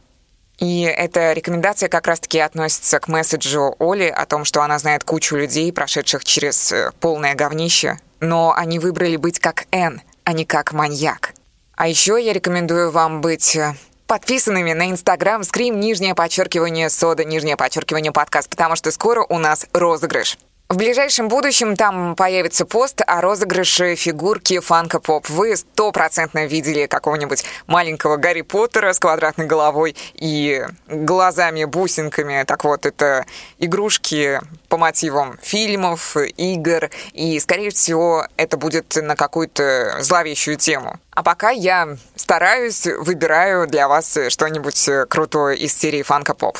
И 0.59 0.81
эта 0.83 1.33
рекомендация 1.33 1.89
как 1.89 2.07
раз-таки 2.07 2.39
относится 2.39 2.99
к 2.99 3.07
месседжу 3.07 3.75
Оли 3.79 4.07
о 4.07 4.25
том, 4.25 4.45
что 4.45 4.61
она 4.61 4.79
знает 4.79 5.03
кучу 5.03 5.35
людей, 5.35 5.73
прошедших 5.73 6.23
через 6.23 6.71
э, 6.71 6.91
полное 6.99 7.35
говнище, 7.35 7.99
но 8.19 8.53
они 8.55 8.79
выбрали 8.79 9.17
быть 9.17 9.39
как 9.39 9.65
Н, 9.71 10.01
а 10.23 10.33
не 10.33 10.45
как 10.45 10.71
маньяк. 10.71 11.33
А 11.75 11.87
еще 11.87 12.23
я 12.23 12.33
рекомендую 12.33 12.91
вам 12.91 13.21
быть 13.21 13.55
э, 13.55 13.75
подписанными 14.05 14.73
на 14.73 14.91
Инстаграм 14.91 15.43
скрим 15.43 15.79
нижнее 15.79 16.13
подчеркивание 16.13 16.89
сода 16.89 17.25
нижнее 17.25 17.57
подчеркивание 17.57 18.11
подкаст, 18.11 18.49
потому 18.49 18.75
что 18.75 18.91
скоро 18.91 19.25
у 19.27 19.39
нас 19.39 19.65
розыгрыш. 19.73 20.37
В 20.73 20.75
ближайшем 20.75 21.27
будущем 21.27 21.75
там 21.75 22.15
появится 22.15 22.65
пост 22.65 23.03
о 23.05 23.21
розыгрыше 23.21 23.93
фигурки 23.93 24.57
Фанка 24.57 24.99
Поп. 24.99 25.29
Вы 25.29 25.55
стопроцентно 25.55 26.47
видели 26.47 26.87
какого-нибудь 26.87 27.45
маленького 27.67 28.17
Гарри 28.17 28.41
Поттера 28.41 28.91
с 28.91 28.97
квадратной 28.97 29.45
головой 29.45 29.95
и 30.15 30.65
глазами-бусинками. 30.87 32.43
Так 32.47 32.63
вот, 32.63 32.87
это 32.87 33.27
игрушки 33.59 34.41
по 34.67 34.77
мотивам 34.77 35.37
фильмов, 35.43 36.17
игр, 36.17 36.89
и, 37.11 37.39
скорее 37.39 37.69
всего, 37.69 38.25
это 38.35 38.57
будет 38.57 38.95
на 38.95 39.15
какую-то 39.15 39.97
зловещую 39.99 40.57
тему. 40.57 40.99
А 41.11 41.21
пока 41.21 41.51
я 41.51 41.97
стараюсь, 42.15 42.87
выбираю 42.87 43.67
для 43.67 43.87
вас 43.87 44.17
что-нибудь 44.29 44.89
крутое 45.07 45.55
из 45.55 45.77
серии 45.77 46.01
Фанка 46.01 46.33
Поп. 46.33 46.57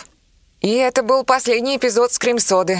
И 0.61 0.75
это 0.75 1.01
был 1.01 1.23
последний 1.23 1.77
эпизод 1.77 2.13
Скрим-соды 2.13 2.77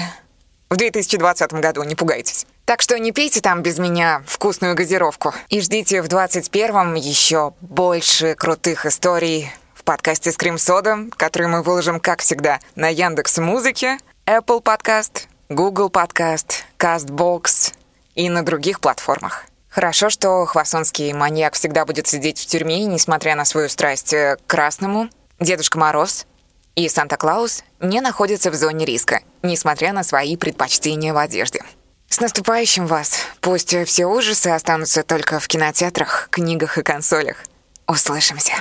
в 0.74 0.76
2020 0.76 1.52
году, 1.52 1.84
не 1.84 1.94
пугайтесь. 1.94 2.46
Так 2.64 2.82
что 2.82 2.98
не 2.98 3.12
пейте 3.12 3.40
там 3.40 3.62
без 3.62 3.78
меня 3.78 4.24
вкусную 4.26 4.74
газировку. 4.74 5.32
И 5.48 5.60
ждите 5.60 6.02
в 6.02 6.08
2021 6.08 6.94
еще 6.94 7.54
больше 7.60 8.34
крутых 8.34 8.84
историй 8.84 9.52
в 9.72 9.84
подкасте 9.84 10.30
Scream 10.30 10.56
Soda, 10.56 11.10
который 11.16 11.46
мы 11.46 11.62
выложим, 11.62 12.00
как 12.00 12.22
всегда, 12.22 12.58
на 12.74 12.88
Яндекс 12.88 13.38
Музыке, 13.38 13.98
Apple 14.26 14.60
Podcast, 14.62 15.28
Google 15.48 15.90
Podcast, 15.90 16.64
CastBox 16.76 17.74
и 18.16 18.28
на 18.28 18.44
других 18.44 18.80
платформах. 18.80 19.44
Хорошо, 19.68 20.10
что 20.10 20.44
хвасонский 20.44 21.12
маньяк 21.12 21.54
всегда 21.54 21.84
будет 21.84 22.08
сидеть 22.08 22.40
в 22.40 22.46
тюрьме, 22.46 22.84
несмотря 22.86 23.36
на 23.36 23.44
свою 23.44 23.68
страсть 23.68 24.10
к 24.10 24.38
красному. 24.48 25.08
Дедушка 25.38 25.78
Мороз 25.78 26.26
и 26.74 26.88
Санта-Клаус 26.88 27.64
не 27.80 28.00
находятся 28.00 28.50
в 28.50 28.54
зоне 28.54 28.84
риска, 28.84 29.20
несмотря 29.42 29.92
на 29.92 30.02
свои 30.02 30.36
предпочтения 30.36 31.12
в 31.12 31.18
одежде. 31.18 31.62
С 32.08 32.20
наступающим 32.20 32.86
вас! 32.86 33.18
Пусть 33.40 33.74
все 33.86 34.06
ужасы 34.06 34.48
останутся 34.48 35.02
только 35.02 35.40
в 35.40 35.48
кинотеатрах, 35.48 36.28
книгах 36.30 36.78
и 36.78 36.82
консолях. 36.82 37.38
Услышимся! 37.86 38.54